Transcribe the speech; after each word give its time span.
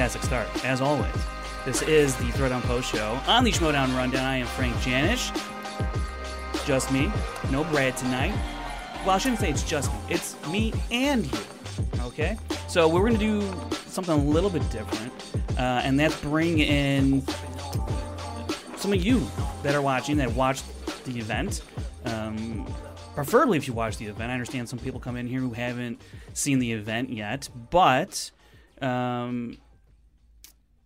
Fantastic 0.00 0.22
start, 0.22 0.64
as 0.64 0.80
always. 0.80 1.12
This 1.66 1.82
is 1.82 2.16
the 2.16 2.24
Throwdown 2.32 2.62
Post 2.62 2.90
Show. 2.90 3.20
On 3.26 3.44
the 3.44 3.52
Schmoedown 3.52 3.94
Rundown, 3.94 4.24
I 4.24 4.38
am 4.38 4.46
Frank 4.46 4.74
Janish. 4.76 5.30
Just 6.64 6.90
me. 6.90 7.12
No 7.50 7.64
Brad 7.64 7.98
tonight. 7.98 8.32
Well, 9.04 9.10
I 9.10 9.18
shouldn't 9.18 9.40
say 9.40 9.50
it's 9.50 9.62
just 9.62 9.92
me. 9.92 9.98
It's 10.08 10.46
me 10.46 10.72
and 10.90 11.30
you. 11.30 11.38
Okay? 12.00 12.38
So 12.66 12.88
we're 12.88 13.06
going 13.06 13.12
to 13.12 13.18
do 13.18 13.42
something 13.88 14.14
a 14.14 14.24
little 14.24 14.48
bit 14.48 14.62
different, 14.70 15.12
uh, 15.58 15.82
and 15.84 16.00
that's 16.00 16.18
bring 16.22 16.60
in 16.60 17.22
some 18.78 18.94
of 18.94 19.04
you 19.04 19.28
that 19.62 19.74
are 19.74 19.82
watching, 19.82 20.16
that 20.16 20.32
watched 20.32 20.64
the 21.04 21.18
event. 21.18 21.60
Um, 22.06 22.66
preferably 23.14 23.58
if 23.58 23.68
you 23.68 23.74
watch 23.74 23.98
the 23.98 24.06
event. 24.06 24.30
I 24.30 24.32
understand 24.32 24.66
some 24.66 24.78
people 24.78 24.98
come 24.98 25.16
in 25.16 25.26
here 25.26 25.40
who 25.40 25.52
haven't 25.52 26.00
seen 26.32 26.58
the 26.58 26.72
event 26.72 27.10
yet, 27.10 27.50
but 27.68 28.30
um, 28.80 29.58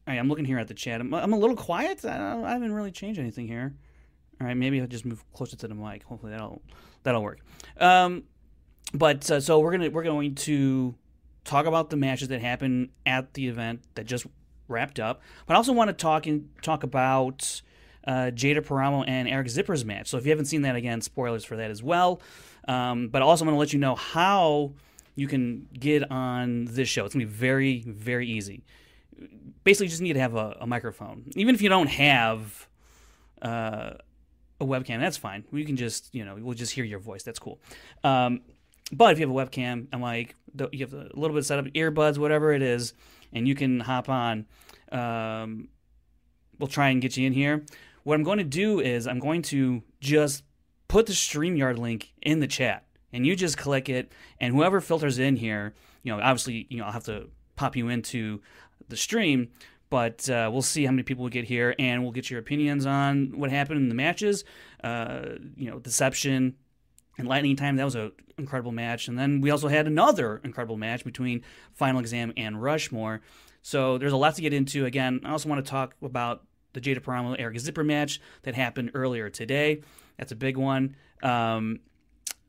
right, 0.08 0.18
I'm 0.18 0.28
looking 0.28 0.44
here 0.44 0.58
at 0.58 0.68
the 0.68 0.74
chat. 0.74 1.00
I'm, 1.00 1.12
I'm 1.14 1.32
a 1.32 1.38
little 1.38 1.56
quiet. 1.56 2.04
I, 2.04 2.42
I 2.42 2.52
haven't 2.52 2.72
really 2.72 2.90
changed 2.90 3.18
anything 3.18 3.46
here. 3.46 3.74
All 4.40 4.46
right, 4.46 4.56
maybe 4.56 4.80
I'll 4.80 4.86
just 4.86 5.04
move 5.04 5.24
closer 5.32 5.56
to 5.56 5.68
the 5.68 5.74
mic. 5.74 6.02
Hopefully 6.04 6.32
that'll 6.32 6.60
that'll 7.04 7.22
work. 7.22 7.40
Um, 7.78 8.24
but 8.92 9.30
uh, 9.30 9.40
so 9.40 9.60
we're 9.60 9.72
gonna 9.72 9.90
we're 9.90 10.02
going 10.02 10.34
to 10.34 10.94
talk 11.44 11.66
about 11.66 11.90
the 11.90 11.96
matches 11.96 12.28
that 12.28 12.40
happened 12.40 12.90
at 13.06 13.34
the 13.34 13.48
event 13.48 13.82
that 13.94 14.06
just 14.06 14.26
wrapped 14.68 14.98
up. 14.98 15.22
But 15.46 15.54
I 15.54 15.56
also 15.56 15.72
want 15.72 15.88
to 15.88 15.94
talk 15.94 16.26
and 16.26 16.48
talk 16.62 16.82
about 16.82 17.62
uh, 18.06 18.30
Jader 18.34 18.64
Paramo 18.64 19.04
and 19.06 19.28
Eric 19.28 19.48
Zipper's 19.48 19.84
match. 19.84 20.08
So 20.08 20.16
if 20.16 20.24
you 20.24 20.30
haven't 20.30 20.46
seen 20.46 20.62
that, 20.62 20.76
again, 20.76 21.00
spoilers 21.00 21.44
for 21.44 21.56
that 21.56 21.70
as 21.70 21.82
well. 21.82 22.20
Um, 22.66 23.08
but 23.08 23.22
also, 23.22 23.44
I'm 23.44 23.46
going 23.46 23.56
to 23.56 23.60
let 23.60 23.72
you 23.72 23.78
know 23.78 23.94
how 23.94 24.72
you 25.14 25.28
can 25.28 25.68
get 25.72 26.10
on 26.10 26.64
this 26.64 26.88
show. 26.88 27.04
It's 27.04 27.14
going 27.14 27.26
to 27.26 27.30
be 27.30 27.38
very, 27.38 27.80
very 27.86 28.26
easy. 28.26 28.64
Basically, 29.64 29.88
just 29.88 30.02
need 30.02 30.14
to 30.14 30.20
have 30.20 30.34
a, 30.34 30.56
a 30.60 30.66
microphone. 30.66 31.24
Even 31.36 31.54
if 31.54 31.62
you 31.62 31.68
don't 31.68 31.88
have 31.88 32.68
uh, 33.42 33.92
a 34.60 34.64
webcam, 34.64 35.00
that's 35.00 35.16
fine. 35.16 35.44
We 35.50 35.64
can 35.64 35.76
just, 35.76 36.14
you 36.14 36.24
know, 36.24 36.36
we'll 36.38 36.54
just 36.54 36.72
hear 36.72 36.84
your 36.84 36.98
voice. 36.98 37.22
That's 37.22 37.38
cool. 37.38 37.60
Um, 38.02 38.42
but 38.92 39.12
if 39.12 39.18
you 39.18 39.26
have 39.26 39.34
a 39.34 39.38
webcam, 39.38 39.86
I'm 39.92 40.02
like, 40.02 40.34
you 40.72 40.80
have 40.80 40.92
a 40.92 41.08
little 41.14 41.34
bit 41.34 41.44
set 41.44 41.58
up, 41.58 41.64
earbuds, 41.66 42.18
whatever 42.18 42.52
it 42.52 42.62
is, 42.62 42.92
and 43.32 43.48
you 43.48 43.54
can 43.54 43.80
hop 43.80 44.08
on. 44.08 44.46
Um, 44.92 45.68
we'll 46.58 46.68
try 46.68 46.90
and 46.90 47.00
get 47.00 47.16
you 47.16 47.26
in 47.26 47.32
here. 47.32 47.64
What 48.04 48.14
I'm 48.14 48.22
going 48.22 48.38
to 48.38 48.44
do 48.44 48.80
is 48.80 49.06
I'm 49.06 49.18
going 49.18 49.42
to 49.42 49.82
just 50.00 50.44
put 50.88 51.06
the 51.06 51.12
StreamYard 51.12 51.78
link 51.78 52.12
in 52.20 52.40
the 52.40 52.46
chat, 52.46 52.84
and 53.12 53.26
you 53.26 53.34
just 53.34 53.56
click 53.56 53.88
it, 53.88 54.12
and 54.38 54.54
whoever 54.54 54.80
filters 54.80 55.18
in 55.18 55.36
here, 55.36 55.74
you 56.02 56.12
know, 56.12 56.22
obviously, 56.22 56.66
you 56.68 56.78
know, 56.78 56.84
I'll 56.84 56.92
have 56.92 57.04
to 57.04 57.30
pop 57.56 57.76
you 57.76 57.88
into 57.88 58.42
the 58.88 58.96
stream, 58.96 59.48
but 59.90 60.28
uh, 60.28 60.48
we'll 60.52 60.62
see 60.62 60.84
how 60.84 60.90
many 60.90 61.02
people 61.02 61.24
we 61.24 61.30
get 61.30 61.44
here, 61.44 61.74
and 61.78 62.02
we'll 62.02 62.12
get 62.12 62.30
your 62.30 62.40
opinions 62.40 62.86
on 62.86 63.32
what 63.38 63.50
happened 63.50 63.78
in 63.78 63.88
the 63.88 63.94
matches. 63.94 64.44
Uh, 64.82 65.36
you 65.56 65.70
know, 65.70 65.78
Deception 65.78 66.56
and 67.18 67.28
Lightning 67.28 67.56
Time. 67.56 67.76
That 67.76 67.84
was 67.84 67.94
an 67.94 68.12
incredible 68.38 68.72
match, 68.72 69.08
and 69.08 69.18
then 69.18 69.40
we 69.40 69.50
also 69.50 69.68
had 69.68 69.86
another 69.86 70.40
incredible 70.44 70.76
match 70.76 71.04
between 71.04 71.42
Final 71.72 72.00
Exam 72.00 72.32
and 72.36 72.62
Rushmore. 72.62 73.20
So 73.62 73.98
there's 73.98 74.12
a 74.12 74.16
lot 74.16 74.34
to 74.34 74.42
get 74.42 74.52
into. 74.52 74.84
Again, 74.84 75.20
I 75.24 75.30
also 75.30 75.48
want 75.48 75.64
to 75.64 75.70
talk 75.70 75.94
about 76.02 76.44
the 76.74 76.80
Jader 76.80 77.02
Paramo 77.02 77.34
Eric 77.38 77.58
Zipper 77.60 77.84
match 77.84 78.20
that 78.42 78.54
happened 78.54 78.90
earlier 78.94 79.30
today. 79.30 79.80
That's 80.18 80.32
a 80.32 80.36
big 80.36 80.56
one. 80.56 80.96
Um, 81.22 81.80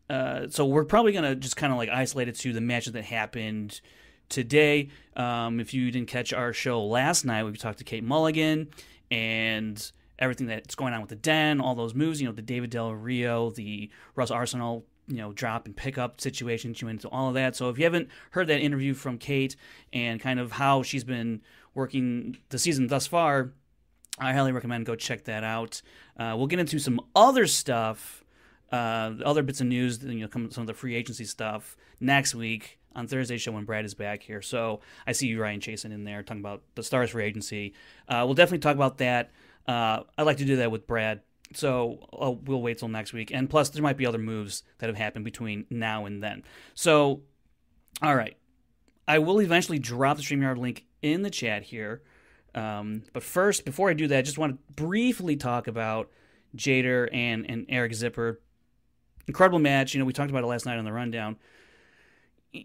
uh, 0.09 0.47
so 0.49 0.65
we're 0.65 0.85
probably 0.85 1.13
gonna 1.13 1.35
just 1.35 1.55
kind 1.55 1.71
of 1.71 1.77
like 1.77 1.89
isolate 1.89 2.27
it 2.27 2.35
to 2.39 2.53
the 2.53 2.61
matches 2.61 2.93
that 2.93 3.05
happened 3.05 3.81
today. 4.29 4.89
Um, 5.15 5.59
if 5.59 5.73
you 5.73 5.91
didn't 5.91 6.07
catch 6.07 6.33
our 6.33 6.53
show 6.53 6.83
last 6.83 7.25
night, 7.25 7.43
we 7.43 7.53
talked 7.53 7.79
to 7.79 7.83
Kate 7.83 8.03
Mulligan 8.03 8.69
and 9.11 9.91
everything 10.19 10.47
that's 10.47 10.75
going 10.75 10.93
on 10.93 11.01
with 11.01 11.09
the 11.09 11.15
Den, 11.15 11.61
all 11.61 11.75
those 11.75 11.93
moves. 11.93 12.21
You 12.21 12.27
know, 12.27 12.33
the 12.33 12.41
David 12.41 12.69
Del 12.69 12.93
Rio, 12.93 13.49
the 13.51 13.89
Russ 14.15 14.31
Arsenal, 14.31 14.85
you 15.07 15.17
know, 15.17 15.33
drop 15.33 15.65
and 15.65 15.75
pickup 15.75 16.19
situation. 16.19 16.73
She 16.73 16.85
went 16.85 17.03
into 17.03 17.09
all 17.09 17.27
of 17.29 17.35
that. 17.35 17.55
So 17.55 17.69
if 17.69 17.77
you 17.77 17.83
haven't 17.83 18.09
heard 18.31 18.47
that 18.47 18.59
interview 18.59 18.93
from 18.93 19.17
Kate 19.17 19.55
and 19.93 20.19
kind 20.19 20.39
of 20.39 20.53
how 20.53 20.83
she's 20.83 21.03
been 21.03 21.41
working 21.73 22.37
the 22.49 22.57
season 22.57 22.87
thus 22.87 23.07
far, 23.07 23.51
I 24.17 24.33
highly 24.33 24.51
recommend 24.51 24.85
go 24.85 24.95
check 24.95 25.25
that 25.25 25.43
out. 25.43 25.81
Uh, 26.17 26.33
we'll 26.37 26.47
get 26.47 26.59
into 26.59 26.79
some 26.79 27.01
other 27.15 27.47
stuff, 27.47 28.23
uh, 28.71 29.11
other 29.23 29.43
bits 29.43 29.59
of 29.61 29.67
news, 29.67 30.01
you 30.03 30.21
know, 30.21 30.27
come- 30.27 30.51
some 30.51 30.61
of 30.61 30.67
the 30.67 30.73
free 30.73 30.95
agency 30.95 31.25
stuff 31.25 31.75
next 31.99 32.33
week 32.33 32.79
on 32.95 33.07
Thursday's 33.07 33.41
show 33.41 33.51
when 33.51 33.65
Brad 33.65 33.85
is 33.85 33.93
back 33.93 34.23
here. 34.23 34.41
So 34.41 34.81
I 35.05 35.11
see 35.11 35.27
you, 35.27 35.41
Ryan 35.41 35.59
Chasen, 35.59 35.91
in 35.91 36.03
there 36.03 36.23
talking 36.23 36.41
about 36.41 36.63
the 36.75 36.83
Stars 36.83 37.11
free 37.11 37.25
agency. 37.25 37.73
Uh, 38.07 38.23
we'll 38.25 38.33
definitely 38.33 38.59
talk 38.59 38.75
about 38.75 38.97
that. 38.99 39.31
Uh, 39.67 40.01
I'd 40.17 40.23
like 40.23 40.37
to 40.37 40.45
do 40.45 40.57
that 40.57 40.71
with 40.71 40.87
Brad. 40.87 41.21
So 41.53 41.99
uh, 42.11 42.31
we'll 42.31 42.61
wait 42.61 42.79
till 42.79 42.87
next 42.87 43.13
week. 43.13 43.31
And 43.31 43.49
plus, 43.49 43.69
there 43.69 43.83
might 43.83 43.97
be 43.97 44.05
other 44.05 44.17
moves 44.17 44.63
that 44.79 44.87
have 44.87 44.97
happened 44.97 45.25
between 45.25 45.65
now 45.69 46.05
and 46.05 46.21
then. 46.23 46.43
So, 46.73 47.21
all 48.01 48.15
right. 48.15 48.37
I 49.07 49.19
will 49.19 49.39
eventually 49.39 49.77
drop 49.77 50.17
the 50.17 50.23
StreamYard 50.23 50.57
link 50.57 50.85
in 51.01 51.21
the 51.21 51.29
chat 51.29 51.63
here. 51.63 52.01
Um, 52.55 53.03
but 53.13 53.21
first, 53.21 53.65
before 53.65 53.89
I 53.89 53.93
do 53.93 54.07
that, 54.07 54.17
I 54.17 54.21
just 54.21 54.37
want 54.37 54.53
to 54.53 54.73
briefly 54.73 55.35
talk 55.35 55.67
about 55.67 56.09
Jader 56.55 57.09
and, 57.13 57.45
and 57.49 57.65
Eric 57.69 57.93
Zipper. 57.93 58.39
Incredible 59.27 59.59
match. 59.59 59.93
You 59.93 59.99
know, 59.99 60.05
we 60.05 60.13
talked 60.13 60.31
about 60.31 60.43
it 60.43 60.47
last 60.47 60.65
night 60.65 60.77
on 60.77 60.85
the 60.85 60.93
rundown. 60.93 61.37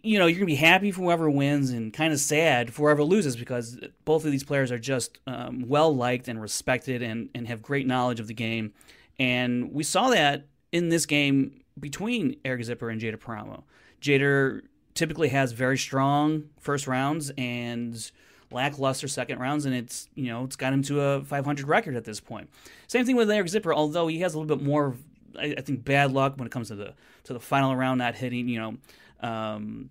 You 0.02 0.18
know, 0.18 0.26
you're 0.26 0.40
to 0.40 0.46
be 0.46 0.54
happy 0.54 0.92
for 0.92 1.02
whoever 1.02 1.28
wins 1.28 1.70
and 1.70 1.92
kind 1.92 2.12
of 2.12 2.20
sad 2.20 2.72
for 2.72 2.82
whoever 2.82 3.02
loses 3.02 3.36
because 3.36 3.78
both 4.04 4.24
of 4.24 4.30
these 4.30 4.44
players 4.44 4.70
are 4.70 4.78
just 4.78 5.18
um, 5.26 5.64
well 5.66 5.94
liked 5.94 6.28
and 6.28 6.40
respected 6.40 7.02
and, 7.02 7.28
and 7.34 7.48
have 7.48 7.62
great 7.62 7.86
knowledge 7.86 8.20
of 8.20 8.26
the 8.26 8.34
game. 8.34 8.72
And 9.19 9.72
we 9.72 9.82
saw 9.82 10.10
that 10.10 10.46
in 10.72 10.88
this 10.88 11.06
game 11.06 11.62
between 11.78 12.37
Eric 12.44 12.64
Zipper 12.64 12.90
and 12.90 13.00
Jader 13.00 13.19
Paramo. 13.19 13.64
Jader 14.00 14.62
typically 14.94 15.28
has 15.28 15.52
very 15.52 15.78
strong 15.78 16.44
first 16.58 16.86
rounds 16.86 17.31
and 17.36 18.10
lackluster 18.50 19.08
second 19.08 19.38
rounds, 19.38 19.64
and 19.64 19.75
it's 19.75 20.08
you 20.14 20.26
know 20.26 20.44
it's 20.44 20.56
got 20.56 20.72
him 20.72 20.82
to 20.84 21.00
a 21.00 21.25
500 21.25 21.66
record 21.66 21.96
at 21.96 22.04
this 22.04 22.20
point. 22.20 22.48
Same 22.86 23.04
thing 23.04 23.16
with 23.16 23.31
Eric 23.31 23.48
Zipper, 23.48 23.72
although 23.72 24.06
he 24.06 24.20
has 24.20 24.34
a 24.34 24.38
little 24.38 24.56
bit 24.56 24.64
more, 24.64 24.94
I, 25.38 25.54
I 25.58 25.60
think, 25.60 25.84
bad 25.84 26.12
luck 26.12 26.34
when 26.36 26.46
it 26.46 26.50
comes 26.50 26.69
to 26.69 26.75
the 26.75 26.94
to 27.25 27.32
the 27.32 27.40
final 27.40 27.75
round 27.75 27.98
not 27.98 28.14
hitting. 28.14 28.48
You 28.48 28.58
know. 28.58 28.76
Um, 29.20 29.90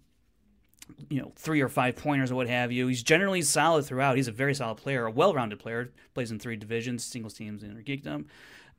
you 1.09 1.21
know, 1.21 1.31
three 1.35 1.61
or 1.61 1.69
five 1.69 1.95
pointers 1.95 2.31
or 2.31 2.35
what 2.35 2.47
have 2.47 2.71
you. 2.71 2.87
He's 2.87 3.03
generally 3.03 3.43
solid 3.43 3.85
throughout. 3.85 4.17
He's 4.17 4.27
a 4.27 4.31
very 4.31 4.55
solid 4.55 4.77
player, 4.77 5.05
a 5.05 5.11
well-rounded 5.11 5.59
player. 5.59 5.91
Plays 6.15 6.31
in 6.31 6.39
three 6.39 6.55
divisions, 6.55 7.03
singles 7.03 7.35
teams, 7.35 7.61
and 7.61 7.85
geekdom. 7.85 8.25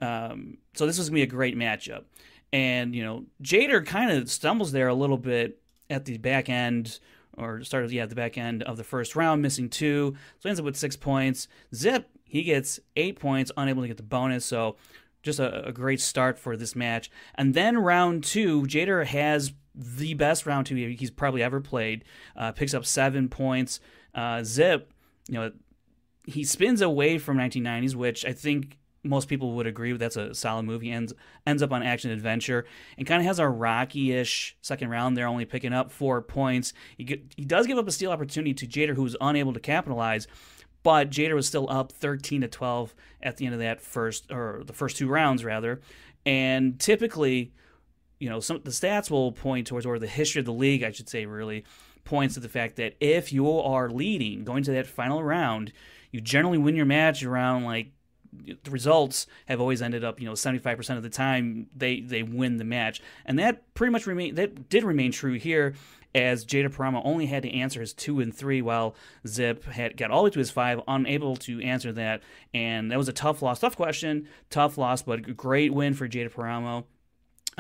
Um, 0.01 0.59
so 0.75 0.87
this 0.87 0.99
is 0.99 1.09
gonna 1.09 1.15
be 1.15 1.23
a 1.23 1.27
great 1.27 1.57
matchup. 1.57 2.05
And 2.53 2.95
you 2.95 3.05
know, 3.05 3.27
Jader 3.43 3.87
kind 3.87 4.11
of 4.11 4.29
stumbles 4.31 4.73
there 4.73 4.89
a 4.89 4.95
little 4.95 5.19
bit 5.19 5.61
at 5.89 6.05
the 6.05 6.19
back 6.19 6.49
end, 6.49 6.99
or 7.37 7.63
started 7.63 7.93
yeah 7.93 8.03
at 8.03 8.09
the 8.09 8.17
back 8.17 8.37
end 8.37 8.65
of 8.65 8.77
the 8.77 8.85
first 8.85 9.15
round, 9.15 9.41
missing 9.41 9.69
two. 9.69 10.17
So 10.41 10.49
ends 10.49 10.59
up 10.59 10.67
with 10.67 10.77
six 10.77 10.97
points. 10.97 11.47
Zip 11.73 12.09
he 12.31 12.45
gets 12.45 12.79
eight 12.95 13.19
points, 13.19 13.51
unable 13.57 13.83
to 13.83 13.89
get 13.89 13.97
the 13.97 14.05
bonus. 14.05 14.45
So 14.45 14.77
just 15.23 15.41
a, 15.41 15.67
a, 15.67 15.73
great 15.73 16.01
start 16.01 16.39
for 16.39 16.57
this 16.57 16.77
match. 16.77 17.11
And 17.35 17.55
then 17.55 17.77
round 17.77 18.23
two, 18.23 18.63
Jader 18.63 19.05
has 19.05 19.53
the 19.75 20.15
best 20.15 20.47
round 20.47 20.67
two 20.67 20.75
he's 20.75 21.11
probably 21.11 21.43
ever 21.43 21.61
played. 21.61 22.05
Uh, 22.37 22.53
picks 22.53 22.75
up 22.75 22.85
seven 22.85 23.29
points. 23.29 23.81
Uh, 24.15 24.43
Zip, 24.43 24.93
you 25.29 25.35
know, 25.35 25.53
he 26.27 26.45
spins 26.45 26.81
away 26.81 27.19
from 27.19 27.39
1990s, 27.39 27.95
which 27.95 28.25
I 28.25 28.33
think 28.33 28.79
most 29.03 29.29
people 29.29 29.55
would 29.55 29.67
agree. 29.67 29.93
That's 29.93 30.17
a 30.17 30.35
solid 30.35 30.65
movie. 30.65 30.91
Ends 30.91 31.13
ends 31.47 31.63
up 31.63 31.73
on 31.73 31.83
action 31.83 32.11
adventure 32.11 32.67
and 32.99 33.07
kind 33.07 33.21
of 33.21 33.27
has 33.27 33.39
a 33.39 33.49
rocky-ish 33.49 34.57
second 34.61 34.91
round 34.91 35.17
there, 35.17 35.27
only 35.27 35.45
picking 35.45 35.73
up 35.73 35.91
four 35.91 36.21
points. 36.21 36.73
He 36.97 37.05
get, 37.05 37.33
he 37.37 37.45
does 37.45 37.67
give 37.67 37.79
up 37.79 37.89
a 37.89 37.93
steal 37.93 38.13
opportunity 38.13 38.55
to 38.55 38.67
Jader, 38.67 38.95
who 38.95 39.03
was 39.03 39.17
unable 39.21 39.53
to 39.53 39.61
capitalize. 39.61 40.27
But 40.83 41.11
Jader 41.11 41.35
was 41.35 41.47
still 41.47 41.69
up 41.71 41.93
13 41.93 42.41
to 42.43 42.49
12 42.49 42.95
at 43.23 43.37
the 43.37 43.45
end 43.45 43.55
of 43.55 43.61
that 43.61 43.81
first, 43.81 44.31
or 44.31 44.63
the 44.65 44.73
first 44.73 44.97
two 44.97 45.09
rounds 45.09 45.45
rather. 45.45 45.81
And 46.25 46.79
typically, 46.79 47.53
you 48.21 48.29
know, 48.29 48.39
some 48.39 48.61
the 48.63 48.71
stats 48.71 49.11
will 49.11 49.33
point 49.33 49.67
towards, 49.67 49.85
or 49.85 49.99
the 49.99 50.07
history 50.07 50.39
of 50.39 50.47
the 50.47 50.53
league, 50.53 50.85
I 50.85 50.93
should 50.93 51.09
say, 51.09 51.27
really 51.27 51.65
points 52.05 52.35
to 52.35 52.41
the 52.41 52.49
fact 52.49 52.77
that 52.77 52.95
if 53.01 53.33
you 53.33 53.51
are 53.51 53.91
leading 53.91 54.45
going 54.45 54.63
to 54.65 54.73
that 54.73 54.87
final 54.87 55.23
round, 55.23 55.73
you 56.13 56.21
generally 56.21 56.59
win 56.59 56.77
your 56.77 56.87
match 56.87 57.25
around 57.25 57.65
like 57.65 57.93
the 58.33 58.71
results 58.71 59.27
have 59.47 59.61
always 59.61 59.83
ended 59.83 60.05
up, 60.05 60.21
you 60.21 60.27
know, 60.27 60.35
75% 60.35 60.97
of 60.97 61.03
the 61.03 61.11
time 61.11 61.67
they 61.75 62.01
they 62.01 62.23
win 62.23 62.59
the 62.59 62.65
match. 62.65 63.01
And 63.25 63.39
that 63.39 63.75
pretty 63.75 63.91
much 63.91 64.07
remain 64.07 64.35
that 64.37 64.69
did 64.69 64.85
remain 64.85 65.13
true 65.13 65.35
here 65.35 65.75
as 66.15 66.45
Jader 66.45 66.75
Paramo 66.75 67.03
only 67.05 67.27
had 67.27 67.43
to 67.45 67.51
answer 67.51 67.81
his 67.81 67.93
two 67.93 68.21
and 68.21 68.35
three, 68.35 68.61
while 68.61 68.95
Zip 69.27 69.65
had 69.65 69.97
got 69.97 70.11
all 70.11 70.23
the 70.23 70.25
way 70.25 70.31
to 70.31 70.39
his 70.41 70.51
five, 70.51 70.81
unable 70.89 71.37
to 71.37 71.61
answer 71.63 71.93
that. 71.93 72.23
And 72.53 72.91
that 72.91 72.99
was 72.99 73.09
a 73.09 73.13
tough 73.13 73.43
loss, 73.43 73.61
tough 73.61 73.77
question, 73.77 74.29
tough 74.51 74.77
loss, 74.77 75.03
but 75.03 75.21
a 75.21 75.33
great 75.33 75.73
win 75.73 75.95
for 75.95 76.09
Jader 76.09 76.33
Paramo. 76.33 76.87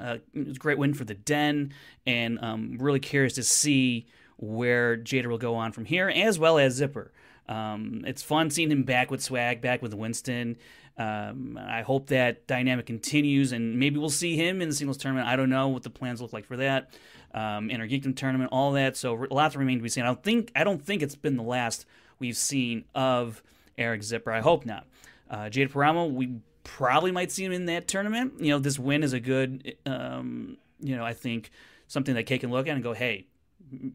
Uh, 0.01 0.19
a 0.35 0.55
great 0.55 0.79
win 0.79 0.95
for 0.95 1.05
the 1.05 1.15
Den, 1.15 1.73
and 2.07 2.39
um, 2.43 2.77
really 2.81 3.01
curious 3.01 3.35
to 3.35 3.43
see 3.43 4.07
where 4.37 4.97
Jader 4.97 5.27
will 5.27 5.39
go 5.39 5.55
on 5.55 5.73
from 5.73 5.85
here, 5.85 6.09
as 6.09 6.39
well 6.39 6.59
as 6.59 6.75
Zipper. 6.75 7.13
Um, 7.49 8.05
it's 8.07 8.23
fun 8.23 8.51
seeing 8.51 8.71
him 8.71 8.85
back 8.85 9.11
with 9.11 9.23
swag, 9.23 9.61
back 9.61 9.83
with 9.83 9.93
Winston. 9.93 10.57
Um, 10.97 11.59
I 11.61 11.83
hope 11.83 12.09
that 12.09 12.47
dynamic 12.47 12.87
continues, 12.87 13.53
and 13.53 13.79
maybe 13.79 13.99
we'll 13.99 14.11
see 14.11 14.37
him 14.37 14.61
in 14.61 14.69
the 14.69 14.75
singles 14.75 14.99
tournament. 14.99 15.29
I 15.29 15.37
don't 15.37 15.51
know 15.51 15.69
what 15.69 15.83
the 15.83 15.91
plans 15.91 16.21
look 16.21 16.33
like 16.33 16.47
for 16.47 16.57
that 16.59 16.91
um, 17.35 17.71
in 17.71 17.81
our 17.81 17.87
Geekdom 17.87 18.15
tournament, 18.17 18.51
all 18.53 18.73
that. 18.73 18.97
So 18.97 19.27
a 19.31 19.35
lot 19.35 19.53
to 19.53 19.59
remain 19.59 19.79
to 19.79 19.83
be 19.83 19.89
seen. 19.89 20.05
I 20.05 20.07
don't 20.07 20.23
think 20.23 20.53
I 20.55 20.65
don't 20.65 20.85
think 20.85 21.03
it's 21.03 21.15
been 21.15 21.37
the 21.37 21.43
last 21.43 21.87
we've 22.19 22.37
seen 22.37 22.85
of 22.95 23.43
Eric 23.79 24.03
Zipper. 24.03 24.33
I 24.33 24.41
hope 24.41 24.67
not. 24.67 24.87
Uh, 25.31 25.45
Jader 25.45 25.71
Paramo, 25.71 26.13
we 26.13 26.41
probably 26.77 27.11
might 27.11 27.31
see 27.31 27.45
him 27.45 27.53
in 27.53 27.67
that 27.67 27.89
tournament. 27.89 28.35
You 28.39 28.51
know, 28.51 28.59
this 28.59 28.79
win 28.79 29.03
is 29.03 29.13
a 29.13 29.21
good, 29.21 29.77
um, 29.87 30.57
you 30.81 30.97
know, 30.97 31.05
I 31.05 31.15
think 31.15 31.51
something 31.89 32.15
that 32.15 32.25
Kay 32.25 32.39
can 32.39 32.51
look 32.51 32.67
at 32.69 32.75
and 32.75 32.83
go, 32.83 32.93
hey, 32.93 33.27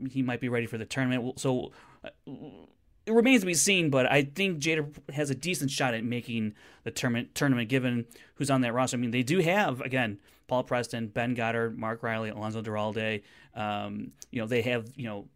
he 0.10 0.22
might 0.22 0.39
be 0.39 0.50
ready 0.50 0.66
for 0.66 0.77
the 0.77 0.86
tournament. 0.86 1.39
So 1.39 1.72
uh, 2.04 2.10
it 3.06 3.13
remains 3.13 3.42
to 3.42 3.45
be 3.45 3.54
seen, 3.54 3.89
but 3.89 4.12
I 4.12 4.24
think 4.24 4.60
Jader 4.60 4.88
has 5.13 5.30
a 5.30 5.36
decent 5.36 5.72
shot 5.72 5.94
at 5.94 6.04
making 6.04 6.54
the 6.83 6.92
tournament, 6.92 7.36
tournament 7.36 7.69
given 7.69 8.06
who's 8.36 8.50
on 8.50 8.62
that 8.62 8.74
roster. 8.74 8.98
I 8.98 9.00
mean, 9.00 9.12
they 9.12 9.24
do 9.24 9.39
have, 9.39 9.81
again, 9.81 10.19
Paul 10.48 10.63
Preston, 10.63 11.07
Ben 11.07 11.33
Goddard, 11.33 11.78
Mark 11.78 12.04
Riley, 12.04 12.30
Alonzo 12.30 12.62
Duralde. 12.62 13.24
Um, 13.56 14.12
you 14.31 14.42
know, 14.42 14.48
they 14.48 14.62
have, 14.63 14.89
you 14.95 15.06
know, 15.06 15.28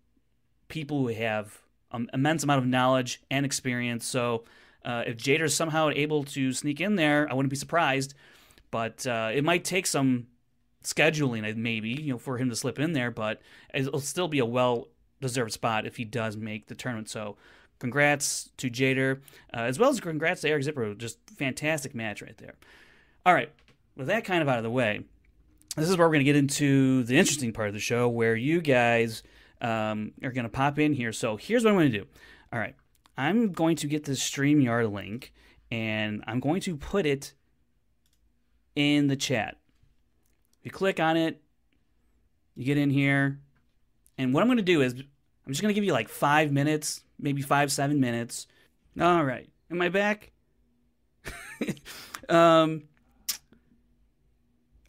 people 0.68 1.00
who 1.00 1.08
have 1.08 1.58
um, 1.92 2.10
immense 2.14 2.44
amount 2.44 2.60
of 2.60 2.68
knowledge 2.68 3.22
and 3.32 3.46
experience. 3.46 4.06
So 4.06 4.44
uh, 4.84 5.04
if 5.06 5.18
Jader 5.18 5.44
is 5.44 5.56
somehow 5.56 5.90
able 5.90 6.24
to 6.26 6.54
sneak 6.54 6.82
in 6.82 6.96
there, 6.96 7.28
I 7.30 7.34
wouldn't 7.34 7.50
be 7.50 7.56
surprised. 7.56 8.14
But 8.72 9.06
uh, 9.08 9.32
it 9.34 9.44
might 9.44 9.64
take 9.64 9.88
some 9.88 10.28
scheduling, 10.84 11.56
maybe, 11.56 11.90
you 11.90 12.14
know, 12.14 12.18
for 12.18 12.38
him 12.38 12.50
to 12.50 12.56
slip 12.56 12.80
in 12.80 12.94
there. 12.94 13.12
But 13.12 13.42
it'll 13.74 14.00
still 14.00 14.28
be 14.28 14.40
a 14.40 14.46
well 14.46 14.88
deserved 15.22 15.52
spot 15.52 15.86
if 15.86 15.98
he 15.98 16.06
does 16.06 16.38
make 16.38 16.68
the 16.68 16.76
tournament. 16.76 17.10
So 17.10 17.38
congrats 17.80 18.52
to 18.58 18.70
Jader, 18.70 19.22
uh, 19.54 19.62
as 19.62 19.80
well 19.80 19.90
as 19.90 20.00
congrats 20.00 20.42
to 20.42 20.50
Eric 20.50 20.64
Zipper. 20.64 20.94
Just 20.94 21.18
fantastic 21.38 21.96
match 21.96 22.22
right 22.22 22.38
there. 22.38 22.56
All 23.26 23.34
right, 23.34 23.52
with 23.96 24.08
that 24.08 24.24
kind 24.26 24.42
of 24.42 24.48
out 24.48 24.58
of 24.58 24.64
the 24.64 24.70
way, 24.70 25.02
this 25.76 25.90
is 25.90 25.98
where 25.98 26.08
we're 26.08 26.14
going 26.14 26.26
to 26.26 26.32
get 26.32 26.36
into 26.36 27.04
the 27.04 27.18
interesting 27.18 27.54
part 27.54 27.68
of 27.68 27.74
the 27.74 27.80
show 27.80 28.08
where 28.08 28.36
you 28.36 28.62
guys 28.62 29.24
um, 29.62 30.14
are 30.24 30.32
going 30.32 30.44
to 30.44 30.50
pop 30.50 30.80
in 30.80 30.94
here. 30.94 31.12
So 31.12 31.38
here's 31.38 31.64
what 31.64 31.72
I'm 31.72 31.78
going 31.78 31.92
to 31.92 32.00
do. 32.00 32.06
All 32.52 32.60
right, 32.60 32.76
I'm 33.20 33.52
going 33.52 33.76
to 33.76 33.88
get 33.88 34.06
the 34.06 34.14
StreamYard 34.14 34.94
link 34.94 35.34
and 35.70 36.24
I'm 36.26 36.40
going 36.40 36.62
to 36.62 36.78
put 36.78 37.06
it 37.06 37.34
in 38.78 39.08
the 39.08 39.18
chat. 39.18 39.58
You 40.64 40.72
click 40.72 41.02
on 41.02 41.18
it, 41.18 41.42
you 42.56 42.64
get 42.64 42.78
in 42.78 42.90
here, 42.90 43.42
and 44.18 44.34
what 44.34 44.42
I'm 44.42 44.48
going 44.48 44.56
to 44.56 44.64
do 44.64 44.82
is 44.82 44.94
I'm 44.94 45.52
just 45.52 45.62
going 45.62 45.70
to 45.70 45.74
give 45.74 45.84
you 45.84 45.92
like 45.92 46.08
five 46.08 46.54
minutes, 46.54 47.02
maybe 47.20 47.42
five, 47.42 47.74
seven 47.74 48.00
minutes. 48.00 48.48
All 49.00 49.26
right. 49.26 49.50
Am 49.70 49.82
I 49.82 49.90
back? 49.90 50.32
um, 52.30 52.84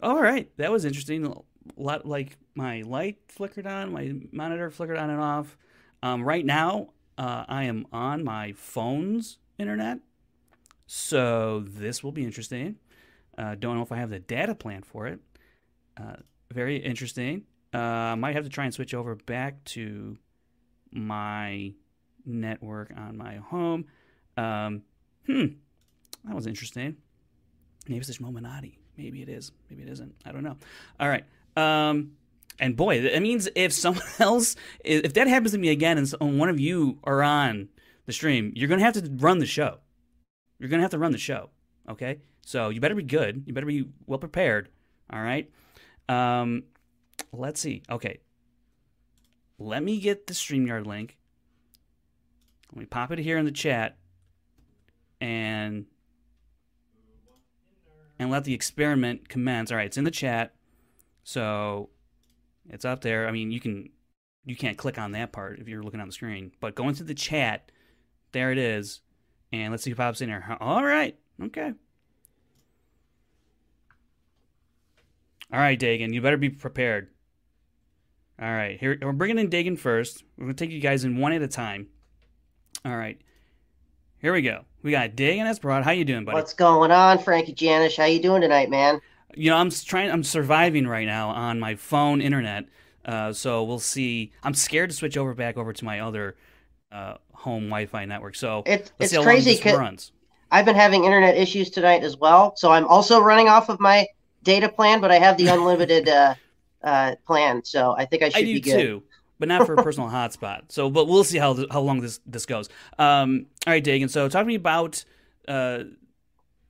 all 0.01 0.23
right. 0.23 0.57
That 0.57 0.71
was 0.71 0.85
interesting. 0.85 1.27
A 1.27 1.35
lot 1.77 2.07
like 2.07 2.37
my 2.55 2.83
light 2.83 3.19
flickered 3.27 3.67
on, 3.67 3.93
my 3.93 4.15
monitor 4.31 4.71
flickered 4.71 4.99
on 4.99 5.11
and 5.11 5.21
off. 5.21 5.57
Um, 6.01 6.23
right 6.23 6.47
now, 6.47 6.91
uh, 7.21 7.45
I 7.49 7.65
am 7.65 7.87
on 7.93 8.25
my 8.25 8.53
phone's 8.53 9.37
internet. 9.59 9.99
So 10.87 11.63
this 11.67 12.03
will 12.03 12.13
be 12.13 12.25
interesting. 12.25 12.77
Uh, 13.37 13.57
don't 13.57 13.77
know 13.77 13.83
if 13.83 13.93
I 13.93 13.97
have 13.97 14.09
the 14.09 14.19
data 14.19 14.55
plan 14.55 14.83
for 14.83 15.07
it. 15.07 15.21
Uh, 15.99 16.17
very 16.51 16.79
interesting. 16.79 17.43
Uh, 17.75 18.17
might 18.17 18.35
have 18.35 18.45
to 18.45 18.51
try 18.51 18.65
and 18.65 18.73
switch 18.73 18.95
over 18.95 19.15
back 19.15 19.63
to 19.65 20.17
my 20.93 21.75
network 22.25 22.91
on 22.97 23.19
my 23.19 23.37
home. 23.37 23.85
Um, 24.39 24.83
hmm, 25.27 25.45
that 26.25 26.35
was 26.35 26.47
interesting. 26.47 26.97
Maybe 27.87 28.01
it's 28.01 28.19
Illuminati. 28.19 28.79
Maybe 28.97 29.21
it 29.21 29.29
is. 29.29 29.53
Maybe 29.69 29.83
it 29.83 29.91
isn't. 29.91 30.15
I 30.25 30.33
don't 30.33 30.43
know. 30.43 30.57
All 30.99 31.09
right. 31.09 31.25
Um, 31.55 32.13
and 32.61 32.77
boy, 32.77 33.01
that 33.01 33.23
means 33.23 33.49
if 33.57 33.73
someone 33.73 34.05
else, 34.21 34.55
if 34.85 35.15
that 35.15 35.27
happens 35.27 35.53
to 35.53 35.59
me 35.59 35.71
again, 35.71 35.99
and 35.99 36.39
one 36.39 36.49
of 36.49 36.61
you 36.61 36.99
are 37.03 37.23
on 37.23 37.69
the 38.07 38.13
stream, 38.13 38.53
you're 38.55 38.69
gonna 38.69 38.85
have 38.85 38.95
to 38.95 39.11
run 39.17 39.39
the 39.39 39.47
show. 39.47 39.79
You're 40.59 40.69
gonna 40.69 40.83
have 40.83 40.93
to 40.93 40.99
run 40.99 41.13
the 41.13 41.19
show. 41.19 41.51
Okay. 41.89 42.21
So 42.43 42.69
you 42.69 42.81
better 42.81 42.95
be 42.95 43.03
good. 43.03 43.45
You 43.47 43.55
better 43.55 43.67
be 43.67 43.89
well 44.07 44.19
prepared. 44.19 44.69
All 45.11 45.23
right. 45.23 45.51
Um, 46.09 46.65
let's 47.33 47.61
see. 47.61 47.83
Okay. 47.91 48.21
Let 49.59 49.83
me 49.83 49.99
get 49.99 50.27
the 50.27 50.35
StreamYard 50.35 50.87
link. 50.87 51.17
Let 52.73 52.81
me 52.81 52.87
pop 52.87 53.11
it 53.11 53.19
here 53.19 53.39
in 53.39 53.45
the 53.45 53.51
chat 53.51 53.97
and 55.21 55.87
and 58.19 58.31
let 58.31 58.45
the 58.45 58.55
experiment 58.55 59.29
commence. 59.29 59.71
All 59.71 59.79
right, 59.79 59.87
it's 59.87 59.97
in 59.97 60.05
the 60.05 60.11
chat. 60.11 60.55
So 61.25 61.89
it's 62.69 62.85
up 62.85 63.01
there. 63.01 63.27
I 63.27 63.31
mean, 63.31 63.51
you 63.51 63.61
can 63.61 63.89
you 64.45 64.57
can't 64.57 64.79
click 64.79 64.99
on 64.99 65.13
that 65.13 65.33
part 65.33 65.59
if 65.59 65.69
you're 65.69 65.83
looking 65.83 66.01
on 66.01 66.09
the 66.09 66.13
screen, 66.13 66.53
but 66.61 66.75
go 66.75 66.89
into 66.89 67.05
the 67.05 67.15
chat. 67.15 67.71
There 68.33 68.53
it 68.53 68.59
is. 68.59 69.01
And 69.53 69.73
let's 69.73 69.83
see 69.83 69.91
who 69.91 69.97
pops 69.97 70.21
in 70.21 70.29
here. 70.29 70.57
All 70.61 70.85
right. 70.85 71.19
Okay. 71.43 71.73
All 75.53 75.59
right, 75.59 75.79
Dagan, 75.79 76.15
you 76.15 76.21
better 76.21 76.37
be 76.37 76.49
prepared. 76.49 77.09
All 78.41 78.51
right, 78.51 78.79
here 78.79 78.97
we're 79.03 79.13
bringing 79.13 79.39
in 79.39 79.51
Dagan 79.51 79.79
first. 79.79 80.23
We're 80.39 80.45
gonna 80.45 80.55
take 80.55 80.71
you 80.71 80.81
guys 80.81 81.05
in 81.05 81.19
one 81.19 81.33
at 81.33 81.43
a 81.43 81.49
time. 81.49 81.89
All 82.85 82.97
right, 82.97 83.21
here 84.21 84.33
we 84.33 84.43
go. 84.43 84.65
We 84.83 84.93
got 84.93 85.11
Dagan 85.11 85.45
Esparad. 85.45 85.83
How 85.83 85.91
you 85.91 86.05
doing, 86.05 86.25
buddy? 86.25 86.37
What's 86.37 86.55
going 86.55 86.93
on, 86.93 87.19
Frankie 87.19 87.53
Janish? 87.53 87.97
How 87.97 88.05
you 88.05 88.23
doing 88.23 88.41
tonight, 88.41 88.71
man? 88.71 89.01
You 89.37 89.51
know, 89.51 89.57
I'm 89.57 89.71
trying. 89.71 90.11
I'm 90.11 90.25
surviving 90.25 90.87
right 90.87 91.07
now 91.07 91.31
on 91.31 91.61
my 91.61 91.75
phone 91.75 92.21
internet. 92.21 92.67
Uh, 93.05 93.33
so 93.33 93.65
we'll 93.65 93.79
see. 93.79 94.33
I'm 94.43 94.55
scared 94.55 94.91
to 94.91 94.97
switch 94.97 95.17
over 95.17 95.35
back 95.35 95.57
over 95.57 95.73
to 95.73 95.85
my 95.85 96.01
other 96.01 96.37
uh, 96.93 97.15
home 97.33 97.65
Wi-Fi 97.65 98.05
network. 98.05 98.35
So 98.35 98.63
it's 98.67 98.93
it's 98.99 99.17
crazy. 99.17 99.61
runs. 99.65 100.13
I've 100.51 100.65
been 100.65 100.77
having 100.77 101.05
internet 101.05 101.37
issues 101.37 101.71
tonight 101.71 102.03
as 102.03 102.17
well. 102.17 102.57
So 102.57 102.73
I'm 102.73 102.87
also 102.87 103.21
running 103.21 103.49
off 103.49 103.69
of 103.69 103.79
my 103.81 104.07
data 104.43 104.69
plan, 104.69 105.01
but 105.01 105.11
I 105.11 105.19
have 105.19 105.37
the 105.37 105.49
unlimited 105.49 106.09
uh, 106.09 106.35
uh, 106.83 107.15
plan, 107.27 107.65
so 107.65 107.95
I 107.97 108.05
think 108.05 108.23
I 108.23 108.29
should 108.31 108.45
be. 108.45 108.51
I 108.51 108.55
do 108.55 108.55
be 108.55 108.61
good. 108.61 108.83
too, 108.83 109.03
but 109.39 109.49
not 109.49 109.67
for 109.67 109.75
a 109.75 109.83
personal 109.83 110.09
hotspot. 110.11 110.63
So, 110.69 110.91
but 110.91 111.07
we'll 111.07 111.25
see 111.25 111.39
how 111.39 111.57
how 111.71 111.81
long 111.81 112.01
this 112.01 112.21
this 112.27 112.47
goes. 112.47 112.69
Um, 112.99 113.47
all 113.67 113.73
right, 113.73 113.85
Dagan. 113.85 114.11
So, 114.11 114.29
talk 114.29 114.43
to 114.43 114.47
me 114.47 114.57
about. 114.57 115.05
Uh, 115.49 115.85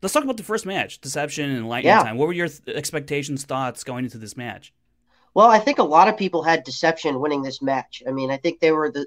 let's 0.02 0.12
talk 0.12 0.24
about 0.24 0.36
the 0.36 0.42
first 0.42 0.66
match, 0.66 1.00
Deception 1.00 1.50
and 1.50 1.68
Lightning 1.68 1.90
yeah. 1.92 2.02
Time. 2.02 2.16
What 2.16 2.26
were 2.28 2.34
your 2.34 2.48
th- 2.48 2.76
expectations, 2.76 3.44
thoughts 3.44 3.84
going 3.84 4.04
into 4.04 4.18
this 4.18 4.36
match? 4.36 4.72
Well, 5.34 5.48
I 5.48 5.58
think 5.58 5.78
a 5.78 5.84
lot 5.84 6.08
of 6.08 6.16
people 6.16 6.42
had 6.42 6.64
Deception 6.64 7.20
winning 7.20 7.42
this 7.42 7.62
match. 7.62 8.02
I 8.06 8.10
mean, 8.10 8.30
I 8.30 8.36
think 8.36 8.60
they 8.60 8.72
were 8.72 8.90
the 8.90 9.06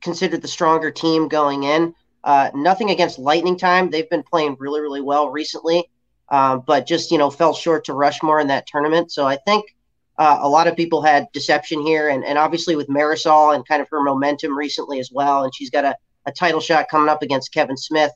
considered 0.00 0.42
the 0.42 0.48
stronger 0.48 0.90
team 0.90 1.28
going 1.28 1.62
in. 1.62 1.94
Uh, 2.24 2.50
nothing 2.54 2.90
against 2.90 3.18
Lightning 3.18 3.56
Time; 3.58 3.90
they've 3.90 4.10
been 4.10 4.22
playing 4.22 4.56
really, 4.58 4.80
really 4.80 5.00
well 5.00 5.30
recently. 5.30 5.88
um, 6.30 6.62
but 6.66 6.86
just 6.86 7.10
you 7.10 7.18
know 7.18 7.30
fell 7.30 7.54
short 7.54 7.84
to 7.84 7.94
Rushmore 7.94 8.40
in 8.40 8.48
that 8.48 8.66
tournament. 8.66 9.12
So 9.12 9.26
I 9.26 9.36
think 9.36 9.76
uh, 10.18 10.38
a 10.40 10.48
lot 10.48 10.66
of 10.66 10.76
people 10.76 11.02
had 11.02 11.26
deception 11.32 11.82
here, 11.82 12.08
and, 12.08 12.24
and 12.24 12.38
obviously 12.38 12.76
with 12.76 12.88
Marisol 12.88 13.54
and 13.54 13.66
kind 13.66 13.82
of 13.82 13.88
her 13.90 14.02
momentum 14.02 14.56
recently 14.56 15.00
as 15.00 15.10
well, 15.12 15.44
and 15.44 15.54
she's 15.54 15.70
got 15.70 15.84
a, 15.84 15.96
a 16.26 16.32
title 16.32 16.60
shot 16.60 16.88
coming 16.90 17.08
up 17.08 17.22
against 17.22 17.52
Kevin 17.52 17.76
Smith. 17.76 18.12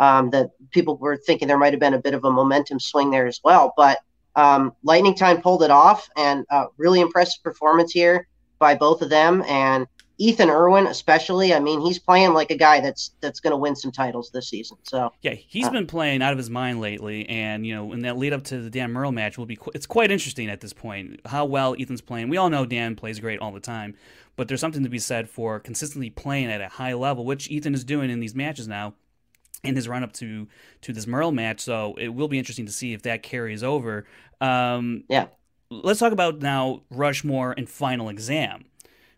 Um, 0.00 0.30
that 0.30 0.50
people 0.72 0.96
were 0.96 1.16
thinking 1.16 1.46
there 1.46 1.56
might 1.56 1.72
have 1.72 1.78
been 1.78 1.94
a 1.94 2.00
bit 2.00 2.14
of 2.14 2.24
a 2.24 2.30
momentum 2.30 2.80
swing 2.80 3.10
there 3.10 3.28
as 3.28 3.40
well, 3.44 3.72
but 3.76 3.98
um, 4.36 4.74
Lightning 4.82 5.14
Time 5.14 5.40
pulled 5.40 5.62
it 5.62 5.70
off, 5.70 6.08
and 6.16 6.44
uh, 6.50 6.66
really 6.76 7.00
impressive 7.00 7.42
performance 7.42 7.92
here 7.92 8.26
by 8.58 8.74
both 8.74 9.02
of 9.02 9.10
them. 9.10 9.44
And 9.46 9.86
Ethan 10.18 10.48
Irwin, 10.48 10.86
especially. 10.86 11.54
I 11.54 11.60
mean, 11.60 11.80
he's 11.80 11.98
playing 11.98 12.34
like 12.34 12.50
a 12.50 12.56
guy 12.56 12.80
that's 12.80 13.12
that's 13.20 13.40
going 13.40 13.50
to 13.50 13.56
win 13.56 13.74
some 13.74 13.90
titles 13.90 14.30
this 14.32 14.48
season. 14.48 14.76
So 14.82 15.12
yeah, 15.22 15.34
he's 15.34 15.66
uh, 15.66 15.70
been 15.70 15.86
playing 15.86 16.22
out 16.22 16.32
of 16.32 16.38
his 16.38 16.50
mind 16.50 16.80
lately, 16.80 17.28
and 17.28 17.66
you 17.66 17.74
know, 17.74 17.92
in 17.92 18.00
that 18.02 18.16
lead 18.16 18.32
up 18.32 18.44
to 18.44 18.60
the 18.60 18.70
Dan 18.70 18.92
Murrell 18.92 19.12
match 19.12 19.38
will 19.38 19.46
be 19.46 19.56
qu- 19.56 19.72
it's 19.74 19.86
quite 19.86 20.10
interesting 20.10 20.48
at 20.48 20.60
this 20.60 20.72
point 20.72 21.20
how 21.26 21.44
well 21.44 21.74
Ethan's 21.78 22.00
playing. 22.00 22.28
We 22.28 22.36
all 22.36 22.48
know 22.48 22.64
Dan 22.64 22.94
plays 22.94 23.18
great 23.18 23.40
all 23.40 23.50
the 23.50 23.60
time, 23.60 23.96
but 24.36 24.46
there's 24.46 24.60
something 24.60 24.84
to 24.84 24.88
be 24.88 25.00
said 25.00 25.28
for 25.28 25.58
consistently 25.58 26.10
playing 26.10 26.46
at 26.46 26.60
a 26.60 26.68
high 26.68 26.94
level, 26.94 27.24
which 27.24 27.50
Ethan 27.50 27.74
is 27.74 27.84
doing 27.84 28.08
in 28.10 28.20
these 28.20 28.34
matches 28.36 28.68
now. 28.68 28.94
In 29.64 29.76
his 29.76 29.88
run 29.88 30.02
up 30.02 30.12
to 30.14 30.46
to 30.82 30.92
this 30.92 31.06
Murrell 31.06 31.32
match, 31.32 31.60
so 31.60 31.94
it 31.98 32.08
will 32.08 32.28
be 32.28 32.38
interesting 32.38 32.66
to 32.66 32.72
see 32.72 32.92
if 32.92 33.02
that 33.02 33.22
carries 33.22 33.62
over. 33.62 34.06
Um, 34.40 35.04
yeah. 35.08 35.26
Let's 35.70 35.98
talk 35.98 36.12
about 36.12 36.40
now 36.40 36.82
Rushmore 36.90 37.54
and 37.56 37.68
Final 37.68 38.08
Exam 38.08 38.66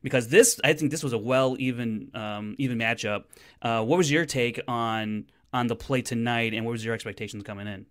because 0.06 0.28
this 0.28 0.60
I 0.62 0.72
think 0.72 0.92
this 0.92 1.02
was 1.02 1.12
a 1.12 1.18
well 1.18 1.56
even 1.58 2.12
um, 2.14 2.54
even 2.58 2.78
matchup. 2.78 3.24
Uh, 3.60 3.84
what 3.84 3.96
was 3.96 4.08
your 4.08 4.24
take 4.24 4.60
on 4.68 5.26
on 5.52 5.66
the 5.66 5.74
play 5.74 6.00
tonight, 6.00 6.54
and 6.54 6.64
what 6.64 6.70
was 6.70 6.84
your 6.84 6.94
expectations 6.94 7.42
coming 7.42 7.66
in? 7.66 7.86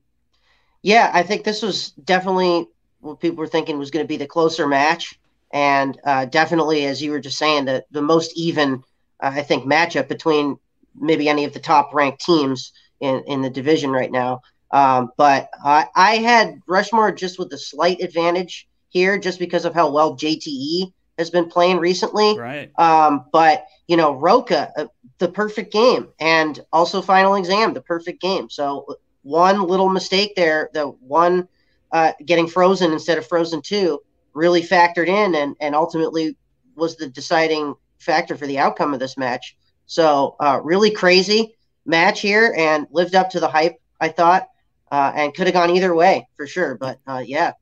Yeah, 0.82 1.12
I 1.14 1.24
think 1.24 1.44
this 1.44 1.62
was 1.62 1.90
definitely 1.92 2.68
what 3.02 3.20
people 3.20 3.38
were 3.38 3.48
thinking 3.48 3.78
was 3.78 3.92
going 3.92 4.04
to 4.04 4.08
be 4.08 4.16
the 4.16 4.28
closer 4.28 4.66
match, 4.66 5.20
and 5.52 6.00
uh, 6.06 6.24
definitely, 6.24 6.86
as 6.86 7.02
you 7.02 7.12
were 7.12 7.20
just 7.20 7.38
saying, 7.38 7.66
the 7.66 7.84
the 7.92 8.02
most 8.02 8.32
even 8.38 8.84
uh, 9.20 9.32
I 9.34 9.42
think 9.42 9.66
matchup 9.66 10.08
between 10.08 10.58
maybe 11.00 11.30
any 11.30 11.46
of 11.46 11.54
the 11.54 11.60
top 11.60 11.94
ranked 11.94 12.22
teams 12.22 12.72
in 13.00 13.24
in 13.28 13.42
the 13.42 13.50
division 13.50 13.92
right 13.92 14.12
now. 14.12 14.42
Um, 14.72 15.12
but 15.16 15.50
I, 15.64 15.88
I 15.96 16.16
had 16.18 16.60
Rushmore 16.68 17.12
just 17.12 17.40
with 17.40 17.54
a 17.54 17.58
slight 17.58 18.02
advantage 18.02 18.68
here, 18.90 19.18
just 19.18 19.40
because 19.40 19.66
of 19.66 19.74
how 19.74 19.90
well 19.92 20.18
JTE 20.18 20.92
has 21.18 21.30
been 21.30 21.50
playing 21.50 21.78
recently. 21.78 22.38
Right. 22.38 22.72
Um, 22.78 23.26
but 23.32 23.66
you 23.88 23.98
know, 23.98 24.16
Roca, 24.16 24.72
uh, 24.78 24.88
the 25.20 25.30
perfect 25.30 25.72
game, 25.72 26.10
and 26.20 26.60
also 26.74 27.02
Final 27.02 27.36
Exam, 27.36 27.74
the 27.74 27.82
perfect 27.82 28.22
game. 28.22 28.50
So 28.50 28.98
one 29.22 29.64
little 29.64 29.90
mistake 29.90 30.36
there, 30.36 30.70
the 30.74 30.88
one 30.88 31.48
uh, 31.92 32.12
getting 32.26 32.48
frozen 32.48 32.92
instead 32.92 33.18
of 33.18 33.28
frozen 33.28 33.62
two, 33.62 34.02
really 34.34 34.62
factored 34.62 35.08
in, 35.08 35.36
and 35.36 35.56
and 35.60 35.76
ultimately 35.76 36.36
was 36.76 36.98
the 36.98 37.08
deciding 37.08 37.76
factor 38.00 38.36
for 38.36 38.48
the 38.48 38.60
outcome 38.60 38.94
of 38.94 39.00
this 39.00 39.18
match. 39.18 39.56
So 39.86 40.36
uh, 40.40 40.60
really 40.64 40.92
crazy 40.92 41.56
match 41.86 42.22
here, 42.22 42.54
and 42.58 42.88
lived 42.92 43.16
up 43.16 43.30
to 43.32 43.40
the 43.40 43.48
hype. 43.48 43.80
I 44.02 44.10
thought, 44.10 44.50
uh, 44.92 45.12
and 45.16 45.34
could 45.34 45.48
have 45.48 45.54
gone 45.54 45.70
either 45.70 45.94
way 45.94 46.28
for 46.36 46.48
sure. 46.48 46.76
But 46.76 47.00
uh, 47.08 47.24
yeah, 47.26 47.54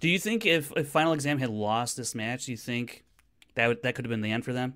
do 0.00 0.08
you 0.08 0.18
think 0.18 0.44
if, 0.44 0.72
if 0.76 0.88
Final 0.88 1.12
Exam 1.12 1.38
had 1.38 1.50
lost 1.50 1.96
this 1.96 2.14
match, 2.14 2.46
do 2.46 2.52
you 2.52 2.58
think 2.58 3.04
that 3.54 3.66
would, 3.68 3.82
that 3.82 3.94
could 3.94 4.04
have 4.04 4.10
been 4.10 4.20
the 4.20 4.32
end 4.32 4.44
for 4.44 4.52
them? 4.52 4.74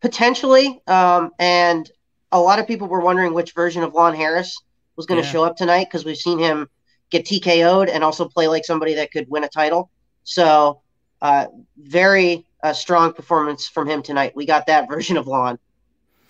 Potentially. 0.00 0.80
Um, 0.86 1.30
and 1.38 1.90
a 2.32 2.40
lot 2.40 2.58
of 2.58 2.66
people 2.66 2.88
were 2.88 3.00
wondering 3.00 3.34
which 3.34 3.52
version 3.52 3.82
of 3.82 3.92
Lon 3.92 4.14
Harris 4.14 4.56
was 4.96 5.06
going 5.06 5.20
to 5.20 5.26
yeah. 5.26 5.32
show 5.32 5.44
up 5.44 5.56
tonight 5.56 5.86
because 5.90 6.04
we've 6.04 6.16
seen 6.16 6.38
him 6.38 6.68
get 7.10 7.26
TKO'd 7.26 7.88
and 7.88 8.04
also 8.04 8.28
play 8.28 8.46
like 8.48 8.64
somebody 8.64 8.94
that 8.94 9.10
could 9.10 9.28
win 9.28 9.44
a 9.44 9.48
title. 9.48 9.90
So, 10.22 10.80
uh, 11.20 11.46
very 11.76 12.46
uh, 12.62 12.72
strong 12.72 13.12
performance 13.12 13.68
from 13.68 13.88
him 13.88 14.02
tonight. 14.02 14.34
We 14.34 14.46
got 14.46 14.66
that 14.66 14.88
version 14.90 15.16
of 15.16 15.26
Lon. 15.26 15.58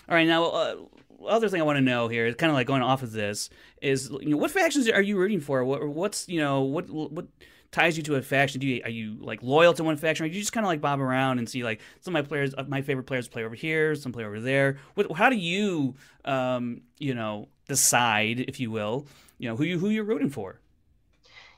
All 0.09 0.15
right, 0.15 0.27
now 0.27 0.45
uh, 0.45 0.77
other 1.29 1.49
thing 1.49 1.61
I 1.61 1.65
want 1.65 1.77
to 1.77 1.83
know 1.83 2.09
here 2.09 2.27
is 2.27 2.35
kind 2.35 2.51
of 2.51 2.55
like 2.55 2.67
going 2.67 2.83
off 2.83 3.03
of 3.03 3.13
this 3.13 3.51
is 3.81 4.11
you 4.21 4.31
know 4.31 4.37
what 4.37 4.51
factions 4.51 4.89
are 4.89 5.03
you 5.03 5.17
rooting 5.17 5.41
for? 5.41 5.65
What 5.65 5.87
what's 5.89 6.29
you 6.29 6.41
know 6.41 6.63
what 6.63 6.89
what 6.91 7.27
ties 7.73 7.97
you 7.97 8.03
to 8.05 8.17
a 8.17 8.23
faction? 8.23 8.61
Do 8.61 8.67
you 8.67 8.83
are 8.85 8.91
you 8.91 9.19
like 9.21 9.43
loyal 9.43 9.75
to 9.75 9.85
one 9.85 9.97
faction, 9.97 10.27
or 10.27 10.29
do 10.29 10.35
you 10.35 10.41
just 10.41 10.53
kind 10.53 10.65
of 10.65 10.69
like 10.69 10.81
bob 10.81 11.01
around 11.01 11.39
and 11.39 11.49
see 11.49 11.63
like 11.63 11.81
some 12.01 12.15
of 12.17 12.25
my 12.25 12.29
players, 12.29 12.55
uh, 12.57 12.65
my 12.69 12.83
favorite 12.83 13.05
players 13.05 13.29
play 13.29 13.45
over 13.45 13.55
here, 13.55 13.95
some 13.95 14.13
play 14.13 14.25
over 14.25 14.41
there? 14.41 14.79
What, 14.95 15.13
how 15.13 15.31
do 15.31 15.37
you 15.37 15.95
um, 16.25 16.83
you 16.99 17.15
know 17.15 17.49
decide, 17.69 18.41
if 18.41 18.59
you 18.59 18.71
will, 18.71 19.07
you 19.39 19.49
know 19.49 19.57
who 19.57 19.65
you 19.65 19.79
who 19.79 19.91
you're 19.91 20.05
rooting 20.05 20.31
for? 20.31 20.61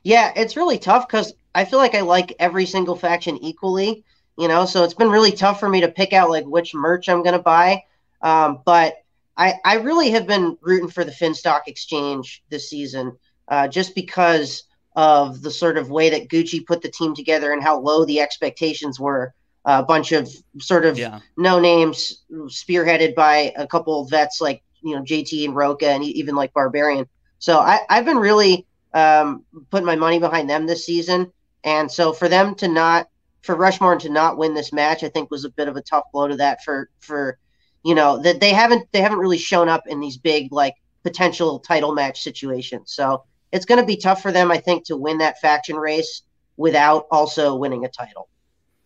Yeah, 0.03 0.33
it's 0.35 0.57
really 0.57 0.79
tough 0.79 1.07
because 1.07 1.33
I 1.55 1.65
feel 1.65 1.79
like 1.79 1.95
I 1.95 2.01
like 2.01 2.35
every 2.39 2.67
single 2.67 2.97
faction 2.97 3.39
equally. 3.43 4.05
You 4.39 4.49
know, 4.49 4.65
so 4.65 4.83
it's 4.85 4.95
been 4.95 5.11
really 5.11 5.33
tough 5.33 5.61
for 5.61 5.69
me 5.69 5.83
to 5.83 5.89
pick 5.89 6.13
out 6.13 6.31
like 6.31 6.45
which 6.45 6.75
merch 6.75 7.09
I'm 7.09 7.23
going 7.23 7.37
to 7.37 7.43
buy. 7.43 7.85
Um, 8.23 8.61
but 8.65 8.97
I, 9.37 9.55
I 9.65 9.75
really 9.77 10.11
have 10.11 10.27
been 10.27 10.57
rooting 10.61 10.89
for 10.89 11.05
the 11.05 11.13
Finstock 11.13 11.63
Exchange 11.67 12.43
this 12.49 12.71
season, 12.71 13.17
uh, 13.49 13.69
just 13.69 13.95
because 13.95 14.65
of 14.95 15.43
the 15.43 15.51
sort 15.51 15.79
of 15.79 15.91
way 15.91 16.11
that 16.11 16.29
Gucci 16.29 16.65
put 16.65 16.83
the 16.83 16.91
team 16.91 17.15
together 17.15 17.53
and 17.53 17.63
how 17.63 17.79
low 17.79 18.05
the 18.05 18.21
expectations 18.21 19.01
were. 19.01 19.35
a 19.65 19.83
bunch 19.83 20.13
of 20.13 20.29
sort 20.59 20.85
of 20.85 20.99
yeah. 20.99 21.21
no 21.37 21.61
names, 21.61 22.25
spearheaded 22.31 23.15
by 23.15 23.53
a 23.57 23.67
couple 23.67 24.01
of 24.01 24.11
vets 24.11 24.41
like 24.41 24.63
you 24.83 24.95
know 24.95 25.03
JT 25.03 25.45
and 25.45 25.55
Roca 25.55 25.89
and 25.89 26.03
even 26.05 26.35
like 26.35 26.53
Barbarian. 26.53 27.07
So 27.39 27.59
I, 27.59 27.81
I've 27.89 28.05
been 28.05 28.19
really 28.19 28.67
um, 28.93 29.45
putting 29.71 29.87
my 29.87 29.97
money 29.97 30.19
behind 30.19 30.51
them 30.51 30.67
this 30.67 30.85
season, 30.85 31.33
and 31.65 31.91
so 31.91 32.13
for 32.13 32.29
them 32.29 32.55
to 32.57 32.69
not 32.69 33.09
for 33.43 33.55
Rushmore 33.57 33.97
to 33.97 34.09
not 34.09 34.39
win 34.39 34.55
this 34.55 34.73
match, 34.73 35.03
I 35.03 35.09
think 35.09 35.31
was 35.31 35.45
a 35.45 35.51
bit 35.51 35.69
of 35.69 35.77
a 35.77 35.83
tough 35.83 36.05
blow 36.13 36.29
to 36.29 36.37
that 36.37 36.63
for 36.65 36.89
for 37.01 37.39
you 37.85 37.95
know 37.95 38.23
that 38.23 38.41
they 38.41 38.53
haven't 38.53 38.87
they 38.93 39.01
haven't 39.01 39.19
really 39.19 39.39
shown 39.39 39.69
up 39.69 39.85
in 39.87 40.01
these 40.01 40.17
big 40.17 40.53
like 40.53 40.75
potential 41.03 41.59
title 41.59 41.93
match 41.93 42.23
situations. 42.23 42.93
So 42.93 43.25
it's 43.51 43.67
going 43.67 43.81
to 43.81 43.87
be 43.87 43.97
tough 43.97 44.23
for 44.23 44.33
them, 44.33 44.51
I 44.51 44.59
think, 44.59 44.85
to 44.87 44.97
win 44.97 45.19
that 45.19 45.41
faction 45.41 45.77
race 45.77 46.23
without 46.57 47.07
also 47.11 47.57
winning 47.57 47.85
a 47.85 47.89
title. 47.89 48.29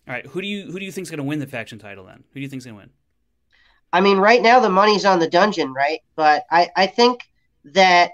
All 0.09 0.15
right, 0.15 0.27
who 0.27 0.41
do 0.41 0.47
you 0.47 0.71
who 0.71 0.79
do 0.79 0.85
you 0.85 0.93
think 0.93 1.05
is 1.05 1.11
going 1.11 1.19
to 1.19 1.25
win 1.25 1.39
the 1.39 1.47
faction 1.47 1.79
title 1.79 2.07
then? 2.07 2.25
Who 2.33 2.35
do 2.35 2.41
you 2.41 2.49
think 2.49 2.61
is 2.61 2.65
going 2.67 2.77
to 2.77 2.81
win? 2.81 2.91
I 3.93 4.01
mean, 4.01 4.19
right 4.19 4.43
now 4.43 4.61
the 4.61 4.69
money's 4.69 5.05
on 5.05 5.19
the 5.19 5.29
dungeon, 5.29 5.73
right? 5.73 6.01
But 6.15 6.45
I 6.51 6.71
I 6.77 6.87
think 6.87 7.21
that 7.65 8.13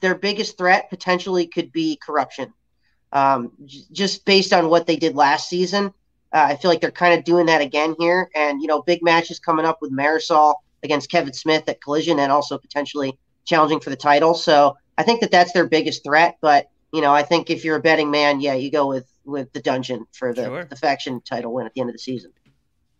their 0.00 0.14
biggest 0.14 0.58
threat 0.58 0.90
potentially 0.90 1.46
could 1.46 1.72
be 1.72 1.98
corruption, 2.04 2.52
um, 3.12 3.52
j- 3.64 3.82
just 3.92 4.24
based 4.24 4.52
on 4.52 4.68
what 4.68 4.86
they 4.86 4.96
did 4.96 5.14
last 5.14 5.48
season. 5.48 5.92
Uh, 6.32 6.46
I 6.50 6.56
feel 6.56 6.70
like 6.70 6.80
they're 6.80 6.90
kind 6.90 7.18
of 7.18 7.24
doing 7.24 7.46
that 7.46 7.60
again 7.60 7.94
here. 7.98 8.30
And, 8.34 8.60
you 8.60 8.68
know, 8.68 8.82
big 8.82 9.02
matches 9.02 9.38
coming 9.38 9.64
up 9.64 9.80
with 9.80 9.92
Marisol 9.92 10.54
against 10.82 11.10
Kevin 11.10 11.32
Smith 11.32 11.68
at 11.68 11.80
Collision 11.80 12.18
and 12.18 12.30
also 12.30 12.58
potentially 12.58 13.18
challenging 13.44 13.80
for 13.80 13.90
the 13.90 13.96
title. 13.96 14.34
So 14.34 14.76
I 14.98 15.02
think 15.02 15.20
that 15.20 15.30
that's 15.30 15.52
their 15.52 15.66
biggest 15.66 16.04
threat. 16.04 16.36
But, 16.40 16.68
you 16.92 17.00
know, 17.00 17.12
I 17.12 17.22
think 17.22 17.48
if 17.48 17.64
you're 17.64 17.76
a 17.76 17.80
betting 17.80 18.10
man, 18.10 18.40
yeah, 18.40 18.54
you 18.54 18.70
go 18.70 18.86
with, 18.86 19.06
with 19.24 19.52
the 19.52 19.62
dungeon 19.62 20.06
for 20.12 20.34
the, 20.34 20.44
sure. 20.44 20.64
the 20.64 20.76
faction 20.76 21.20
title 21.20 21.52
win 21.52 21.66
at 21.66 21.74
the 21.74 21.80
end 21.80 21.90
of 21.90 21.94
the 21.94 22.00
season. 22.00 22.32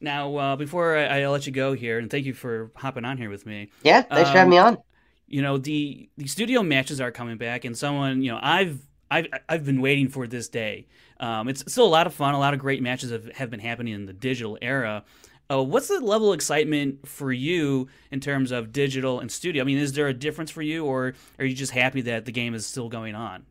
Now, 0.01 0.37
uh, 0.37 0.57
before 0.57 0.97
I, 0.97 1.21
I, 1.21 1.29
let 1.29 1.47
you 1.47 1.53
go 1.53 1.73
here, 1.73 1.99
and 1.99 2.11
thank 2.11 2.27
you 2.27 2.35
for 2.35 2.71
hopping 2.77 3.05
on 3.05 3.17
here 3.17 3.31
with 3.31 3.47
me. 3.47 3.71
Yeah, 3.83 4.03
thanks 4.03 4.29
um, 4.29 4.33
for 4.33 4.39
having 4.39 4.51
me 4.51 4.59
um, 4.59 4.67
on. 4.67 4.79
You 5.27 5.43
know 5.43 5.59
the 5.59 6.09
the 6.17 6.29
studio 6.29 6.63
matches 6.63 7.01
are 7.01 7.11
coming 7.11 7.39
back, 7.39 7.65
and 7.65 7.77
someone 7.77 8.23
you 8.23 8.31
know 8.31 8.39
I've 8.41 8.79
I've 9.11 9.27
I've 9.49 9.65
been 9.65 9.81
waiting 9.81 10.09
for 10.09 10.27
this 10.27 10.49
day. 10.49 10.87
Um, 11.21 11.49
it's 11.49 11.71
still 11.71 11.87
a 11.87 11.89
lot 11.89 12.07
of 12.07 12.15
fun. 12.15 12.35
A 12.35 12.39
lot 12.39 12.55
of 12.55 12.61
great 12.61 12.83
matches 12.83 13.11
have, 13.11 13.31
have 13.33 13.51
been 13.51 13.61
happening 13.61 13.95
in 13.95 14.07
the 14.07 14.13
digital 14.13 14.59
era. 14.61 15.05
Uh, 15.49 15.63
what's 15.63 15.89
the 15.89 16.01
level 16.01 16.33
of 16.33 16.35
excitement 16.35 17.07
for 17.07 17.33
you 17.33 17.89
in 18.11 18.21
terms 18.21 18.51
of 18.51 18.73
digital 18.73 19.21
and 19.21 19.31
studio? 19.31 19.63
I 19.63 19.65
mean, 19.65 19.79
is 19.79 19.93
there 19.93 20.09
a 20.09 20.15
difference 20.15 20.51
for 20.51 20.63
you, 20.63 20.85
or 20.85 21.15
are 21.39 21.45
you 21.45 21.55
just 21.55 21.73
happy 21.73 22.01
that 22.03 22.25
the 22.25 22.33
game 22.33 22.55
is 22.55 22.67
still 22.67 22.89
going 22.89 23.15
on? 23.15 23.47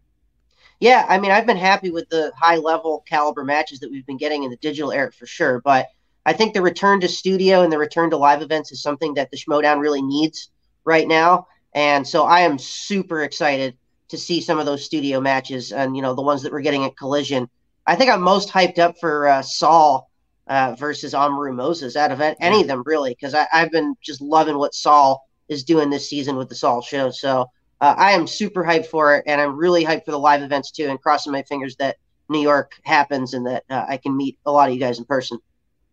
Yeah, 0.81 1.05
I 1.07 1.19
mean, 1.19 1.31
I've 1.31 1.45
been 1.45 1.57
happy 1.57 1.89
with 1.89 2.09
the 2.09 2.33
high 2.37 2.57
level 2.57 3.03
caliber 3.07 3.45
matches 3.45 3.79
that 3.79 3.89
we've 3.89 4.05
been 4.05 4.17
getting 4.17 4.43
in 4.43 4.51
the 4.51 4.57
digital 4.57 4.91
era 4.91 5.11
for 5.11 5.25
sure. 5.25 5.61
But 5.61 5.87
I 6.25 6.33
think 6.33 6.53
the 6.53 6.61
return 6.61 6.99
to 6.99 7.07
studio 7.07 7.61
and 7.61 7.71
the 7.71 7.77
return 7.77 8.09
to 8.09 8.17
live 8.17 8.41
events 8.41 8.73
is 8.73 8.81
something 8.81 9.13
that 9.13 9.31
the 9.31 9.37
Schmoedown 9.37 9.79
really 9.79 10.01
needs 10.01 10.49
right 10.83 11.07
now. 11.07 11.47
And 11.73 12.05
so 12.05 12.23
I 12.23 12.41
am 12.41 12.59
super 12.59 13.21
excited 13.21 13.77
to 14.09 14.17
see 14.17 14.41
some 14.41 14.59
of 14.59 14.65
those 14.65 14.83
studio 14.83 15.19
matches 15.19 15.71
and 15.71 15.95
you 15.95 16.01
know 16.01 16.13
the 16.13 16.21
ones 16.21 16.43
that 16.43 16.51
we're 16.51 16.61
getting 16.61 16.85
at 16.85 16.97
Collision. 16.97 17.49
I 17.87 17.95
think 17.95 18.11
I'm 18.11 18.21
most 18.21 18.49
hyped 18.49 18.79
up 18.79 18.97
for 18.99 19.27
uh, 19.27 19.41
Saul 19.41 20.09
uh, 20.47 20.75
versus 20.77 21.13
Amaru 21.13 21.53
Moses 21.53 21.95
out 21.95 22.11
of 22.11 22.21
any 22.21 22.61
of 22.61 22.67
them 22.67 22.83
really 22.85 23.11
because 23.11 23.33
I've 23.33 23.71
been 23.71 23.95
just 24.01 24.21
loving 24.21 24.57
what 24.57 24.73
Saul 24.73 25.27
is 25.47 25.63
doing 25.63 25.89
this 25.89 26.09
season 26.09 26.35
with 26.35 26.49
the 26.49 26.55
Saul 26.55 26.81
show. 26.81 27.11
So 27.11 27.49
uh, 27.81 27.95
I 27.97 28.11
am 28.11 28.25
super 28.25 28.63
hyped 28.63 28.87
for 28.87 29.15
it, 29.15 29.23
and 29.27 29.39
I'm 29.39 29.57
really 29.57 29.83
hyped 29.83 30.05
for 30.05 30.11
the 30.11 30.19
live 30.19 30.41
events 30.41 30.71
too, 30.71 30.87
and 30.87 30.99
crossing 30.99 31.31
my 31.31 31.43
fingers 31.43 31.75
that 31.77 31.97
New 32.29 32.41
York 32.41 32.73
happens 32.83 33.33
and 33.33 33.45
that 33.45 33.63
uh, 33.69 33.85
I 33.87 33.97
can 33.97 34.15
meet 34.15 34.37
a 34.45 34.51
lot 34.51 34.69
of 34.69 34.73
you 34.73 34.79
guys 34.79 34.97
in 34.97 35.05
person. 35.05 35.37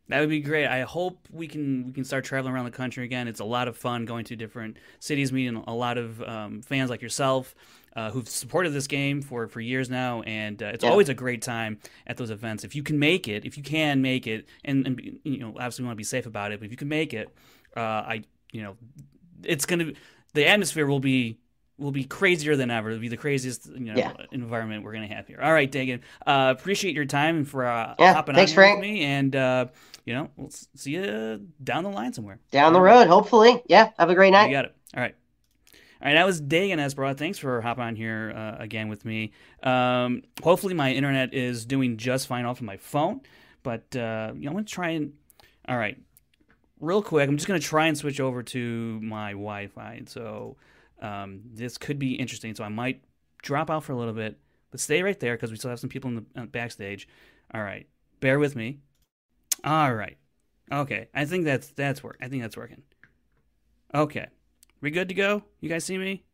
That 0.08 0.20
would 0.20 0.28
be 0.28 0.40
great. 0.40 0.66
I 0.66 0.82
hope 0.82 1.26
we 1.30 1.46
can 1.48 1.86
we 1.86 1.92
can 1.92 2.04
start 2.04 2.24
traveling 2.24 2.54
around 2.54 2.66
the 2.66 2.70
country 2.70 3.04
again. 3.04 3.28
It's 3.28 3.40
a 3.40 3.44
lot 3.44 3.68
of 3.68 3.76
fun 3.76 4.04
going 4.04 4.24
to 4.26 4.36
different 4.36 4.76
cities, 4.98 5.32
meeting 5.32 5.62
a 5.66 5.74
lot 5.74 5.96
of 5.96 6.22
um, 6.22 6.62
fans 6.62 6.90
like 6.90 7.02
yourself 7.02 7.54
uh, 7.94 8.10
who've 8.10 8.28
supported 8.28 8.70
this 8.70 8.86
game 8.86 9.22
for 9.22 9.48
for 9.48 9.60
years 9.60 9.90
now, 9.90 10.22
and 10.22 10.62
uh, 10.62 10.66
it's 10.66 10.84
yeah. 10.84 10.90
always 10.90 11.08
a 11.08 11.14
great 11.14 11.42
time 11.42 11.78
at 12.06 12.16
those 12.16 12.30
events. 12.30 12.64
If 12.64 12.74
you 12.74 12.82
can 12.82 12.98
make 12.98 13.28
it, 13.28 13.44
if 13.44 13.56
you 13.56 13.62
can 13.62 14.02
make 14.02 14.26
it, 14.26 14.46
and, 14.64 14.86
and 14.86 15.20
you 15.24 15.38
know, 15.38 15.48
obviously 15.48 15.82
we 15.82 15.86
want 15.86 15.96
to 15.96 16.00
be 16.00 16.04
safe 16.04 16.26
about 16.26 16.52
it, 16.52 16.60
but 16.60 16.66
if 16.66 16.70
you 16.70 16.76
can 16.76 16.88
make 16.88 17.14
it, 17.14 17.28
uh, 17.76 17.80
I 17.80 18.24
you 18.50 18.62
know, 18.62 18.76
it's 19.42 19.66
gonna 19.66 19.92
the 20.34 20.46
atmosphere 20.46 20.86
will 20.86 21.00
be 21.00 21.38
will 21.78 21.90
be 21.90 22.04
crazier 22.04 22.56
than 22.56 22.70
ever. 22.70 22.90
It'll 22.90 23.00
be 23.00 23.08
the 23.08 23.16
craziest 23.16 23.66
you 23.66 23.80
know 23.80 23.94
yeah. 23.94 24.12
environment 24.30 24.84
we're 24.84 24.92
gonna 24.92 25.06
have 25.06 25.26
here. 25.26 25.40
All 25.42 25.52
right, 25.52 25.70
Dagan. 25.70 26.00
Uh, 26.26 26.54
appreciate 26.56 26.94
your 26.94 27.06
time 27.06 27.44
for 27.44 27.66
uh, 27.66 27.94
yeah, 27.98 28.14
hopping 28.14 28.34
thanks, 28.34 28.52
on 28.52 28.56
Frank. 28.56 28.80
with 28.80 28.88
me. 28.88 29.02
And 29.02 29.34
uh, 29.36 29.66
you 30.04 30.14
know, 30.14 30.30
we'll 30.36 30.50
see 30.50 30.92
you 30.92 31.46
down 31.62 31.84
the 31.84 31.90
line 31.90 32.12
somewhere. 32.12 32.38
Down 32.50 32.72
the 32.72 32.80
road, 32.80 33.06
hopefully. 33.06 33.62
Yeah. 33.66 33.90
Have 33.98 34.10
a 34.10 34.14
great 34.14 34.30
night. 34.30 34.46
You 34.46 34.52
got 34.52 34.64
it. 34.66 34.76
All 34.94 35.02
right. 35.02 35.14
All 36.02 36.08
right, 36.08 36.14
that 36.14 36.26
was 36.26 36.42
Dagan 36.42 36.78
Esbrough. 36.78 37.16
Thanks 37.16 37.38
for 37.38 37.60
hopping 37.60 37.84
on 37.84 37.94
here 37.94 38.32
uh, 38.34 38.56
again 38.60 38.88
with 38.88 39.04
me. 39.04 39.30
Um, 39.62 40.22
hopefully, 40.42 40.74
my 40.74 40.92
internet 40.92 41.32
is 41.32 41.64
doing 41.64 41.96
just 41.96 42.26
fine 42.26 42.44
off 42.44 42.58
of 42.58 42.66
my 42.66 42.76
phone, 42.76 43.20
but 43.62 43.94
uh, 43.94 44.32
you 44.34 44.40
know, 44.42 44.50
I'm 44.50 44.54
gonna 44.54 44.64
try 44.64 44.90
and. 44.90 45.12
All 45.68 45.76
right, 45.76 45.96
real 46.80 47.02
quick, 47.02 47.28
I'm 47.28 47.36
just 47.36 47.46
gonna 47.46 47.60
try 47.60 47.86
and 47.86 47.96
switch 47.96 48.18
over 48.18 48.42
to 48.42 48.98
my 49.00 49.30
Wi-Fi. 49.30 50.02
So 50.06 50.56
um, 51.00 51.42
this 51.54 51.78
could 51.78 52.00
be 52.00 52.14
interesting. 52.14 52.52
So 52.56 52.64
I 52.64 52.68
might 52.68 53.04
drop 53.40 53.70
out 53.70 53.84
for 53.84 53.92
a 53.92 53.96
little 53.96 54.12
bit, 54.12 54.40
but 54.72 54.80
stay 54.80 55.04
right 55.04 55.20
there 55.20 55.36
because 55.36 55.52
we 55.52 55.56
still 55.56 55.70
have 55.70 55.78
some 55.78 55.90
people 55.90 56.10
in 56.10 56.26
the 56.34 56.42
uh, 56.42 56.46
backstage. 56.46 57.06
All 57.54 57.62
right, 57.62 57.86
bear 58.18 58.40
with 58.40 58.56
me. 58.56 58.78
All 59.62 59.94
right, 59.94 60.16
okay. 60.72 61.06
I 61.14 61.26
think 61.26 61.44
that's 61.44 61.68
that's 61.68 62.02
work. 62.02 62.18
I 62.20 62.26
think 62.26 62.42
that's 62.42 62.56
working. 62.56 62.82
Okay, 63.94 64.26
we 64.82 64.90
good 64.90 65.08
to 65.08 65.14
go? 65.14 65.42
You 65.60 65.68
guys 65.68 65.84
see 65.84 65.96
me? 65.96 66.24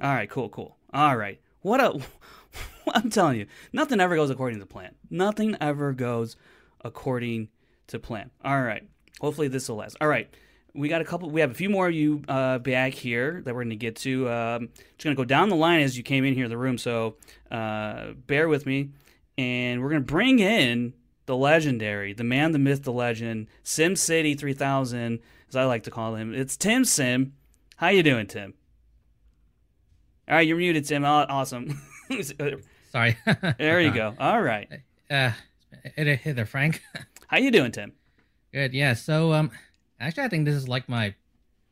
All 0.00 0.14
right, 0.14 0.30
cool, 0.30 0.48
cool. 0.48 0.78
All 0.94 1.16
right. 1.16 1.40
What 1.60 1.80
a 1.80 2.00
I'm 2.94 3.10
telling 3.10 3.38
you, 3.38 3.46
nothing 3.72 4.00
ever 4.00 4.16
goes 4.16 4.30
according 4.30 4.60
to 4.60 4.66
plan. 4.66 4.94
Nothing 5.10 5.56
ever 5.60 5.92
goes 5.92 6.36
according 6.82 7.48
to 7.88 7.98
plan. 7.98 8.30
All 8.42 8.62
right. 8.62 8.88
Hopefully 9.20 9.48
this 9.48 9.68
will 9.68 9.76
last. 9.76 9.96
All 10.00 10.08
right 10.08 10.32
we 10.78 10.88
got 10.88 11.00
a 11.00 11.04
couple. 11.04 11.28
We 11.30 11.40
have 11.40 11.50
a 11.50 11.54
few 11.54 11.68
more 11.68 11.88
of 11.88 11.94
you 11.94 12.22
uh, 12.28 12.58
back 12.58 12.94
here 12.94 13.42
that 13.44 13.54
we're 13.54 13.62
going 13.62 13.70
to 13.70 13.76
get 13.76 13.96
to. 13.96 14.28
Um, 14.30 14.68
just 14.74 15.04
going 15.04 15.16
to 15.16 15.20
go 15.20 15.24
down 15.24 15.48
the 15.48 15.56
line 15.56 15.80
as 15.80 15.96
you 15.96 16.04
came 16.04 16.24
in 16.24 16.34
here 16.34 16.44
in 16.44 16.50
the 16.50 16.56
room. 16.56 16.78
So 16.78 17.16
uh, 17.50 18.12
bear 18.26 18.48
with 18.48 18.64
me, 18.64 18.90
and 19.36 19.82
we're 19.82 19.90
going 19.90 20.02
to 20.02 20.12
bring 20.12 20.38
in 20.38 20.94
the 21.26 21.36
legendary, 21.36 22.12
the 22.12 22.24
man, 22.24 22.52
the 22.52 22.58
myth, 22.58 22.84
the 22.84 22.92
legend, 22.92 23.48
Sim 23.62 23.96
City 23.96 24.34
3000, 24.34 25.18
as 25.48 25.56
I 25.56 25.64
like 25.64 25.82
to 25.84 25.90
call 25.90 26.14
him. 26.14 26.32
It's 26.32 26.56
Tim 26.56 26.84
Sim. 26.84 27.34
How 27.78 27.90
you 27.90 28.02
doing, 28.02 28.26
Tim? 28.26 28.54
All 30.28 30.34
right, 30.34 30.44
you're 30.44 30.56
muted, 30.56 30.84
Tim. 30.84 31.04
Awesome. 31.04 31.80
Sorry. 32.90 33.16
there 33.58 33.80
you 33.80 33.92
go. 33.92 34.16
All 34.18 34.42
right. 34.42 34.68
Uh, 35.08 35.30
hey 35.94 36.18
there, 36.24 36.44
Frank. 36.44 36.82
How 37.28 37.38
you 37.38 37.52
doing, 37.52 37.70
Tim? 37.70 37.92
Good. 38.52 38.74
Yeah. 38.74 38.94
So, 38.94 39.32
um, 39.32 39.52
Actually, 40.00 40.24
I 40.24 40.28
think 40.28 40.44
this 40.44 40.56
is 40.56 40.68
like 40.68 40.88
my 40.88 41.14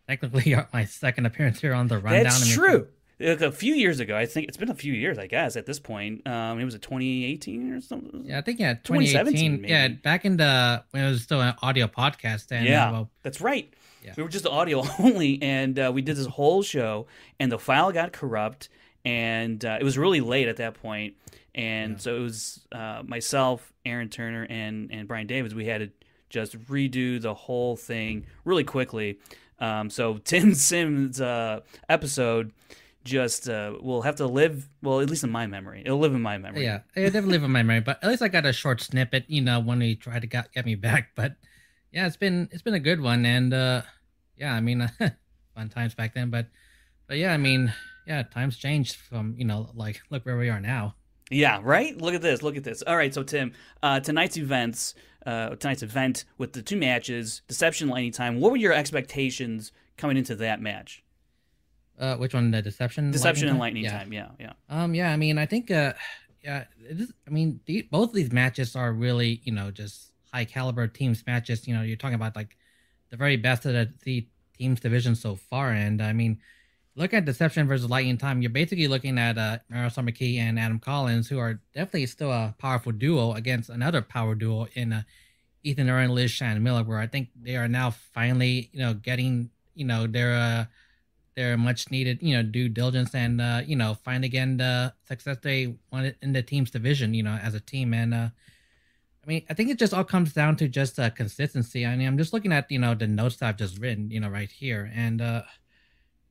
technically 0.09 0.57
my 0.73 0.85
second 0.85 1.27
appearance 1.27 1.61
here 1.61 1.75
on 1.75 1.89
the 1.89 1.99
rundown. 1.99 2.23
That's 2.23 2.53
true. 2.53 2.87
Like 3.19 3.41
a 3.41 3.51
few 3.51 3.75
years 3.75 3.99
ago, 3.99 4.17
I 4.17 4.27
think 4.27 4.47
it's 4.47 4.59
been 4.59 4.71
a 4.71 4.75
few 4.75 4.93
years, 4.93 5.19
I 5.19 5.27
guess. 5.27 5.57
At 5.57 5.67
this 5.67 5.81
point, 5.81 6.25
um, 6.29 6.61
it 6.61 6.65
was 6.65 6.75
a 6.75 6.79
2018 6.79 7.73
or 7.73 7.81
something. 7.81 8.27
Yeah, 8.27 8.39
I 8.39 8.43
think 8.43 8.61
yeah, 8.61 8.75
2018. 8.75 9.65
Yeah, 9.65 9.89
back 9.89 10.25
in 10.25 10.37
the 10.37 10.85
when 10.93 11.03
it 11.03 11.09
was 11.09 11.23
still 11.25 11.41
an 11.41 11.55
audio 11.63 11.89
podcast. 11.89 12.53
And, 12.53 12.65
yeah, 12.65 12.91
uh, 12.91 12.93
well, 12.93 13.11
that's 13.25 13.41
right. 13.41 13.73
Yeah. 14.07 14.15
We 14.17 14.23
were 14.23 14.29
just 14.29 14.47
audio 14.47 14.85
only, 14.99 15.43
and 15.43 15.79
uh, 15.79 15.91
we 15.93 16.03
did 16.03 16.17
this 16.17 16.27
whole 16.27 16.63
show, 16.63 17.07
and 17.41 17.51
the 17.51 17.59
file 17.59 17.91
got 17.93 18.13
corrupt, 18.13 18.69
and 19.05 19.63
uh, 19.65 19.79
it 19.81 19.85
was 19.85 19.99
really 19.99 20.21
late 20.21 20.49
at 20.49 20.57
that 20.57 20.75
point, 20.75 21.15
and 21.55 21.93
yeah. 21.93 21.99
so 21.99 22.17
it 22.17 22.21
was 22.21 22.67
uh, 22.73 23.03
myself, 23.05 23.73
Aaron 23.85 24.09
Turner, 24.09 24.47
and 24.49 24.91
and 24.93 25.09
Brian 25.09 25.27
Davids. 25.27 25.55
We 25.55 25.67
had 25.67 25.81
to 25.81 25.91
just 26.31 26.59
redo 26.67 27.21
the 27.21 27.35
whole 27.35 27.77
thing 27.77 28.27
really 28.45 28.65
quickly. 28.65 29.19
Um, 29.59 29.91
so 29.91 30.19
Tim 30.25 30.55
Sims' 30.55 31.21
uh, 31.21 31.61
episode 31.89 32.53
just 33.05 33.49
uh, 33.49 33.73
will 33.81 34.03
have 34.03 34.17
to 34.17 34.27
live. 34.27 34.69
Well, 34.83 35.01
at 35.01 35.09
least 35.09 35.25
in 35.25 35.31
my 35.31 35.47
memory, 35.47 35.83
it'll 35.85 35.99
live 35.99 36.15
in 36.15 36.23
my 36.23 36.39
memory. 36.39 36.65
Yeah, 36.65 36.81
it'll 36.95 37.13
never 37.13 37.27
live 37.27 37.43
in 37.43 37.51
my 37.51 37.63
memory. 37.63 37.81
But 37.81 38.03
at 38.03 38.11
least 38.11 38.23
I 38.23 38.29
got 38.29 38.47
a 38.47 38.53
short 38.53 38.81
snippet. 38.81 39.25
You 39.29 39.43
know, 39.43 39.61
when 39.61 39.81
he 39.81 39.97
tried 39.97 40.23
to 40.23 40.27
get, 40.27 40.53
get 40.53 40.67
me 40.67 40.75
back. 40.75 41.11
But 41.15 41.37
yeah, 41.93 42.07
it's 42.07 42.17
been 42.17 42.49
it's 42.53 42.63
been 42.63 42.75
a 42.75 42.81
good 42.81 43.01
one, 43.01 43.25
and 43.25 43.55
uh, 43.55 43.83
yeah, 44.37 44.55
I 44.55 44.61
mean, 44.61 44.91
fun 45.55 45.69
times 45.69 45.95
back 45.95 46.15
then. 46.15 46.31
But 46.31 46.47
but 47.07 47.19
yeah, 47.19 47.33
I 47.33 47.37
mean, 47.37 47.73
yeah, 48.07 48.23
times 48.23 48.57
changed 48.57 48.97
from 48.97 49.35
you 49.39 49.45
know 49.45 49.71
like 49.75 50.01
look 50.11 50.25
where 50.27 50.39
we 50.39 50.49
are 50.49 50.61
now. 50.61 50.95
Yeah, 51.31 51.61
right. 51.63 51.97
Look 52.01 52.15
at 52.15 52.23
this. 52.23 52.43
Look 52.43 52.57
at 52.57 52.63
this. 52.63 52.83
All 52.87 52.97
right, 52.97 53.13
so 53.13 53.25
Tim, 53.25 53.53
uh, 53.83 53.99
tonight's 53.99 54.37
events 54.37 54.95
uh, 55.27 55.57
tonight's 55.57 55.83
event 55.83 56.25
with 56.39 56.53
the 56.53 56.63
two 56.63 56.77
matches, 56.77 57.43
Deception, 57.49 57.89
Lightning 57.89 58.13
Time. 58.13 58.41
What 58.41 58.53
were 58.53 58.57
your 58.57 58.73
expectations 58.73 59.73
coming 59.97 60.17
into 60.17 60.37
that 60.37 60.61
match? 60.61 61.03
Uh, 61.99 62.15
which 62.17 62.33
one? 62.33 62.53
The 62.53 62.63
Deception, 62.63 63.11
Deception, 63.11 63.49
lightning 63.49 63.51
and 63.51 63.59
Lightning 63.59 63.85
yeah. 63.85 63.99
Time. 63.99 64.13
Yeah, 64.13 64.29
yeah. 64.39 64.53
Um, 64.69 64.95
yeah. 64.95 65.13
I 65.13 65.17
mean, 65.17 65.37
I 65.37 65.47
think, 65.47 65.71
uh, 65.71 65.95
yeah. 66.45 66.65
Is, 66.81 67.13
I 67.27 67.31
mean, 67.31 67.61
the, 67.67 67.83
both 67.91 68.11
of 68.11 68.15
these 68.15 68.31
matches 68.31 68.77
are 68.77 68.93
really, 68.93 69.41
you 69.45 69.53
know, 69.53 69.71
just 69.73 70.13
high 70.33 70.45
caliber 70.45 70.87
teams 70.87 71.25
matches. 71.27 71.67
You 71.67 71.75
know, 71.75 71.83
you're 71.83 71.97
talking 71.97 72.15
about 72.15 72.37
like 72.37 72.56
the 73.11 73.17
very 73.17 73.37
best 73.37 73.65
of 73.67 73.73
the, 73.73 73.93
the 74.05 74.27
teams 74.57 74.81
division 74.81 75.15
so 75.15 75.35
far, 75.37 75.71
and 75.71 76.03
I 76.03 76.13
mean 76.13 76.39
look 76.97 77.13
at 77.13 77.25
Deception 77.25 77.69
versus 77.69 77.89
Lightning 77.89 78.19
Time, 78.19 78.43
you're 78.43 78.51
basically 78.51 78.89
looking 78.89 79.19
at 79.19 79.39
uh, 79.39 79.59
Mario 79.69 79.91
Summerkey 79.91 80.39
and 80.39 80.59
Adam 80.59 80.79
Collins, 80.79 81.29
who 81.29 81.39
are 81.39 81.61
definitely 81.75 82.07
still 82.07 82.33
a 82.33 82.55
powerful 82.59 82.91
duo 82.91 83.35
against 83.35 83.69
another 83.69 84.03
power 84.03 84.35
duo 84.35 84.67
in 84.75 84.93
uh, 84.93 85.03
Ethan 85.63 85.89
Aaron, 85.89 86.11
Liz 86.11 86.31
Shannon 86.31 86.63
Miller, 86.63 86.83
where 86.83 86.99
I 86.99 87.07
think 87.07 87.29
they 87.41 87.57
are 87.57 87.69
now 87.69 87.91
finally, 87.91 88.71
you 88.73 88.81
know, 88.81 88.95
getting, 88.95 89.51
you 89.75 89.85
know, 89.85 90.07
their 90.07 90.35
uh, 90.35 90.65
their 91.35 91.57
much 91.59 91.91
needed, 91.91 92.23
you 92.23 92.35
know, 92.35 92.43
due 92.43 92.69
diligence 92.69 93.15
and 93.15 93.41
uh, 93.41 93.63
you 93.67 93.77
know, 93.77 93.95
find 93.95 94.25
again 94.25 94.57
the 94.57 94.95
success 95.07 95.37
they 95.43 95.75
wanted 95.93 96.17
in 96.23 96.33
the 96.33 96.43
team's 96.43 96.71
division, 96.71 97.15
you 97.15 97.23
know, 97.23 97.39
as 97.43 97.55
a 97.55 97.61
team. 97.61 97.93
And 97.93 98.15
uh, 98.15 98.29
I 99.27 99.29
mean, 99.29 99.43
I 99.51 99.55
think 99.55 99.71
it 99.71 99.79
just 99.79 99.93
all 99.93 100.05
comes 100.05 100.33
down 100.33 100.57
to 100.57 100.69
just 100.69 101.01
uh, 101.01 101.11
consistency. 101.11 101.85
I 101.85 101.97
mean, 101.97 102.07
I'm 102.07 102.17
just 102.17 102.33
looking 102.33 102.53
at 102.53 102.71
you 102.71 102.79
know 102.79 102.95
the 102.95 103.09
notes 103.09 103.37
that 103.37 103.49
I've 103.49 103.57
just 103.57 103.79
written, 103.79 104.11
you 104.11 104.21
know, 104.21 104.29
right 104.29 104.51
here, 104.51 104.91
and 104.95 105.21
uh, 105.21 105.43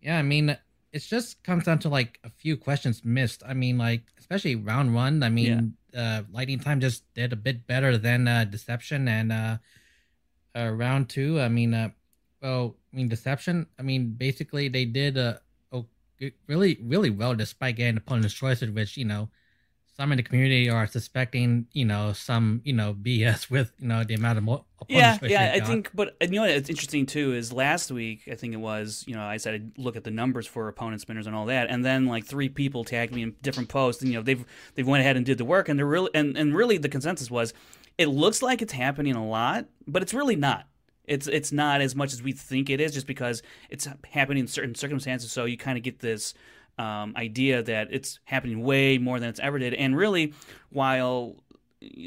yeah, 0.01 0.17
I 0.17 0.21
mean, 0.21 0.57
it 0.93 0.99
just 0.99 1.43
comes 1.43 1.65
down 1.65 1.79
to 1.79 1.89
like 1.89 2.19
a 2.23 2.29
few 2.29 2.55
questions 2.55 3.03
missed. 3.03 3.43
I 3.45 3.53
mean, 3.53 3.77
like 3.77 4.03
especially 4.17 4.55
round 4.55 4.95
one. 4.95 5.23
I 5.23 5.29
mean, 5.29 5.75
yeah. 5.93 6.19
uh, 6.19 6.23
Lightning 6.31 6.59
Time 6.59 6.79
just 6.79 7.03
did 7.13 7.33
a 7.33 7.35
bit 7.35 7.67
better 7.67 7.97
than 7.97 8.29
uh, 8.29 8.45
Deception, 8.45 9.09
and 9.09 9.31
uh, 9.31 9.57
uh, 10.55 10.69
round 10.69 11.09
two. 11.09 11.41
I 11.41 11.49
mean, 11.49 11.73
uh, 11.73 11.89
well, 12.41 12.77
I 12.93 12.95
mean 12.95 13.09
Deception. 13.09 13.67
I 13.77 13.81
mean, 13.81 14.11
basically 14.11 14.69
they 14.69 14.85
did 14.85 15.17
uh, 15.17 15.33
oh, 15.73 15.85
really, 16.47 16.79
really 16.81 17.09
well 17.09 17.35
despite 17.35 17.75
getting 17.75 17.95
the 17.95 18.01
opponent's 18.01 18.33
choices, 18.33 18.71
which 18.71 18.95
you 18.95 19.05
know 19.05 19.27
some 19.97 20.11
in 20.11 20.17
the 20.17 20.23
community 20.23 20.69
are 20.69 20.87
suspecting, 20.87 21.67
you 21.71 21.85
know, 21.85 22.11
some, 22.11 22.61
you 22.65 22.73
know, 22.73 22.93
BS 22.93 23.49
with, 23.49 23.71
you 23.79 23.87
know, 23.87 24.03
the 24.03 24.13
amount 24.13 24.37
of 24.37 24.43
mo- 24.43 24.65
yeah, 24.87 25.17
yeah. 25.23 25.53
I 25.55 25.61
think, 25.61 25.89
but 25.93 26.15
you 26.21 26.29
know, 26.31 26.43
it's 26.43 26.69
interesting 26.69 27.05
too. 27.05 27.33
Is 27.33 27.51
last 27.51 27.91
week 27.91 28.27
I 28.31 28.35
think 28.35 28.53
it 28.53 28.57
was, 28.57 29.03
you 29.07 29.15
know, 29.15 29.23
I 29.23 29.37
said 29.37 29.53
I'd 29.55 29.77
look 29.77 29.95
at 29.95 30.03
the 30.03 30.11
numbers 30.11 30.45
for 30.45 30.67
opponent 30.67 31.01
spinners 31.01 31.27
and 31.27 31.35
all 31.35 31.45
that, 31.45 31.69
and 31.69 31.83
then 31.83 32.05
like 32.05 32.25
three 32.25 32.49
people 32.49 32.83
tagged 32.83 33.13
me 33.13 33.23
in 33.23 33.35
different 33.41 33.69
posts, 33.69 34.01
and 34.03 34.11
you 34.11 34.17
know, 34.17 34.23
they've 34.23 34.45
they've 34.75 34.87
went 34.87 35.01
ahead 35.01 35.17
and 35.17 35.25
did 35.25 35.37
the 35.37 35.45
work, 35.45 35.69
and 35.69 35.79
they're 35.79 35.85
really 35.87 36.11
and 36.13 36.37
and 36.37 36.55
really 36.55 36.77
the 36.77 36.89
consensus 36.89 37.31
was, 37.31 37.53
it 37.97 38.07
looks 38.07 38.41
like 38.41 38.61
it's 38.61 38.73
happening 38.73 39.15
a 39.15 39.25
lot, 39.25 39.65
but 39.87 40.01
it's 40.01 40.13
really 40.13 40.35
not. 40.35 40.67
It's 41.05 41.27
it's 41.27 41.51
not 41.51 41.81
as 41.81 41.95
much 41.95 42.13
as 42.13 42.21
we 42.21 42.31
think 42.31 42.69
it 42.69 42.81
is, 42.81 42.93
just 42.93 43.07
because 43.07 43.41
it's 43.69 43.87
happening 44.11 44.41
in 44.41 44.47
certain 44.47 44.75
circumstances. 44.75 45.31
So 45.31 45.45
you 45.45 45.57
kind 45.57 45.77
of 45.77 45.83
get 45.83 45.99
this 45.99 46.33
um, 46.77 47.13
idea 47.15 47.63
that 47.63 47.87
it's 47.91 48.19
happening 48.25 48.63
way 48.63 48.97
more 48.97 49.19
than 49.19 49.29
it's 49.29 49.39
ever 49.39 49.59
did. 49.59 49.73
And 49.73 49.95
really, 49.95 50.33
while 50.69 51.37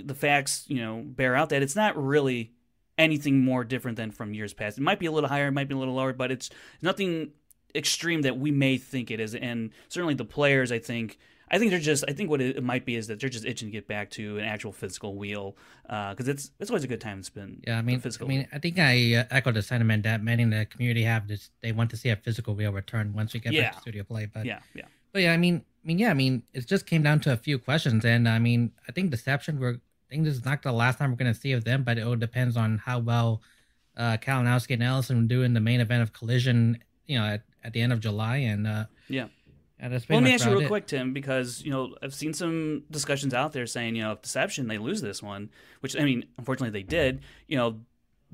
the 0.04 0.14
facts, 0.14 0.64
you 0.68 0.83
know, 0.83 1.02
bear 1.04 1.35
out 1.35 1.50
that 1.50 1.62
it's 1.62 1.76
not 1.76 1.96
really 2.02 2.52
anything 2.96 3.44
more 3.44 3.64
different 3.64 3.96
than 3.96 4.11
from 4.11 4.35
years 4.35 4.52
past. 4.52 4.76
It 4.76 4.83
might 4.83 4.98
be 4.98 5.07
a 5.07 5.12
little 5.12 5.28
higher, 5.28 5.48
it 5.48 5.52
might 5.52 5.68
be 5.68 5.74
a 5.74 5.78
little 5.78 5.94
lower, 5.94 6.12
but 6.12 6.31
it's 6.31 6.50
nothing 6.83 7.31
extreme 7.74 8.22
that 8.22 8.38
we 8.38 8.50
may 8.50 8.76
think 8.76 9.11
it 9.11 9.20
is. 9.20 9.35
And 9.35 9.70
certainly 9.88 10.14
the 10.14 10.24
players, 10.24 10.72
I 10.72 10.78
think, 10.78 11.18
I 11.50 11.58
think 11.58 11.70
they're 11.70 11.80
just. 11.80 12.04
I 12.08 12.12
think 12.12 12.30
what 12.30 12.40
it 12.40 12.62
might 12.62 12.84
be 12.84 12.96
is 12.96 13.06
that 13.06 13.20
they're 13.20 13.28
just 13.28 13.44
itching 13.44 13.68
to 13.68 13.72
get 13.72 13.87
back 13.87 14.11
to 14.12 14.38
an 14.38 14.44
actual 14.44 14.72
physical 14.72 15.14
wheel 15.14 15.56
because 15.82 16.28
uh, 16.28 16.32
it's 16.32 16.50
it's 16.61 16.70
always 16.70 16.84
a 16.84 16.88
good 16.88 17.00
time 17.00 17.18
to 17.18 17.24
spend. 17.24 17.64
Yeah, 17.66 17.78
I 17.78 17.82
mean, 17.82 18.00
physical. 18.00 18.26
I 18.26 18.28
mean, 18.28 18.48
I 18.52 18.58
think 18.58 18.78
I 18.78 19.14
uh, 19.14 19.24
echo 19.30 19.52
the 19.52 19.62
sentiment 19.62 20.02
that 20.04 20.22
many 20.22 20.42
in 20.42 20.50
the 20.50 20.66
community 20.66 21.02
have. 21.04 21.28
This 21.28 21.50
they 21.62 21.72
want 21.72 21.90
to 21.90 21.96
see 21.96 22.11
a 22.11 22.16
physical 22.16 22.54
wheel 22.54 22.72
return 22.72 23.12
once 23.14 23.32
we 23.32 23.40
get 23.40 23.52
yeah. 23.52 23.62
back 23.62 23.74
to 23.74 23.80
studio 23.80 24.04
play. 24.04 24.26
But 24.26 24.46
yeah, 24.46 24.61
yeah. 24.74 24.87
But 25.12 25.22
yeah, 25.22 25.32
I 25.32 25.37
mean, 25.37 25.64
I 25.84 25.87
mean, 25.87 25.98
yeah, 25.98 26.11
I 26.11 26.14
mean, 26.14 26.42
it 26.52 26.66
just 26.66 26.87
came 26.87 27.02
down 27.02 27.20
to 27.20 27.32
a 27.32 27.37
few 27.37 27.58
questions, 27.58 28.04
and 28.04 28.28
I 28.28 28.38
mean, 28.38 28.72
I 28.87 28.92
think 28.92 29.11
Deception 29.11 29.58
were 29.58 29.80
think 30.08 30.24
this 30.24 30.34
is 30.34 30.44
not 30.44 30.62
the 30.62 30.72
last 30.72 30.98
time 30.98 31.11
we're 31.11 31.16
going 31.16 31.32
to 31.32 31.38
see 31.38 31.52
of 31.52 31.64
them, 31.64 31.82
but 31.82 31.98
it 31.98 32.02
all 32.02 32.16
depends 32.16 32.56
on 32.56 32.78
how 32.78 32.98
well 32.98 33.42
uh, 33.96 34.16
Kalinowski 34.16 34.74
and 34.74 34.82
Ellison 34.82 35.26
do 35.26 35.42
in 35.42 35.54
the 35.54 35.61
main 35.61 35.80
event 35.80 36.02
of 36.02 36.12
Collision, 36.12 36.78
you 37.06 37.18
know, 37.18 37.24
at, 37.24 37.42
at 37.64 37.72
the 37.72 37.80
end 37.80 37.92
of 37.92 38.00
July. 38.00 38.37
And 38.38 38.66
uh, 38.66 38.84
yeah. 39.08 39.26
And 39.80 39.92
that's 39.92 40.08
well, 40.08 40.18
let 40.18 40.24
me 40.24 40.34
ask 40.34 40.44
you 40.44 40.52
real 40.52 40.62
it. 40.62 40.68
quick, 40.68 40.86
Tim, 40.86 41.12
because 41.12 41.62
you 41.62 41.70
know 41.70 41.94
I've 42.02 42.14
seen 42.14 42.34
some 42.34 42.82
discussions 42.90 43.32
out 43.32 43.52
there 43.52 43.66
saying 43.66 43.94
you 43.94 44.02
know 44.02 44.12
if 44.12 44.22
Deception 44.22 44.66
they 44.66 44.78
lose 44.78 45.00
this 45.00 45.22
one, 45.22 45.50
which 45.80 45.96
I 45.96 46.02
mean 46.02 46.24
unfortunately 46.36 46.78
they 46.78 46.84
did. 46.84 47.20
You 47.46 47.58
know, 47.58 47.80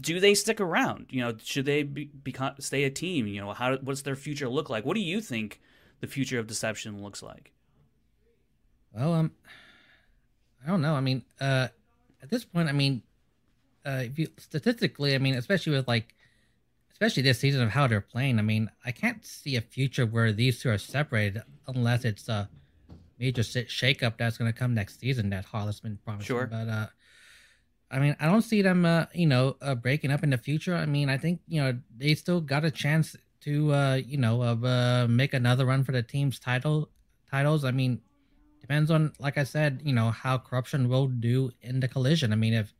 do 0.00 0.18
they 0.20 0.34
stick 0.34 0.60
around? 0.60 1.06
You 1.10 1.20
know, 1.20 1.34
should 1.42 1.66
they 1.66 1.82
be, 1.82 2.06
become 2.06 2.54
stay 2.60 2.84
a 2.84 2.90
team? 2.90 3.26
You 3.26 3.42
know, 3.42 3.52
how 3.52 3.76
what's 3.76 4.02
their 4.02 4.16
future 4.16 4.48
look 4.48 4.70
like? 4.70 4.86
What 4.86 4.94
do 4.94 5.02
you 5.02 5.20
think 5.20 5.60
the 6.00 6.06
future 6.06 6.38
of 6.38 6.46
Deception 6.46 7.02
looks 7.02 7.22
like? 7.22 7.52
Well, 8.92 9.12
um, 9.12 9.32
I 10.64 10.70
don't 10.70 10.80
know. 10.80 10.94
I 10.94 11.00
mean, 11.00 11.24
uh, 11.40 11.68
at 12.22 12.30
this 12.30 12.44
point, 12.44 12.68
I 12.68 12.72
mean, 12.72 13.02
uh, 13.84 14.02
if 14.04 14.18
you 14.18 14.28
statistically, 14.38 15.14
I 15.14 15.18
mean, 15.18 15.34
especially 15.34 15.76
with 15.76 15.86
like, 15.86 16.13
especially 17.04 17.22
this 17.22 17.38
season 17.38 17.60
of 17.60 17.68
how 17.68 17.86
they're 17.86 18.00
playing, 18.00 18.38
I 18.38 18.42
mean, 18.42 18.70
I 18.82 18.90
can't 18.90 19.22
see 19.26 19.56
a 19.56 19.60
future 19.60 20.06
where 20.06 20.32
these 20.32 20.62
two 20.62 20.70
are 20.70 20.78
separated 20.78 21.42
unless 21.66 22.02
it's 22.06 22.30
a 22.30 22.48
major 23.18 23.42
shakeup 23.42 24.16
that's 24.16 24.38
going 24.38 24.50
to 24.50 24.58
come 24.58 24.72
next 24.72 25.00
season 25.00 25.28
that 25.28 25.44
Harloff's 25.44 25.80
been 25.80 25.98
promising. 26.02 26.26
Sure. 26.26 26.46
But 26.46 26.68
uh, 26.68 26.86
I 27.90 27.98
mean, 27.98 28.16
I 28.18 28.24
don't 28.24 28.40
see 28.40 28.62
them, 28.62 28.86
uh, 28.86 29.04
you 29.12 29.26
know, 29.26 29.56
uh, 29.60 29.74
breaking 29.74 30.12
up 30.12 30.22
in 30.22 30.30
the 30.30 30.38
future. 30.38 30.74
I 30.74 30.86
mean, 30.86 31.10
I 31.10 31.18
think 31.18 31.40
you 31.46 31.60
know 31.60 31.78
they 31.94 32.14
still 32.14 32.40
got 32.40 32.64
a 32.64 32.70
chance 32.70 33.14
to, 33.42 33.74
uh, 33.74 33.94
you 33.96 34.16
know, 34.16 34.40
uh, 34.40 35.06
make 35.06 35.34
another 35.34 35.66
run 35.66 35.84
for 35.84 35.92
the 35.92 36.02
team's 36.02 36.38
title 36.38 36.88
titles. 37.30 37.66
I 37.66 37.70
mean, 37.70 38.00
depends 38.62 38.90
on, 38.90 39.12
like 39.18 39.36
I 39.36 39.44
said, 39.44 39.82
you 39.84 39.92
know, 39.92 40.10
how 40.10 40.38
corruption 40.38 40.88
will 40.88 41.08
do 41.08 41.50
in 41.60 41.80
the 41.80 41.88
collision. 41.88 42.32
I 42.32 42.36
mean, 42.36 42.54
if 42.54 42.72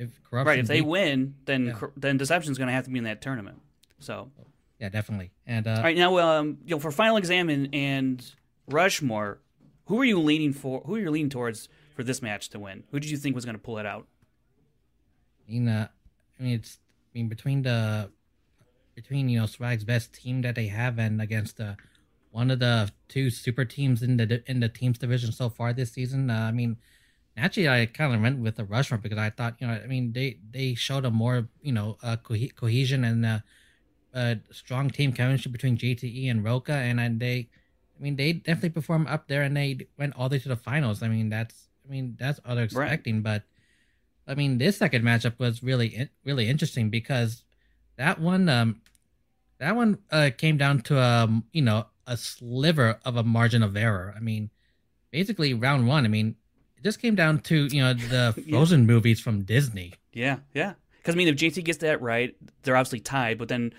if 0.00 0.22
corruption 0.24 0.48
right, 0.48 0.58
if 0.58 0.66
they 0.66 0.80
win, 0.80 1.34
then 1.44 1.66
yeah. 1.66 1.88
then 1.96 2.16
deception's 2.16 2.56
going 2.56 2.68
to 2.68 2.72
have 2.72 2.84
to 2.84 2.90
be 2.90 2.98
in 2.98 3.04
that 3.04 3.20
tournament. 3.20 3.60
So 3.98 4.30
yeah, 4.78 4.88
definitely. 4.88 5.30
And 5.46 5.66
uh, 5.66 5.74
all 5.76 5.82
right, 5.82 5.96
now 5.96 6.18
um, 6.18 6.58
you 6.64 6.74
know, 6.74 6.80
for 6.80 6.90
final 6.90 7.18
exam 7.18 7.50
and, 7.50 7.68
and 7.74 8.34
Rushmore, 8.66 9.38
who 9.86 10.00
are 10.00 10.04
you 10.04 10.18
leaning 10.18 10.54
for? 10.54 10.80
Who 10.86 10.94
are 10.94 10.98
you 10.98 11.10
leaning 11.10 11.28
towards 11.28 11.68
for 11.94 12.02
this 12.02 12.22
match 12.22 12.48
to 12.50 12.58
win? 12.58 12.84
Who 12.90 12.98
did 12.98 13.10
you 13.10 13.18
think 13.18 13.34
was 13.34 13.44
going 13.44 13.56
to 13.56 13.62
pull 13.62 13.78
it 13.78 13.84
out? 13.84 14.06
I 15.46 15.52
mean, 15.52 15.68
uh, 15.68 15.88
I 16.38 16.42
mean, 16.42 16.54
it's 16.54 16.78
I 17.12 17.18
mean 17.18 17.28
between 17.28 17.62
the 17.62 18.10
between 18.94 19.28
you 19.28 19.38
know 19.38 19.46
Swag's 19.46 19.84
best 19.84 20.14
team 20.14 20.40
that 20.42 20.54
they 20.54 20.68
have 20.68 20.98
and 20.98 21.20
against 21.20 21.58
the 21.58 21.76
one 22.30 22.50
of 22.50 22.58
the 22.58 22.90
two 23.08 23.28
super 23.28 23.66
teams 23.66 24.02
in 24.02 24.16
the 24.16 24.42
in 24.46 24.60
the 24.60 24.68
teams 24.70 24.98
division 24.98 25.30
so 25.30 25.50
far 25.50 25.74
this 25.74 25.92
season. 25.92 26.30
Uh, 26.30 26.38
I 26.38 26.52
mean, 26.52 26.78
actually, 27.36 27.68
I 27.68 27.86
kind 27.86 28.14
of 28.14 28.20
went 28.20 28.40
with 28.40 28.56
the 28.56 28.64
Rushmore 28.64 28.98
because 28.98 29.18
I 29.18 29.30
thought 29.30 29.56
you 29.60 29.66
know, 29.66 29.72
I 29.72 29.86
mean, 29.86 30.12
they 30.12 30.38
they 30.50 30.74
showed 30.74 31.04
a 31.04 31.10
more 31.10 31.48
you 31.62 31.72
know 31.72 31.96
uh, 32.02 32.16
co- 32.16 32.36
cohesion 32.54 33.04
and 33.04 33.24
uh, 33.24 33.38
a 34.14 34.38
strong 34.50 34.90
team 34.90 35.12
chemistry 35.12 35.50
between 35.50 35.76
JTE 35.76 36.30
and 36.30 36.44
Roca, 36.44 36.72
and, 36.72 37.00
and 37.00 37.20
they, 37.20 37.48
I 37.98 38.02
mean, 38.02 38.16
they 38.16 38.32
definitely 38.32 38.70
performed 38.70 39.08
up 39.08 39.28
there, 39.28 39.42
and 39.42 39.56
they 39.56 39.86
went 39.98 40.14
all 40.16 40.28
the 40.28 40.36
way 40.36 40.40
to 40.40 40.48
the 40.48 40.56
finals. 40.56 41.02
I 41.02 41.08
mean, 41.08 41.28
that's 41.28 41.68
I 41.86 41.90
mean 41.90 42.16
that's 42.18 42.40
all 42.44 42.54
they're 42.54 42.64
expecting, 42.64 43.16
right. 43.16 43.24
but. 43.24 43.42
I 44.28 44.34
mean, 44.36 44.58
this 44.58 44.76
second 44.76 45.02
matchup 45.02 45.40
was 45.40 45.60
really, 45.60 46.08
really 46.24 46.48
interesting 46.48 46.88
because 46.88 47.42
that 47.96 48.20
one, 48.20 48.48
um, 48.48 48.80
that 49.58 49.74
one 49.74 49.98
uh, 50.12 50.30
came 50.36 50.56
down 50.56 50.82
to 50.82 51.00
um, 51.00 51.44
you 51.52 51.62
know, 51.62 51.86
a 52.06 52.16
sliver 52.16 53.00
of 53.04 53.16
a 53.16 53.22
margin 53.22 53.62
of 53.62 53.76
error. 53.76 54.14
I 54.16 54.20
mean, 54.20 54.50
basically 55.10 55.54
round 55.54 55.86
one. 55.86 56.04
I 56.04 56.08
mean, 56.08 56.36
it 56.80 56.84
just 56.84 57.00
came 57.00 57.14
down 57.14 57.40
to 57.40 57.66
you 57.66 57.82
know 57.82 57.94
the 57.94 58.42
Frozen 58.50 58.80
yeah. 58.80 58.86
movies 58.86 59.20
from 59.20 59.42
Disney. 59.42 59.92
Yeah, 60.12 60.38
yeah. 60.54 60.74
Because 60.98 61.14
I 61.14 61.18
mean, 61.18 61.28
if 61.28 61.36
JT 61.36 61.64
gets 61.64 61.78
that 61.78 62.00
right, 62.00 62.34
they're 62.62 62.76
obviously 62.76 63.00
tied. 63.00 63.38
But 63.38 63.48
then, 63.48 63.72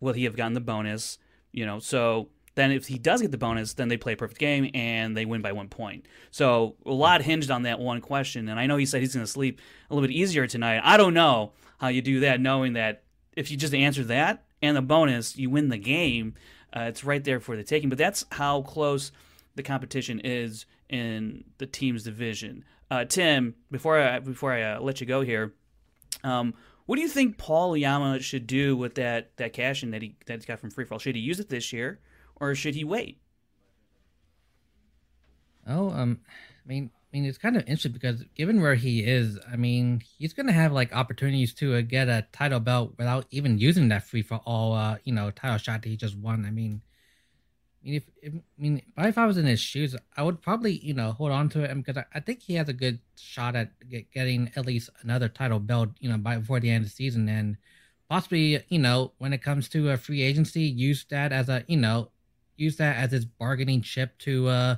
will 0.00 0.12
he 0.12 0.24
have 0.24 0.36
gotten 0.36 0.52
the 0.52 0.60
bonus? 0.60 1.18
You 1.52 1.66
know, 1.66 1.78
so 1.78 2.30
then 2.54 2.72
if 2.72 2.88
he 2.88 2.98
does 2.98 3.22
get 3.22 3.30
the 3.30 3.38
bonus, 3.38 3.74
then 3.74 3.88
they 3.88 3.96
play 3.96 4.14
a 4.14 4.16
perfect 4.16 4.40
game 4.40 4.70
and 4.74 5.16
they 5.16 5.24
win 5.24 5.40
by 5.40 5.52
one 5.52 5.68
point. 5.68 6.06
So 6.30 6.76
a 6.84 6.92
lot 6.92 7.22
hinged 7.22 7.50
on 7.50 7.62
that 7.62 7.78
one 7.78 8.00
question. 8.00 8.48
And 8.48 8.58
I 8.58 8.66
know 8.66 8.76
he 8.76 8.86
said 8.86 9.00
he's 9.00 9.14
going 9.14 9.24
to 9.24 9.30
sleep 9.30 9.60
a 9.90 9.94
little 9.94 10.06
bit 10.06 10.14
easier 10.14 10.46
tonight. 10.46 10.80
I 10.82 10.96
don't 10.96 11.14
know 11.14 11.52
how 11.78 11.88
you 11.88 12.02
do 12.02 12.20
that, 12.20 12.40
knowing 12.40 12.74
that 12.74 13.04
if 13.36 13.50
you 13.50 13.56
just 13.56 13.74
answer 13.74 14.04
that 14.04 14.44
and 14.60 14.76
the 14.76 14.82
bonus, 14.82 15.36
you 15.36 15.50
win 15.50 15.68
the 15.68 15.78
game. 15.78 16.34
Uh, 16.74 16.82
it's 16.82 17.04
right 17.04 17.22
there 17.22 17.40
for 17.40 17.56
the 17.56 17.64
taking. 17.64 17.88
But 17.88 17.98
that's 17.98 18.24
how 18.32 18.62
close 18.62 19.12
the 19.54 19.62
competition 19.62 20.20
is 20.24 20.66
in 20.92 21.44
the 21.58 21.66
team's 21.66 22.04
division. 22.04 22.64
Uh, 22.90 23.04
Tim, 23.04 23.54
before 23.70 23.98
I 23.98 24.20
before 24.20 24.52
I 24.52 24.74
uh, 24.74 24.80
let 24.80 25.00
you 25.00 25.06
go 25.06 25.22
here, 25.22 25.54
um, 26.22 26.54
what 26.86 26.96
do 26.96 27.02
you 27.02 27.08
think 27.08 27.38
Paul 27.38 27.70
Oyama 27.70 28.20
should 28.20 28.46
do 28.46 28.76
with 28.76 28.94
that 28.96 29.36
that 29.38 29.54
cash 29.54 29.82
in 29.82 29.90
that 29.92 30.02
he 30.02 30.14
that 30.26 30.40
he 30.40 30.46
got 30.46 30.60
from 30.60 30.70
free 30.70 30.84
fall? 30.84 30.98
Should 30.98 31.16
he 31.16 31.22
use 31.22 31.40
it 31.40 31.48
this 31.48 31.72
year, 31.72 32.00
or 32.36 32.54
should 32.54 32.74
he 32.74 32.84
wait? 32.84 33.18
Oh, 35.66 35.90
um, 35.90 36.20
I 36.64 36.68
mean, 36.68 36.90
I 36.94 37.16
mean, 37.16 37.24
it's 37.24 37.38
kind 37.38 37.56
of 37.56 37.62
interesting 37.62 37.92
because 37.92 38.24
given 38.34 38.60
where 38.60 38.74
he 38.74 39.04
is, 39.04 39.38
I 39.50 39.56
mean, 39.56 40.02
he's 40.18 40.32
going 40.34 40.46
to 40.46 40.52
have 40.52 40.72
like 40.72 40.94
opportunities 40.94 41.54
to 41.54 41.76
uh, 41.76 41.80
get 41.80 42.08
a 42.08 42.26
title 42.32 42.60
belt 42.60 42.94
without 42.98 43.26
even 43.30 43.58
using 43.58 43.88
that 43.88 44.04
free 44.04 44.22
for 44.22 44.40
all, 44.44 44.74
uh, 44.74 44.98
you 45.04 45.14
know, 45.14 45.30
title 45.30 45.58
shot 45.58 45.82
that 45.82 45.88
he 45.88 45.96
just 45.96 46.16
won. 46.16 46.44
I 46.44 46.50
mean, 46.50 46.82
mean, 47.84 47.94
if, 47.94 48.04
if, 48.22 48.32
I 48.34 48.40
mean, 48.58 48.82
if 48.98 49.18
I 49.18 49.26
was 49.26 49.36
in 49.38 49.46
his 49.46 49.60
shoes, 49.60 49.96
I 50.16 50.22
would 50.22 50.40
probably, 50.42 50.78
you 50.78 50.94
know, 50.94 51.12
hold 51.12 51.32
on 51.32 51.48
to 51.50 51.62
it 51.62 51.74
because 51.74 51.96
I, 51.96 52.04
I 52.14 52.20
think 52.20 52.42
he 52.42 52.54
has 52.54 52.68
a 52.68 52.72
good 52.72 53.00
shot 53.16 53.56
at 53.56 53.70
get, 53.88 54.10
getting 54.12 54.50
at 54.56 54.66
least 54.66 54.90
another 55.02 55.28
title 55.28 55.58
belt, 55.58 55.90
you 56.00 56.08
know, 56.08 56.18
by 56.18 56.36
before 56.36 56.60
the 56.60 56.70
end 56.70 56.84
of 56.84 56.90
the 56.90 56.94
season, 56.94 57.28
and 57.28 57.56
possibly, 58.08 58.62
you 58.68 58.78
know, 58.78 59.12
when 59.18 59.32
it 59.32 59.42
comes 59.42 59.68
to 59.70 59.90
a 59.90 59.96
free 59.96 60.22
agency, 60.22 60.62
use 60.62 61.04
that 61.10 61.32
as 61.32 61.48
a, 61.48 61.64
you 61.66 61.76
know, 61.76 62.10
use 62.56 62.76
that 62.76 62.96
as 62.96 63.10
his 63.10 63.24
bargaining 63.24 63.80
chip 63.80 64.16
to 64.18 64.48
uh 64.48 64.76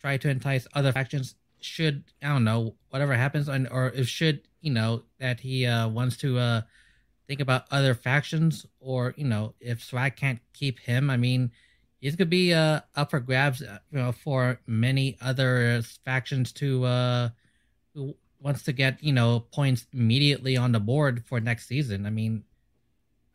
try 0.00 0.16
to 0.16 0.28
entice 0.28 0.66
other 0.74 0.92
factions 0.92 1.36
should 1.64 2.04
I 2.22 2.28
don't 2.28 2.44
know 2.44 2.74
whatever 2.90 3.14
happens, 3.14 3.48
and 3.48 3.68
or 3.68 3.90
if 3.94 4.08
should 4.08 4.42
you 4.60 4.72
know 4.72 5.02
that 5.18 5.40
he 5.40 5.66
uh, 5.66 5.88
wants 5.88 6.16
to 6.18 6.38
uh, 6.38 6.62
think 7.26 7.40
about 7.40 7.66
other 7.70 7.94
factions, 7.94 8.66
or 8.80 9.14
you 9.16 9.24
know 9.24 9.54
if 9.60 9.82
Swag 9.82 10.16
can't 10.16 10.40
keep 10.52 10.80
him, 10.80 11.08
I 11.10 11.16
mean 11.16 11.52
he's 12.02 12.16
gonna 12.16 12.26
be 12.26 12.52
uh, 12.52 12.80
up 12.94 13.10
for 13.10 13.20
grabs, 13.20 13.62
uh, 13.62 13.78
you 13.90 13.98
know, 13.98 14.12
for 14.12 14.60
many 14.66 15.16
other 15.22 15.80
factions 16.04 16.52
to 16.52 16.84
uh, 16.84 17.28
who 17.94 18.14
wants 18.40 18.64
to 18.64 18.72
get 18.72 19.02
you 19.02 19.12
know 19.12 19.40
points 19.52 19.86
immediately 19.94 20.58
on 20.58 20.72
the 20.72 20.80
board 20.80 21.24
for 21.24 21.40
next 21.40 21.66
season. 21.66 22.04
I 22.04 22.10
mean, 22.10 22.44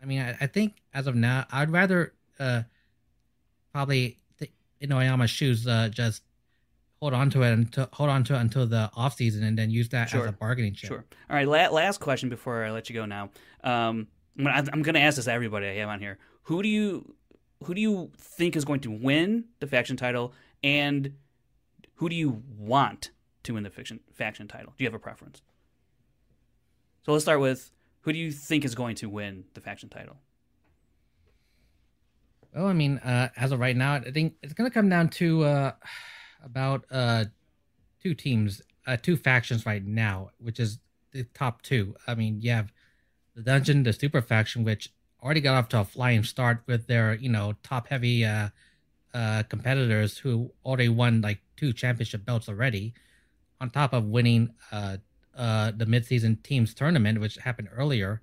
I 0.04 0.06
mean 0.06 0.20
I, 0.20 0.38
I 0.42 0.48
think 0.48 0.76
as 0.94 1.08
of 1.08 1.16
now, 1.16 1.48
I'd 1.52 1.72
rather 1.72 2.14
uh, 2.40 2.64
probably 3.72 4.20
th- 4.38 4.52
in 4.80 4.92
Oyama's 4.92 5.32
shoes 5.32 5.66
uh, 5.66 5.90
just 5.90 6.22
hold 7.00 7.14
on 7.14 7.30
to 7.30 7.44
it 7.44 7.54
until 7.54 7.90
hold 7.94 8.10
on 8.10 8.24
to 8.26 8.36
it 8.36 8.42
until 8.42 8.68
the 8.68 8.92
off 8.96 9.16
season 9.16 9.44
and 9.44 9.58
then 9.58 9.72
use 9.72 9.90
that 9.90 10.10
sure. 10.10 10.24
as 10.24 10.30
a 10.30 10.34
bargaining 10.34 10.74
chip. 10.74 10.90
Sure. 10.90 11.06
All 11.30 11.36
right. 11.36 11.48
La- 11.48 11.70
last 11.70 12.00
question 12.00 12.28
before 12.28 12.66
I 12.66 12.72
let 12.72 12.90
you 12.90 12.96
go. 12.96 13.06
Now, 13.06 13.30
um, 13.64 14.08
I'm 14.40 14.82
going 14.84 14.94
to 14.94 15.00
ask 15.00 15.16
this 15.16 15.26
to 15.26 15.32
everybody 15.32 15.68
I 15.68 15.76
have 15.76 15.90
on 15.90 16.00
here. 16.00 16.18
Who 16.44 16.62
do 16.62 16.70
you 16.70 17.16
who 17.64 17.74
do 17.74 17.82
you 17.82 18.12
think 18.18 18.56
is 18.56 18.66
going 18.66 18.82
to 18.82 18.92
win 18.92 19.46
the 19.60 19.68
faction 19.68 19.98
title, 19.98 20.34
and 20.64 21.14
who 21.96 22.10
do 22.10 22.16
you 22.16 22.42
want 22.58 23.12
to 23.44 23.54
win 23.54 23.64
the 23.64 23.70
fiction 23.70 24.00
faction 24.14 24.48
title? 24.48 24.74
Do 24.78 24.84
you 24.84 24.88
have 24.88 24.96
a 24.96 25.00
preference? 25.00 25.42
So 27.04 27.12
let's 27.14 27.24
start 27.24 27.40
with 27.40 27.72
who 28.02 28.14
do 28.14 28.20
you 28.20 28.32
think 28.32 28.66
is 28.66 28.76
going 28.76 28.96
to 28.98 29.10
win 29.10 29.46
the 29.54 29.62
faction 29.62 29.90
title? 29.90 30.18
Well, 32.54 32.68
I 32.68 32.74
mean, 32.74 32.98
uh, 33.00 33.30
as 33.36 33.52
of 33.52 33.60
right 33.60 33.76
now, 33.76 33.94
I 33.94 34.12
think 34.12 34.36
it's 34.42 34.54
going 34.54 34.70
to 34.70 34.74
come 34.74 34.90
down 34.90 35.10
to. 35.10 35.44
Uh, 35.44 35.72
about 36.44 36.86
uh 36.92 37.26
two 38.02 38.14
teams, 38.14 38.62
uh 38.86 38.98
two 38.98 39.18
factions 39.18 39.66
right 39.66 39.86
now, 39.86 40.30
which 40.40 40.60
is 40.60 40.80
the 41.12 41.24
top 41.34 41.62
two. 41.62 41.96
I 42.08 42.16
mean, 42.16 42.42
you 42.42 42.52
have 42.52 42.72
the 43.36 43.42
Dungeon, 43.42 43.84
the 43.84 43.94
Super 43.94 44.22
faction, 44.22 44.64
which 44.64 44.92
already 45.28 45.42
got 45.42 45.56
off 45.56 45.68
to 45.70 45.82
a 45.82 45.84
flying 45.84 46.24
start 46.24 46.64
with 46.68 46.88
their, 46.88 47.16
you 47.16 47.30
know, 47.30 47.54
top 47.62 47.90
heavy 47.90 48.24
uh 48.24 48.48
uh 49.14 49.44
competitors 49.50 50.18
who 50.18 50.52
already 50.64 50.90
won 50.90 51.22
like 51.22 51.40
two 51.58 51.74
championship 51.74 52.26
belts 52.26 52.48
already, 52.48 52.94
on 53.60 53.70
top 53.70 53.92
of 53.92 54.06
winning 54.06 54.54
uh 54.72 54.96
uh 55.36 55.72
the 55.76 55.86
midseason 55.86 56.42
teams 56.42 56.74
tournament, 56.74 57.20
which 57.20 57.36
happened 57.36 57.68
earlier. 57.76 58.22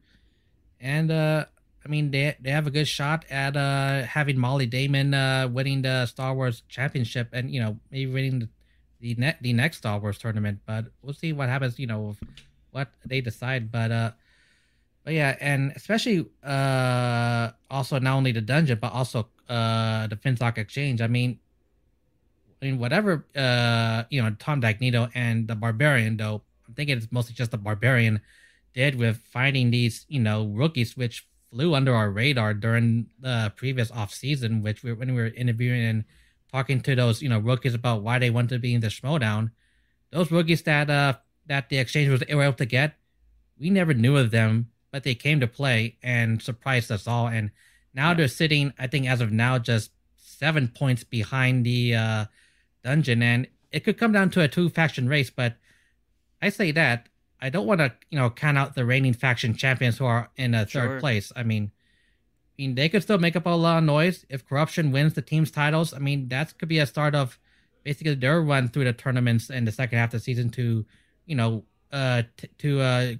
And 0.81 1.11
uh 1.11 1.45
I 1.85 1.90
mean, 1.90 2.11
they 2.11 2.35
they 2.40 2.51
have 2.51 2.67
a 2.67 2.71
good 2.71 2.88
shot 2.88 3.27
at 3.29 3.57
uh, 3.57 4.05
having 4.05 4.38
Molly 4.38 4.64
Damon 4.64 5.12
uh, 5.12 5.49
winning 5.53 5.83
the 5.83 6.07
Star 6.07 6.35
Wars 6.35 6.62
championship, 6.67 7.29
and 7.33 7.51
you 7.51 7.61
know 7.61 7.79
maybe 7.90 8.11
winning 8.11 8.38
the 8.38 8.49
the, 9.01 9.14
ne- 9.19 9.37
the 9.43 9.53
next 9.53 9.79
Star 9.79 9.99
Wars 9.99 10.17
tournament. 10.17 10.61
But 10.64 10.87
we'll 11.03 11.12
see 11.12 11.35
what 11.35 11.51
happens. 11.51 11.79
You 11.79 11.87
know, 11.87 12.17
what 12.71 12.88
they 13.05 13.21
decide. 13.21 13.71
But 13.71 13.93
uh, 13.93 14.11
but 15.05 15.12
yeah, 15.12 15.37
and 15.40 15.73
especially 15.77 16.27
uh, 16.43 17.51
also 17.71 17.99
not 17.99 18.17
only 18.17 18.33
the 18.33 18.40
dungeon, 18.40 18.79
but 18.81 18.93
also 18.93 19.29
uh, 19.49 20.07
the 20.07 20.17
Finstock 20.17 20.59
Exchange. 20.59 21.01
I 21.01 21.07
mean, 21.07 21.38
I 22.61 22.64
mean 22.64 22.79
whatever 22.79 23.27
uh, 23.37 24.05
you 24.11 24.23
know, 24.23 24.35
Tom 24.38 24.61
Dagnito 24.62 25.11
and 25.14 25.47
the 25.47 25.55
Barbarian 25.55 26.17
though 26.17 26.43
I'm 26.67 26.75
thinking 26.75 26.97
it's 26.97 27.09
mostly 27.11 27.35
just 27.35 27.51
the 27.51 27.59
Barbarian 27.59 28.21
did 28.73 28.97
with 28.97 29.19
finding 29.31 29.71
these, 29.71 30.07
you 30.09 30.21
know, 30.21 30.47
rookies 30.47 30.97
which 30.97 31.27
flew 31.51 31.75
under 31.75 31.95
our 31.95 32.11
radar 32.11 32.55
during 32.55 33.07
the 33.21 33.53
previous 33.57 33.90
off 33.90 34.12
season, 34.12 34.62
which 34.62 34.83
we, 34.83 34.93
when 34.93 35.14
we 35.14 35.21
were 35.21 35.29
interviewing 35.29 35.83
and 35.83 36.05
talking 36.51 36.81
to 36.81 36.95
those, 36.95 37.23
you 37.23 37.29
know, 37.29 37.38
rookies 37.38 37.75
about 37.75 38.03
why 38.03 38.19
they 38.19 38.31
wanted 38.31 38.51
to 38.51 38.59
be 38.59 38.75
in 38.75 38.81
the 38.81 38.88
Schmoedown. 38.88 39.51
Those 40.11 40.31
rookies 40.31 40.62
that 40.62 40.88
uh 40.90 41.14
that 41.47 41.69
the 41.69 41.79
exchange 41.79 42.09
was 42.09 42.23
able 42.29 42.55
to 42.55 42.64
get, 42.64 42.97
we 43.59 43.69
never 43.69 43.93
knew 43.93 44.17
of 44.17 44.31
them, 44.31 44.71
but 44.95 45.03
they 45.03 45.17
came 45.17 45.41
to 45.41 45.49
play 45.49 45.97
and 46.05 46.41
surprised 46.41 46.89
us 46.93 47.09
all. 47.09 47.27
And 47.27 47.51
now 47.95 48.11
yeah. 48.11 48.15
they're 48.15 48.29
sitting, 48.29 48.73
I 48.79 48.87
think, 48.87 49.09
as 49.09 49.21
of 49.21 49.33
now, 49.33 49.59
just 49.59 49.91
seven 50.17 50.69
points 50.69 51.03
behind 51.03 51.67
the 51.67 51.97
uh, 51.97 52.25
dungeon, 52.85 53.21
and 53.21 53.49
it 53.73 53.81
could 53.81 53.99
come 53.99 54.13
down 54.13 54.31
to 54.31 54.41
a 54.43 54.47
two 54.47 54.69
faction 54.69 55.09
race. 55.09 55.31
But 55.31 55.57
I 56.41 56.51
say 56.51 56.71
that 56.71 57.09
I 57.41 57.49
don't 57.51 57.67
want 57.67 57.81
to, 57.81 57.93
you 58.09 58.17
know, 58.17 58.31
count 58.31 58.57
out 58.57 58.77
the 58.77 58.85
reigning 58.85 59.15
faction 59.15 59.57
champions 59.57 59.99
who 59.99 60.05
are 60.05 60.31
in 60.37 60.55
a 60.55 60.65
third 60.65 61.01
place. 61.01 61.33
I 61.35 61.43
mean, 61.43 61.73
I 62.57 62.63
mean, 62.63 62.77
they 62.77 62.89
could 62.89 63.03
still 63.03 63.19
make 63.19 63.35
up 63.35 63.47
a 63.47 63.51
lot 63.51 63.79
of 63.79 63.83
noise 63.83 64.25
if 64.29 64.47
corruption 64.49 64.93
wins 64.93 65.15
the 65.15 65.23
team's 65.23 65.51
titles. 65.51 65.93
I 65.93 65.99
mean, 65.99 66.29
that 66.29 66.57
could 66.57 66.69
be 66.69 66.79
a 66.79 66.87
start 66.87 67.17
of 67.17 67.37
basically 67.83 68.15
their 68.15 68.41
run 68.41 68.69
through 68.69 68.85
the 68.85 68.93
tournaments 68.93 69.51
in 69.51 69.65
the 69.65 69.73
second 69.73 69.99
half 69.99 70.15
of 70.15 70.21
the 70.21 70.25
season 70.25 70.51
to, 70.51 70.87
you 71.27 71.35
know, 71.35 71.65
uh, 71.91 72.23
t- 72.37 72.49
to 72.59 72.81
uh, 72.81 73.15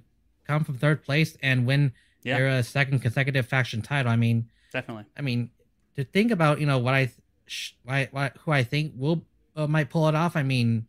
come 0.47 0.63
from 0.63 0.77
third 0.77 1.03
place 1.03 1.37
and 1.41 1.65
win 1.65 1.93
yeah. 2.23 2.37
their 2.37 2.49
uh, 2.49 2.61
second 2.61 2.99
consecutive 2.99 3.47
faction 3.47 3.81
title. 3.81 4.11
I 4.11 4.15
mean, 4.15 4.49
definitely. 4.71 5.05
I 5.17 5.21
mean, 5.21 5.49
to 5.95 6.03
think 6.03 6.31
about, 6.31 6.59
you 6.59 6.65
know, 6.65 6.79
what 6.79 6.93
I, 6.93 7.11
sh- 7.47 7.73
why, 7.83 8.09
why, 8.11 8.31
who 8.43 8.51
I 8.51 8.63
think 8.63 8.93
will 8.95 9.25
uh, 9.55 9.67
might 9.67 9.89
pull 9.89 10.07
it 10.07 10.15
off. 10.15 10.35
I 10.35 10.43
mean, 10.43 10.85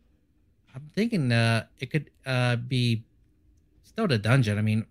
I'm 0.75 0.89
thinking 0.93 1.31
uh, 1.31 1.65
it 1.79 1.89
could 1.89 2.11
uh, 2.25 2.57
be 2.57 3.03
still 3.83 4.07
the 4.07 4.17
dungeon. 4.17 4.57
I 4.57 4.61
mean, 4.61 4.85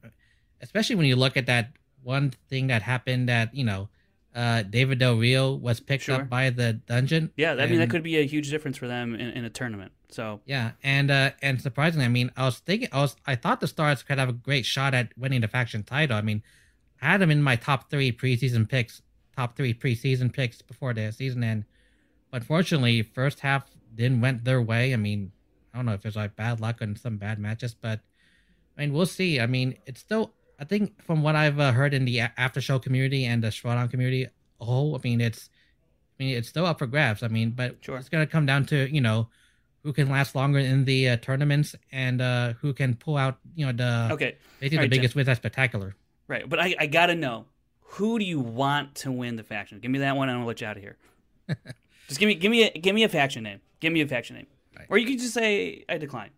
especially 0.60 0.96
when 0.96 1.06
you 1.06 1.16
look 1.16 1.36
at 1.36 1.46
that 1.46 1.72
one 2.02 2.30
thing 2.48 2.68
that 2.68 2.82
happened 2.82 3.28
that 3.28 3.54
you 3.54 3.64
know 3.64 3.88
uh, 4.36 4.62
David 4.62 4.98
Del 4.98 5.16
Rio 5.16 5.54
was 5.54 5.80
picked 5.80 6.04
sure. 6.04 6.16
up 6.16 6.28
by 6.28 6.50
the 6.50 6.74
dungeon. 6.74 7.32
Yeah, 7.36 7.52
I 7.52 7.62
and, 7.62 7.70
mean 7.70 7.80
that 7.80 7.88
could 7.88 8.02
be 8.02 8.18
a 8.18 8.26
huge 8.26 8.50
difference 8.50 8.76
for 8.76 8.86
them 8.86 9.14
in, 9.14 9.30
in 9.30 9.44
a 9.46 9.50
tournament. 9.50 9.92
So 10.10 10.40
yeah, 10.44 10.72
and 10.84 11.10
uh, 11.10 11.30
and 11.40 11.60
surprisingly, 11.60 12.04
I 12.04 12.08
mean, 12.08 12.30
I 12.36 12.44
was 12.44 12.58
thinking, 12.58 12.88
I 12.92 13.00
was, 13.00 13.16
I 13.26 13.34
thought 13.34 13.60
the 13.60 13.66
Stars 13.66 14.02
could 14.02 14.18
have 14.18 14.28
a 14.28 14.34
great 14.34 14.66
shot 14.66 14.92
at 14.92 15.16
winning 15.16 15.40
the 15.40 15.48
faction 15.48 15.82
title. 15.82 16.16
I 16.16 16.20
mean, 16.20 16.42
I 17.00 17.12
had 17.12 17.22
them 17.22 17.30
in 17.30 17.42
my 17.42 17.56
top 17.56 17.90
three 17.90 18.12
preseason 18.12 18.68
picks, 18.68 19.00
top 19.34 19.56
three 19.56 19.72
preseason 19.72 20.30
picks 20.30 20.60
before 20.60 20.92
the 20.92 21.10
season 21.12 21.42
end. 21.42 21.64
But 22.30 22.42
unfortunately, 22.42 23.02
first 23.02 23.40
half 23.40 23.64
didn't 23.94 24.20
went 24.20 24.44
their 24.44 24.60
way. 24.60 24.92
I 24.92 24.96
mean, 24.96 25.32
I 25.72 25.78
don't 25.78 25.86
know 25.86 25.94
if 25.94 26.04
it's 26.04 26.16
like 26.16 26.36
bad 26.36 26.60
luck 26.60 26.82
and 26.82 26.98
some 26.98 27.16
bad 27.16 27.38
matches, 27.38 27.74
but 27.74 28.00
I 28.76 28.82
mean, 28.82 28.92
we'll 28.92 29.06
see. 29.06 29.40
I 29.40 29.46
mean, 29.46 29.78
it's 29.86 30.00
still 30.00 30.34
I 30.58 30.64
think 30.64 31.02
from 31.02 31.22
what 31.22 31.36
I've 31.36 31.60
uh, 31.60 31.72
heard 31.72 31.92
in 31.92 32.04
the 32.04 32.20
after 32.20 32.60
show 32.60 32.78
community 32.78 33.24
and 33.24 33.42
the 33.42 33.48
Schmoedown 33.48 33.90
community, 33.90 34.26
oh, 34.60 34.94
I 34.94 35.00
mean, 35.02 35.20
it's, 35.20 35.50
I 36.18 36.22
mean, 36.22 36.36
it's 36.36 36.48
still 36.48 36.64
up 36.64 36.78
for 36.78 36.86
grabs. 36.86 37.22
I 37.22 37.28
mean, 37.28 37.50
but 37.50 37.76
sure. 37.82 37.98
it's 37.98 38.08
gonna 38.08 38.26
come 38.26 38.46
down 38.46 38.64
to 38.66 38.92
you 38.92 39.00
know 39.00 39.28
who 39.82 39.92
can 39.92 40.08
last 40.08 40.34
longer 40.34 40.58
in 40.58 40.84
the 40.84 41.10
uh, 41.10 41.16
tournaments 41.18 41.76
and 41.92 42.20
uh, 42.20 42.54
who 42.54 42.72
can 42.72 42.96
pull 42.96 43.16
out 43.16 43.38
you 43.54 43.66
know 43.66 43.72
the 43.72 44.12
okay 44.14 44.36
basically 44.58 44.78
right, 44.78 44.90
the 44.90 44.96
biggest 44.96 45.14
win 45.14 45.28
at 45.28 45.36
spectacular. 45.36 45.94
Right, 46.28 46.48
but 46.48 46.58
I, 46.58 46.74
I 46.80 46.86
gotta 46.86 47.14
know 47.14 47.44
who 47.80 48.18
do 48.18 48.24
you 48.24 48.40
want 48.40 48.94
to 48.96 49.12
win 49.12 49.36
the 49.36 49.44
faction? 49.44 49.78
Give 49.78 49.90
me 49.90 50.00
that 50.00 50.16
one, 50.16 50.28
and 50.28 50.38
I'll 50.38 50.46
let 50.46 50.60
you 50.60 50.66
out 50.66 50.76
of 50.76 50.82
here. 50.82 50.96
just 52.08 52.18
give 52.18 52.26
me 52.26 52.34
give 52.34 52.50
me 52.50 52.64
a 52.64 52.70
give 52.78 52.94
me 52.94 53.04
a 53.04 53.08
faction 53.08 53.44
name. 53.44 53.60
Give 53.80 53.92
me 53.92 54.00
a 54.00 54.08
faction 54.08 54.36
name, 54.36 54.46
right. 54.76 54.86
or 54.88 54.98
you 54.98 55.06
can 55.06 55.18
just 55.18 55.34
say 55.34 55.84
I 55.88 55.98
decline. 55.98 56.30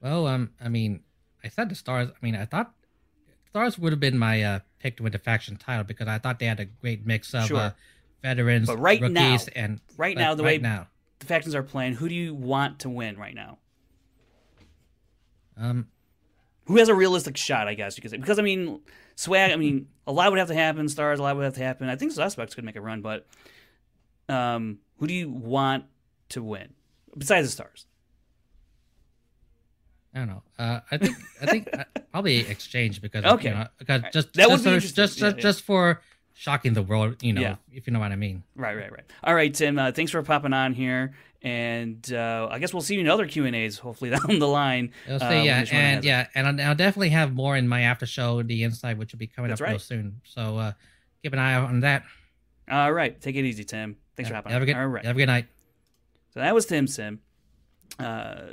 Well, 0.00 0.26
um, 0.26 0.50
I 0.60 0.68
mean, 0.68 1.00
I 1.44 1.48
said 1.48 1.68
the 1.68 1.74
Stars. 1.74 2.08
I 2.08 2.24
mean, 2.24 2.34
I 2.34 2.44
thought 2.44 2.72
Stars 3.48 3.78
would 3.78 3.92
have 3.92 4.00
been 4.00 4.18
my 4.18 4.42
uh, 4.42 4.58
pick 4.78 4.96
to 4.98 5.02
win 5.02 5.12
the 5.12 5.18
faction 5.18 5.56
title 5.56 5.84
because 5.84 6.08
I 6.08 6.18
thought 6.18 6.38
they 6.38 6.46
had 6.46 6.60
a 6.60 6.66
great 6.66 7.06
mix 7.06 7.34
of 7.34 7.46
sure. 7.46 7.56
uh, 7.58 7.70
veterans, 8.22 8.66
but 8.66 8.78
right 8.78 9.00
rookies, 9.00 9.16
now, 9.16 9.52
and 9.56 9.80
right 9.96 10.16
now 10.16 10.34
the 10.34 10.42
right 10.42 10.60
way 10.60 10.62
now 10.62 10.88
the 11.20 11.26
factions 11.26 11.54
are 11.54 11.62
playing, 11.62 11.94
who 11.94 12.08
do 12.08 12.14
you 12.14 12.34
want 12.34 12.80
to 12.80 12.90
win 12.90 13.16
right 13.16 13.34
now? 13.34 13.58
Um, 15.56 15.88
who 16.64 16.78
has 16.78 16.88
a 16.88 16.94
realistic 16.94 17.36
shot? 17.36 17.68
I 17.68 17.74
guess 17.74 17.96
you 17.96 18.02
could 18.02 18.10
say 18.10 18.16
because 18.16 18.38
I 18.38 18.42
mean, 18.42 18.80
swag. 19.14 19.52
I 19.52 19.56
mean, 19.56 19.88
a 20.06 20.12
lot 20.12 20.30
would 20.30 20.38
have 20.38 20.48
to 20.48 20.54
happen. 20.54 20.88
Stars, 20.88 21.18
a 21.20 21.22
lot 21.22 21.36
would 21.36 21.44
have 21.44 21.54
to 21.54 21.62
happen. 21.62 21.88
I 21.88 21.96
think 21.96 22.12
suspects 22.12 22.54
could 22.54 22.64
make 22.64 22.76
a 22.76 22.80
run, 22.80 23.02
but 23.02 23.26
um, 24.28 24.78
who 24.98 25.06
do 25.06 25.14
you 25.14 25.30
want 25.30 25.84
to 26.30 26.42
win 26.42 26.72
besides 27.16 27.46
the 27.46 27.52
stars? 27.52 27.86
I 30.14 30.18
don't 30.18 30.28
know. 30.28 30.42
Uh, 30.58 30.80
I 30.90 30.96
think 30.96 31.16
I 31.40 31.46
think 31.46 31.68
uh, 31.72 31.84
probably 32.10 32.38
exchange 32.38 33.00
because 33.00 33.24
okay. 33.24 33.50
you 33.50 33.54
know, 33.54 33.66
because 33.78 34.02
just 34.12 34.32
that 34.34 34.48
just 34.48 34.64
would 34.64 34.74
be 34.74 34.80
just 34.80 34.96
just, 34.96 35.20
yeah, 35.20 35.32
just 35.32 35.60
yeah. 35.60 35.66
for 35.66 36.02
shocking 36.34 36.72
the 36.72 36.82
world. 36.82 37.22
You 37.22 37.32
know, 37.32 37.40
yeah. 37.40 37.56
if 37.72 37.86
you 37.86 37.92
know 37.92 38.00
what 38.00 38.10
I 38.10 38.16
mean. 38.16 38.42
Right, 38.56 38.76
right, 38.76 38.90
right. 38.90 39.04
All 39.22 39.34
right, 39.34 39.52
Tim. 39.54 39.78
Uh, 39.78 39.92
thanks 39.92 40.10
for 40.10 40.22
popping 40.22 40.52
on 40.52 40.72
here, 40.72 41.14
and 41.42 42.12
uh, 42.12 42.48
I 42.50 42.58
guess 42.58 42.72
we'll 42.74 42.82
see 42.82 42.94
you 42.94 43.00
in 43.00 43.08
other 43.08 43.26
Q 43.28 43.46
and 43.46 43.54
A's 43.54 43.78
hopefully 43.78 44.10
down 44.26 44.40
the 44.40 44.48
line. 44.48 44.92
Uh, 45.08 45.18
yeah, 45.20 45.64
and 45.70 46.04
yeah, 46.04 46.26
and 46.34 46.60
I'll, 46.60 46.68
I'll, 46.70 46.74
definitely 46.74 47.10
have 47.10 47.32
more 47.32 47.56
in 47.56 47.68
my 47.68 47.82
after 47.82 48.04
show, 48.06 48.42
the 48.42 48.64
inside, 48.64 48.98
which 48.98 49.12
will 49.12 49.20
be 49.20 49.28
coming 49.28 49.50
That's 49.50 49.60
up 49.60 49.66
right. 49.66 49.70
real 49.72 49.78
soon. 49.78 50.20
So 50.24 50.58
uh, 50.58 50.72
keep 51.22 51.32
an 51.32 51.38
eye 51.38 51.54
out 51.54 51.68
on 51.68 51.80
that. 51.80 52.02
All 52.68 52.92
right, 52.92 53.20
take 53.20 53.36
it 53.36 53.44
easy, 53.44 53.62
Tim. 53.62 53.96
Thanks 54.16 54.28
for 54.28 54.34
hopping. 54.34 54.50
Have 54.50 54.62
on. 54.62 54.62
a 54.62 54.66
good. 54.66 54.76
All 54.76 54.86
right. 54.86 55.04
Have 55.04 55.16
a 55.16 55.18
good 55.18 55.26
night. 55.26 55.46
So 56.34 56.40
that 56.40 56.54
was 56.54 56.66
Tim 56.66 56.86
Sim. 56.86 57.20
Uh, 57.98 58.48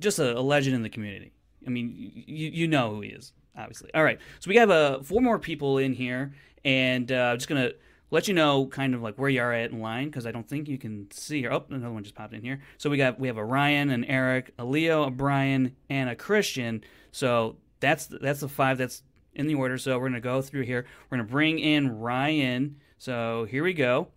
just 0.00 0.18
a, 0.18 0.38
a 0.38 0.40
legend 0.40 0.74
in 0.74 0.82
the 0.82 0.88
community. 0.88 1.32
I 1.66 1.70
mean, 1.70 2.12
you 2.26 2.48
you 2.48 2.68
know 2.68 2.94
who 2.94 3.00
he 3.02 3.10
is, 3.10 3.32
obviously. 3.56 3.92
All 3.94 4.04
right, 4.04 4.18
so 4.40 4.48
we 4.48 4.56
have 4.56 4.70
uh, 4.70 5.00
four 5.02 5.20
more 5.20 5.38
people 5.38 5.78
in 5.78 5.92
here, 5.92 6.34
and 6.64 7.10
uh, 7.10 7.30
I'm 7.32 7.38
just 7.38 7.48
gonna 7.48 7.72
let 8.10 8.28
you 8.28 8.34
know 8.34 8.66
kind 8.66 8.94
of 8.94 9.02
like 9.02 9.16
where 9.16 9.30
you 9.30 9.40
are 9.40 9.52
at 9.52 9.70
in 9.70 9.80
line 9.80 10.06
because 10.06 10.26
I 10.26 10.32
don't 10.32 10.46
think 10.48 10.68
you 10.68 10.78
can 10.78 11.10
see 11.10 11.40
here. 11.40 11.52
Oh, 11.52 11.64
another 11.70 11.92
one 11.92 12.02
just 12.02 12.14
popped 12.14 12.34
in 12.34 12.42
here. 12.42 12.60
So 12.78 12.90
we 12.90 12.96
got 12.96 13.18
we 13.18 13.26
have 13.28 13.38
a 13.38 13.44
Ryan, 13.44 13.90
an 13.90 14.04
Eric, 14.04 14.52
a 14.58 14.64
Leo, 14.64 15.04
a 15.04 15.10
Brian, 15.10 15.74
and 15.88 16.10
a 16.10 16.16
Christian. 16.16 16.84
So 17.10 17.56
that's 17.80 18.06
that's 18.06 18.40
the 18.40 18.48
five 18.48 18.78
that's 18.78 19.02
in 19.34 19.46
the 19.46 19.54
order. 19.54 19.78
So 19.78 19.98
we're 19.98 20.08
gonna 20.08 20.20
go 20.20 20.42
through 20.42 20.62
here. 20.62 20.84
We're 21.08 21.18
gonna 21.18 21.28
bring 21.28 21.58
in 21.58 21.98
Ryan. 21.98 22.76
So 22.98 23.46
here 23.50 23.64
we 23.64 23.72
go. 23.72 24.08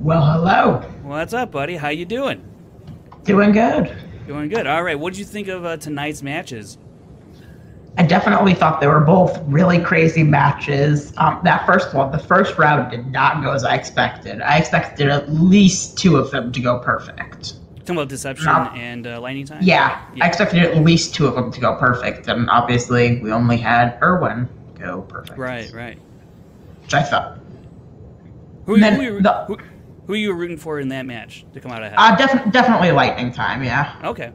Well, 0.00 0.24
hello. 0.24 0.78
Well, 0.78 1.18
What's 1.18 1.34
up, 1.34 1.50
buddy? 1.50 1.76
How 1.76 1.88
you 1.88 2.04
doing? 2.04 2.57
Doing 3.28 3.52
good. 3.52 3.94
Doing 4.26 4.48
good. 4.48 4.66
All 4.66 4.82
right. 4.82 4.98
What 4.98 5.12
did 5.12 5.18
you 5.18 5.26
think 5.26 5.48
of 5.48 5.62
uh, 5.62 5.76
tonight's 5.76 6.22
matches? 6.22 6.78
I 7.98 8.04
definitely 8.04 8.54
thought 8.54 8.80
they 8.80 8.86
were 8.86 9.00
both 9.00 9.38
really 9.44 9.78
crazy 9.80 10.22
matches. 10.22 11.12
Um, 11.18 11.38
that 11.44 11.66
first 11.66 11.92
one, 11.92 12.10
the 12.10 12.18
first 12.18 12.56
round, 12.56 12.90
did 12.90 13.06
not 13.12 13.42
go 13.42 13.52
as 13.52 13.64
I 13.64 13.74
expected. 13.74 14.40
I 14.40 14.56
expected 14.56 15.10
at 15.10 15.30
least 15.30 15.98
two 15.98 16.16
of 16.16 16.30
them 16.30 16.52
to 16.52 16.60
go 16.60 16.78
perfect. 16.78 17.58
Talking 17.80 17.96
about 17.96 18.08
deception 18.08 18.48
um, 18.48 18.70
and 18.74 19.06
uh, 19.06 19.20
lightning 19.20 19.44
time. 19.44 19.62
Yeah, 19.62 20.02
yeah, 20.14 20.24
I 20.24 20.28
expected 20.28 20.62
at 20.62 20.82
least 20.82 21.14
two 21.14 21.26
of 21.26 21.34
them 21.34 21.52
to 21.52 21.60
go 21.60 21.76
perfect, 21.76 22.28
and 22.28 22.48
obviously 22.48 23.20
we 23.20 23.30
only 23.30 23.58
had 23.58 23.98
Irwin 24.00 24.48
go 24.78 25.02
perfect. 25.02 25.38
Right, 25.38 25.70
right. 25.74 25.98
Which 26.82 26.94
I 26.94 27.02
thought. 27.02 27.38
Who, 28.64 28.76
who, 28.76 29.20
the, 29.20 29.58
who, 30.08 30.14
are 30.14 30.16
you 30.16 30.32
rooting 30.32 30.56
for 30.56 30.80
in 30.80 30.88
that 30.88 31.04
match 31.04 31.44
to 31.52 31.60
come 31.60 31.70
out 31.70 31.82
ahead? 31.82 31.96
Uh, 31.98 32.16
def- 32.16 32.50
definitely 32.50 32.92
lightning 32.92 33.30
time, 33.30 33.62
yeah. 33.62 33.94
Okay. 34.02 34.32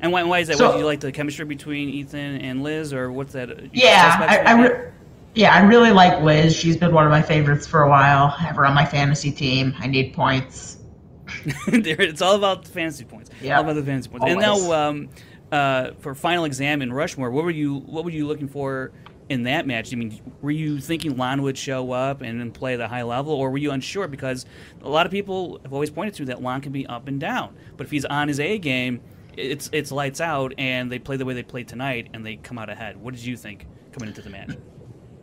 And 0.00 0.12
why, 0.12 0.22
why 0.22 0.38
is 0.38 0.46
that? 0.46 0.56
So, 0.56 0.68
what, 0.68 0.74
do 0.74 0.78
you 0.78 0.84
like 0.86 1.00
the 1.00 1.10
chemistry 1.10 1.44
between 1.44 1.88
Ethan 1.88 2.36
and 2.40 2.62
Liz, 2.62 2.92
or 2.92 3.10
what's 3.10 3.32
that? 3.32 3.74
Yeah, 3.74 4.16
I, 4.20 4.38
I 4.38 4.62
re- 4.62 4.90
yeah, 5.34 5.52
I 5.52 5.62
really 5.62 5.90
like 5.90 6.22
Liz. 6.22 6.54
She's 6.54 6.76
been 6.76 6.94
one 6.94 7.04
of 7.06 7.10
my 7.10 7.22
favorites 7.22 7.66
for 7.66 7.82
a 7.82 7.88
while. 7.88 8.32
I 8.38 8.42
have 8.42 8.54
her 8.54 8.64
on 8.64 8.72
my 8.72 8.86
fantasy 8.86 9.32
team. 9.32 9.74
I 9.80 9.88
need 9.88 10.14
points. 10.14 10.78
it's 11.66 12.22
all 12.22 12.36
about 12.36 12.64
the 12.64 12.70
fantasy 12.70 13.04
points. 13.04 13.32
Yeah, 13.42 13.56
all 13.56 13.64
about 13.64 13.74
the 13.74 13.82
fantasy 13.82 14.10
points. 14.10 14.22
Always. 14.22 14.44
And 14.44 14.68
now, 14.68 14.72
um, 14.72 15.08
uh, 15.50 15.90
for 15.98 16.14
final 16.14 16.44
exam 16.44 16.82
in 16.82 16.92
Rushmore, 16.92 17.32
what 17.32 17.42
were 17.42 17.50
you 17.50 17.80
what 17.80 18.04
were 18.04 18.10
you 18.10 18.28
looking 18.28 18.46
for 18.46 18.92
in 19.30 19.44
that 19.44 19.66
match? 19.66 19.92
I 19.92 19.96
mean, 19.96 20.20
were 20.42 20.50
you 20.50 20.80
thinking 20.80 21.16
Lon 21.16 21.40
would 21.42 21.56
show 21.56 21.92
up 21.92 22.20
and 22.20 22.38
then 22.38 22.50
play 22.50 22.76
the 22.76 22.88
high 22.88 23.04
level, 23.04 23.32
or 23.32 23.50
were 23.50 23.58
you 23.58 23.70
unsure? 23.70 24.08
Because 24.08 24.44
a 24.82 24.88
lot 24.88 25.06
of 25.06 25.12
people 25.12 25.60
have 25.62 25.72
always 25.72 25.88
pointed 25.88 26.14
to 26.14 26.24
that 26.26 26.42
Lon 26.42 26.60
can 26.60 26.72
be 26.72 26.86
up 26.86 27.08
and 27.08 27.18
down, 27.18 27.56
but 27.76 27.86
if 27.86 27.90
he's 27.90 28.04
on 28.04 28.28
his 28.28 28.40
A 28.40 28.58
game, 28.58 29.00
it's 29.36 29.70
it's 29.72 29.92
lights 29.92 30.20
out, 30.20 30.52
and 30.58 30.90
they 30.90 30.98
play 30.98 31.16
the 31.16 31.24
way 31.24 31.32
they 31.32 31.44
played 31.44 31.68
tonight, 31.68 32.10
and 32.12 32.26
they 32.26 32.36
come 32.36 32.58
out 32.58 32.68
ahead. 32.68 32.96
What 32.96 33.14
did 33.14 33.24
you 33.24 33.36
think 33.36 33.66
coming 33.92 34.08
into 34.08 34.20
the 34.20 34.30
match? 34.30 34.50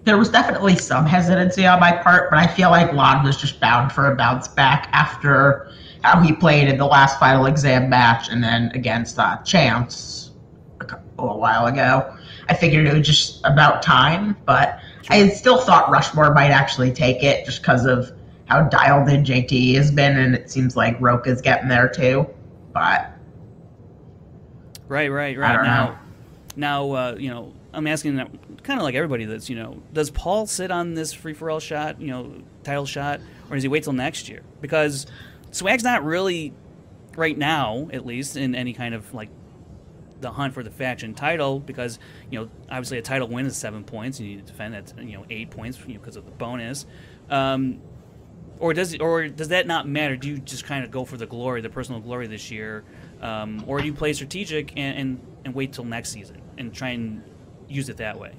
There 0.05 0.17
was 0.17 0.29
definitely 0.29 0.77
some 0.77 1.05
hesitancy 1.05 1.65
on 1.67 1.81
my 1.81 1.91
part, 1.91 2.29
but 2.29 2.39
I 2.39 2.47
feel 2.47 2.69
like 2.69 2.93
Lon 2.93 3.25
was 3.25 3.35
just 3.35 3.59
bound 3.59 3.91
for 3.91 4.09
a 4.09 4.15
bounce 4.15 4.47
back 4.47 4.87
after 4.93 5.69
how 6.01 6.21
he 6.21 6.31
played 6.31 6.69
in 6.69 6.77
the 6.77 6.85
last 6.85 7.19
final 7.19 7.45
exam 7.45 7.89
match, 7.89 8.29
and 8.29 8.41
then 8.41 8.71
against 8.73 9.19
uh, 9.19 9.35
Chance 9.43 10.31
a, 10.79 10.95
a 11.19 11.37
while 11.37 11.65
ago. 11.65 12.16
I 12.49 12.53
figured 12.53 12.87
it 12.87 12.93
was 12.93 13.05
just 13.05 13.41
about 13.43 13.81
time, 13.81 14.37
but 14.45 14.79
I 15.09 15.17
had 15.17 15.33
still 15.33 15.59
thought 15.59 15.89
Rushmore 15.89 16.33
might 16.33 16.51
actually 16.51 16.91
take 16.91 17.23
it 17.23 17.45
just 17.45 17.61
because 17.61 17.85
of 17.85 18.11
how 18.45 18.63
dialed 18.63 19.09
in 19.09 19.23
JT 19.23 19.75
has 19.75 19.91
been, 19.91 20.17
and 20.17 20.33
it 20.33 20.49
seems 20.49 20.75
like 20.75 20.97
Roka's 20.99 21.41
getting 21.41 21.67
there 21.67 21.89
too. 21.89 22.27
But 22.73 23.13
Right, 24.87 25.11
right, 25.11 25.37
right. 25.37 25.63
Now, 25.63 25.99
now, 26.55 26.91
uh, 26.91 27.15
you 27.19 27.29
know, 27.29 27.53
I'm 27.73 27.87
asking 27.87 28.15
that 28.15 28.29
kind 28.63 28.79
of 28.79 28.83
like 28.83 28.95
everybody 28.95 29.25
that's, 29.25 29.49
you 29.49 29.55
know, 29.55 29.81
does 29.93 30.09
Paul 30.09 30.47
sit 30.47 30.71
on 30.71 30.93
this 30.93 31.13
free 31.13 31.33
for 31.33 31.49
all 31.49 31.59
shot, 31.59 31.99
you 31.99 32.07
know, 32.07 32.33
title 32.63 32.85
shot, 32.85 33.19
or 33.49 33.55
does 33.55 33.63
he 33.63 33.69
wait 33.69 33.83
till 33.83 33.93
next 33.93 34.29
year? 34.29 34.43
Because 34.61 35.05
Swag's 35.51 35.83
not 35.83 36.05
really, 36.05 36.53
right 37.15 37.37
now, 37.37 37.89
at 37.91 38.05
least, 38.05 38.37
in 38.37 38.55
any 38.55 38.73
kind 38.73 38.95
of 38.95 39.13
like 39.13 39.29
the 40.21 40.31
hunt 40.31 40.53
for 40.53 40.63
the 40.63 40.71
faction 40.71 41.13
title 41.13 41.59
because 41.59 41.99
you 42.29 42.39
know 42.39 42.49
obviously 42.69 42.97
a 42.97 43.01
title 43.01 43.27
win 43.27 43.45
is 43.45 43.55
seven 43.55 43.83
points 43.83 44.19
and 44.19 44.27
you 44.27 44.41
defend 44.41 44.73
that 44.73 44.93
you 44.97 45.17
know 45.17 45.25
eight 45.29 45.51
points 45.51 45.79
you 45.85 45.93
know, 45.95 45.99
because 45.99 46.15
of 46.15 46.25
the 46.25 46.31
bonus. 46.31 46.85
Um, 47.29 47.81
or 48.59 48.73
does 48.73 48.97
or 48.97 49.27
does 49.27 49.49
that 49.49 49.67
not 49.67 49.87
matter? 49.87 50.15
Do 50.15 50.27
you 50.27 50.37
just 50.39 50.65
kind 50.65 50.83
of 50.83 50.91
go 50.91 51.05
for 51.05 51.17
the 51.17 51.27
glory, 51.27 51.61
the 51.61 51.69
personal 51.69 52.01
glory 52.01 52.27
this 52.27 52.49
year, 52.49 52.83
um, 53.21 53.63
or 53.67 53.79
do 53.79 53.85
you 53.85 53.93
play 53.93 54.13
strategic 54.13 54.75
and, 54.77 54.97
and, 54.97 55.21
and 55.45 55.55
wait 55.55 55.73
till 55.73 55.83
next 55.83 56.09
season 56.09 56.41
and 56.57 56.73
try 56.73 56.89
and 56.89 57.23
use 57.67 57.89
it 57.89 57.97
that 57.97 58.19
way? 58.19 58.33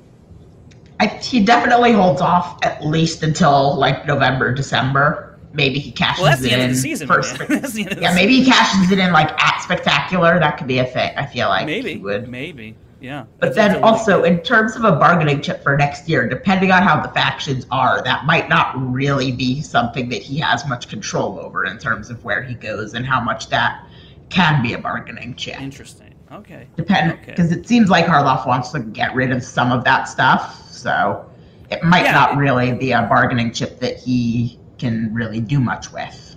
I, 1.00 1.06
he 1.06 1.44
definitely 1.44 1.92
holds 1.92 2.20
off 2.20 2.58
at 2.64 2.84
least 2.84 3.22
until 3.22 3.76
like 3.76 4.06
November, 4.06 4.52
December. 4.52 5.27
Maybe 5.52 5.78
he 5.78 5.90
cashes 5.90 6.22
well, 6.22 6.30
that's 6.30 6.42
the 6.42 6.48
it 6.50 6.52
end 6.54 6.62
in 6.62 6.70
of 6.70 6.76
the 6.76 6.80
season. 6.82 7.06
first. 7.08 7.38
that's 7.48 7.72
the 7.72 7.82
end 7.82 7.92
of 7.92 7.96
the 7.98 8.02
yeah, 8.02 8.14
maybe 8.14 8.36
he 8.42 8.44
cashes 8.50 8.90
it 8.90 8.98
in 8.98 9.12
like 9.12 9.30
at 9.42 9.60
spectacular. 9.62 10.38
That 10.38 10.58
could 10.58 10.66
be 10.66 10.78
a 10.78 10.84
thing. 10.84 11.10
I 11.16 11.26
feel 11.26 11.48
like 11.48 11.66
maybe 11.66 11.94
he 11.94 11.98
would. 11.98 12.28
maybe 12.28 12.74
yeah. 13.00 13.26
But 13.38 13.54
then 13.54 13.72
really 13.72 13.82
also, 13.84 14.24
in 14.24 14.40
terms 14.40 14.74
of 14.74 14.82
a 14.84 14.90
bargaining 14.92 15.40
chip 15.40 15.62
for 15.62 15.76
next 15.76 16.08
year, 16.08 16.28
depending 16.28 16.72
on 16.72 16.82
how 16.82 17.00
the 17.00 17.08
factions 17.10 17.64
are, 17.70 18.02
that 18.02 18.26
might 18.26 18.48
not 18.48 18.74
really 18.92 19.30
be 19.30 19.60
something 19.62 20.08
that 20.08 20.20
he 20.20 20.38
has 20.40 20.66
much 20.66 20.88
control 20.88 21.38
over 21.38 21.64
in 21.64 21.78
terms 21.78 22.10
of 22.10 22.24
where 22.24 22.42
he 22.42 22.54
goes 22.54 22.94
and 22.94 23.06
how 23.06 23.20
much 23.20 23.48
that 23.50 23.84
can 24.30 24.62
be 24.62 24.72
a 24.72 24.78
bargaining 24.78 25.34
chip. 25.36 25.60
interesting. 25.60 26.12
Okay. 26.32 26.66
Depend 26.76 27.12
Okay. 27.12 27.24
because 27.26 27.52
it 27.52 27.66
seems 27.68 27.88
like 27.88 28.04
Harloff 28.04 28.46
wants 28.46 28.70
to 28.72 28.80
get 28.80 29.14
rid 29.14 29.30
of 29.30 29.42
some 29.44 29.70
of 29.72 29.84
that 29.84 30.08
stuff, 30.08 30.68
so 30.68 31.24
it 31.70 31.82
might 31.84 32.02
Yeah. 32.04 32.12
not 32.12 32.36
really 32.36 32.72
be 32.72 32.90
a 32.92 33.02
bargaining 33.02 33.52
chip 33.52 33.78
that 33.80 33.96
he 33.98 34.57
can 34.78 35.12
really 35.12 35.40
do 35.40 35.60
much 35.60 35.92
with. 35.92 36.36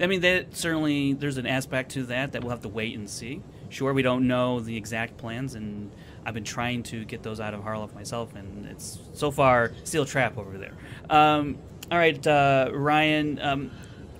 I 0.00 0.06
mean, 0.06 0.22
that 0.22 0.56
certainly 0.56 1.12
there's 1.12 1.36
an 1.36 1.46
aspect 1.46 1.92
to 1.92 2.04
that 2.04 2.32
that 2.32 2.42
we'll 2.42 2.50
have 2.50 2.62
to 2.62 2.68
wait 2.68 2.96
and 2.96 3.08
see. 3.08 3.42
Sure, 3.68 3.92
we 3.92 4.02
don't 4.02 4.26
know 4.26 4.60
the 4.60 4.76
exact 4.76 5.16
plans, 5.16 5.54
and 5.54 5.90
I've 6.24 6.34
been 6.34 6.44
trying 6.44 6.82
to 6.84 7.04
get 7.04 7.22
those 7.22 7.40
out 7.40 7.54
of 7.54 7.60
Harloff 7.60 7.94
myself, 7.94 8.34
and 8.34 8.66
it's 8.66 8.98
so 9.12 9.30
far 9.30 9.72
steel 9.84 10.04
trap 10.04 10.38
over 10.38 10.58
there. 10.58 10.74
Um, 11.10 11.58
all 11.90 11.98
right, 11.98 12.24
uh, 12.26 12.70
Ryan, 12.72 13.38
um, 13.40 13.70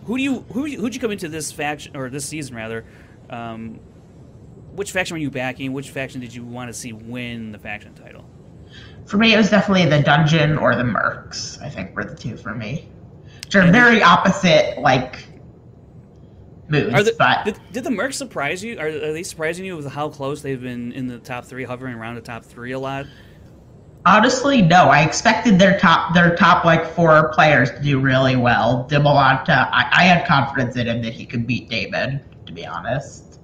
who 0.05 0.17
do 0.17 0.23
you 0.23 0.45
who 0.53 0.67
who'd 0.67 0.95
you 0.95 1.01
come 1.01 1.11
into 1.11 1.29
this 1.29 1.51
faction 1.51 1.97
or 1.97 2.11
this 2.11 2.27
season 2.27 2.55
rather? 2.55 2.85
Um, 3.31 3.81
which 4.75 4.93
faction 4.93 5.15
were 5.15 5.21
you 5.21 5.31
backing? 5.31 5.73
Which 5.73 5.91
faction 5.91 6.21
did 6.21 6.35
you 6.35 6.45
want 6.45 6.69
to 6.69 6.75
see 6.75 6.93
win 6.93 7.53
the 7.53 7.59
faction 7.59 7.95
title? 7.95 8.25
For 9.07 9.19
me, 9.19 9.35
it 9.35 9.37
was 9.37 9.51
definitely 9.51 9.87
the 9.87 10.03
dungeon 10.03 10.59
or 10.59 10.75
the 10.75 10.83
mercs. 10.83 11.61
I 11.63 11.69
think 11.69 11.95
were 11.95 12.05
the 12.05 12.15
two 12.15 12.37
for 12.37 12.55
me, 12.55 12.89
are 13.57 13.71
very 13.71 14.03
opposite 14.03 14.79
like 14.79 15.27
moves. 16.69 16.93
The, 17.05 17.15
but 17.19 17.45
did, 17.45 17.61
did 17.73 17.85
the 17.85 17.91
Mercs 17.91 18.15
surprise 18.15 18.63
you? 18.63 18.79
Are, 18.79 18.87
are 18.87 19.13
they 19.13 19.23
surprising 19.23 19.65
you 19.65 19.77
with 19.77 19.87
how 19.87 20.09
close 20.09 20.43
they've 20.43 20.61
been 20.61 20.93
in 20.93 21.07
the 21.07 21.19
top 21.19 21.45
three, 21.45 21.65
hovering 21.65 21.95
around 21.95 22.17
the 22.17 22.21
top 22.21 22.45
three 22.45 22.73
a 22.73 22.79
lot? 22.79 23.07
Honestly, 24.07 24.61
no. 24.61 24.89
I 24.89 25.03
expected 25.03 25.59
their 25.59 25.79
top 25.79 26.13
their 26.15 26.37
top 26.37 26.65
like 26.65 26.87
four 26.87 27.33
players 27.33 27.71
to 27.71 27.81
do 27.83 27.99
really 28.01 28.37
well. 28.37 28.87
Dimolanta, 28.91 29.69
I, 29.73 29.89
I 29.93 30.03
had 30.05 30.27
confidence 30.27 30.77
in 30.77 30.87
him 30.87 31.01
that 31.03 31.15
he 31.15 31.25
could 31.25 31.47
beat 31.47 31.69
David. 31.71 32.23
To 32.47 32.53
be 32.53 32.67
honest, 32.67 33.41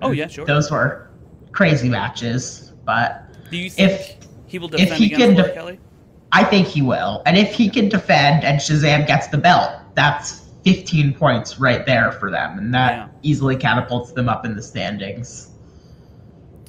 Oh 0.00 0.10
yeah, 0.10 0.26
sure. 0.26 0.44
those 0.44 0.70
were 0.70 1.08
crazy 1.52 1.88
matches. 1.88 2.72
But 2.84 3.28
Do 3.50 3.56
you 3.56 3.70
think 3.70 3.92
if 3.92 4.16
he 4.46 4.58
will 4.58 4.74
if 4.74 4.80
defend 4.80 4.94
he 5.04 5.14
against 5.14 5.40
can 5.40 5.54
Kelly? 5.54 5.78
I 6.32 6.44
think 6.44 6.66
he 6.66 6.80
will, 6.82 7.22
and 7.26 7.36
if 7.36 7.52
he 7.54 7.68
can 7.68 7.88
defend 7.88 8.42
and 8.44 8.58
Shazam 8.58 9.06
gets 9.06 9.28
the 9.28 9.38
belt, 9.38 9.70
that's 9.94 10.40
15 10.64 11.14
points 11.14 11.58
right 11.58 11.84
there 11.84 12.12
for 12.12 12.30
them, 12.30 12.58
and 12.58 12.72
that 12.74 12.92
Yeah. 12.92 13.08
easily 13.22 13.56
catapults 13.56 14.12
them 14.12 14.28
up 14.28 14.44
in 14.46 14.54
the 14.56 14.62
standings. 14.62 15.48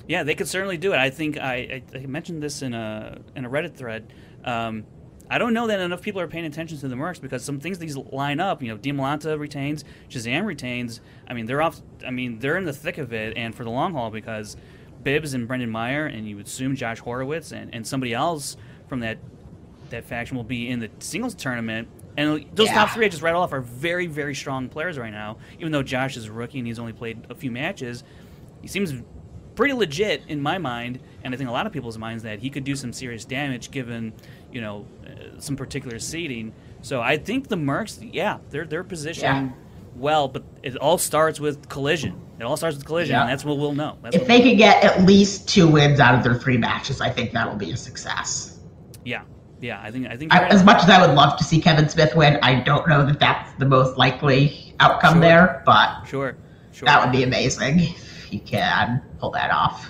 Yeah, 0.08 0.24
they 0.24 0.36
could 0.36 0.48
certainly 0.50 0.78
do 0.78 0.92
it. 0.94 0.98
I 0.98 1.10
think 1.10 1.38
I, 1.38 1.82
I, 1.94 1.98
I 2.00 2.06
mentioned 2.08 2.44
this 2.44 2.62
in 2.62 2.74
a 2.74 3.20
in 3.36 3.46
a 3.46 3.50
Reddit 3.50 3.76
thread. 3.76 4.12
Um, 4.44 4.84
I 5.30 5.38
don't 5.38 5.54
know 5.54 5.68
that 5.68 5.80
enough 5.80 6.02
people 6.02 6.20
are 6.20 6.28
paying 6.28 6.44
attention 6.46 6.78
to 6.80 6.88
the 6.90 6.96
Mercs 6.96 7.22
because 7.22 7.46
some 7.46 7.60
things 7.62 7.80
these 7.80 7.96
line 7.96 8.42
up. 8.42 8.62
You 8.62 8.68
know, 8.70 8.78
Diamolanta 8.78 9.40
retains, 9.40 9.86
Shazam 10.10 10.46
retains. 10.46 11.00
I 11.28 11.34
mean, 11.34 11.46
they're 11.46 11.62
off. 11.62 11.82
I 12.06 12.12
mean, 12.12 12.40
they're 12.40 12.58
in 12.58 12.66
the 12.66 12.74
thick 12.74 12.98
of 12.98 13.14
it, 13.14 13.38
and 13.38 13.56
for 13.56 13.64
the 13.64 13.70
long 13.70 13.94
haul 13.94 14.10
because 14.12 14.58
Bibbs 15.04 15.34
and 15.34 15.48
Brendan 15.48 15.70
Meyer, 15.70 16.06
and 16.06 16.28
you 16.28 16.38
assume 16.40 16.76
Josh 16.76 17.00
Horowitz 17.00 17.54
and, 17.54 17.74
and 17.74 17.88
somebody 17.88 18.14
else 18.14 18.58
from 18.90 19.00
that 19.00 19.18
that 19.94 20.04
faction 20.06 20.36
will 20.36 20.44
be 20.44 20.70
in 20.70 20.80
the 20.80 20.90
singles 21.00 21.34
tournament. 21.36 21.88
And 22.18 22.46
those 22.54 22.68
Yeah. 22.68 22.74
top 22.74 22.90
three 22.92 23.06
I 23.06 23.10
just 23.10 23.22
read 23.24 23.36
off 23.36 23.54
are 23.54 23.62
very, 23.62 24.08
very 24.08 24.36
strong 24.36 24.68
players 24.70 24.98
right 24.98 25.12
now. 25.12 25.38
Even 25.60 25.72
though 25.72 25.84
Josh 25.84 26.18
is 26.18 26.26
a 26.26 26.32
rookie 26.32 26.58
and 26.60 26.68
he's 26.68 26.80
only 26.80 26.94
played 26.94 27.26
a 27.30 27.36
few 27.36 27.52
matches, 27.52 28.04
he 28.62 28.68
seems 28.68 28.94
pretty 29.56 29.74
legit 29.74 30.24
in 30.28 30.42
my 30.42 30.58
mind, 30.58 31.00
and 31.24 31.34
I 31.34 31.38
think 31.38 31.48
a 31.50 31.54
lot 31.54 31.68
of 31.68 31.74
people's 31.74 31.98
minds 31.98 32.24
that 32.24 32.40
he 32.40 32.50
could 32.50 32.64
do 32.64 32.76
some 32.76 32.92
serious 32.92 33.24
damage 33.24 33.70
given, 33.72 34.14
you 34.52 34.62
know, 34.62 34.86
uh, 35.06 35.40
some 35.40 35.56
particular 35.56 36.00
seeding. 36.00 36.54
So 36.82 37.02
I 37.02 37.18
think 37.18 37.48
the 37.50 37.56
Mercs, 37.56 37.98
yeah, 38.12 38.38
they're 38.50 38.66
they're 38.66 38.84
positioned 38.84 39.24
Yeah. 39.52 39.56
well, 39.96 40.28
but 40.28 40.44
it 40.64 40.76
all 40.78 40.98
starts 40.98 41.40
with 41.40 41.70
collision. 41.70 42.16
It 42.40 42.44
all 42.44 42.58
starts 42.58 42.76
with 42.78 42.86
collision, 42.86 43.14
Yeah. 43.14 43.22
and 43.22 43.30
that's 43.30 43.46
what 43.46 43.58
we'll 43.60 43.76
know. 43.76 43.98
That's 44.02 44.16
If 44.16 44.26
they 44.28 44.40
we'll- 44.40 44.50
can 44.50 44.58
get 44.58 44.84
at 44.84 45.06
least 45.06 45.48
two 45.48 45.68
wins 45.68 46.00
out 46.00 46.16
of 46.16 46.24
their 46.24 46.34
three 46.34 46.58
matches, 46.58 47.00
I 47.00 47.10
think 47.10 47.32
that'll 47.32 47.56
be 47.56 47.72
a 47.72 47.78
success. 47.78 48.60
yeah, 49.06 49.22
yeah, 49.64 49.82
I 49.82 49.90
think 49.92 50.08
I 50.08 50.18
think 50.18 50.34
I, 50.34 50.48
as 50.48 50.58
right. 50.58 50.66
much 50.66 50.84
as 50.84 50.90
I 50.90 51.06
would 51.06 51.16
love 51.16 51.38
to 51.38 51.44
see 51.44 51.60
Kevin 51.62 51.88
Smith 51.90 52.16
win, 52.16 52.38
I 52.44 52.60
don't 52.62 52.88
know 52.88 53.06
that 53.06 53.20
that's 53.20 53.52
the 53.58 53.66
most 53.66 53.98
likely 53.98 54.76
outcome 54.80 55.14
Sure. 55.16 55.22
there, 55.22 55.64
but 55.66 56.04
sure, 56.06 56.36
sure. 56.72 56.86
that 56.86 57.02
would 57.04 57.12
be 57.12 57.24
amazing 57.24 57.80
if 57.80 58.24
he 58.26 58.40
can 58.40 59.02
pull 59.20 59.32
that 59.32 59.52
off. 59.52 59.90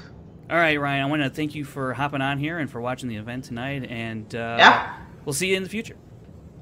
All 0.50 0.58
right, 0.58 0.80
Ryan. 0.80 1.04
I 1.04 1.06
want 1.08 1.24
to 1.24 1.30
thank 1.30 1.56
you 1.56 1.64
for 1.66 1.94
hopping 1.94 2.22
on 2.22 2.38
here 2.38 2.60
and 2.60 2.70
for 2.70 2.80
watching 2.80 3.10
the 3.10 3.16
event 3.16 3.46
tonight, 3.46 3.86
and 3.90 4.34
uh, 4.36 4.58
Yeah. 4.60 4.94
we'll 5.26 5.34
see 5.34 5.50
you 5.50 5.58
in 5.58 5.64
the 5.64 5.70
future. 5.70 5.96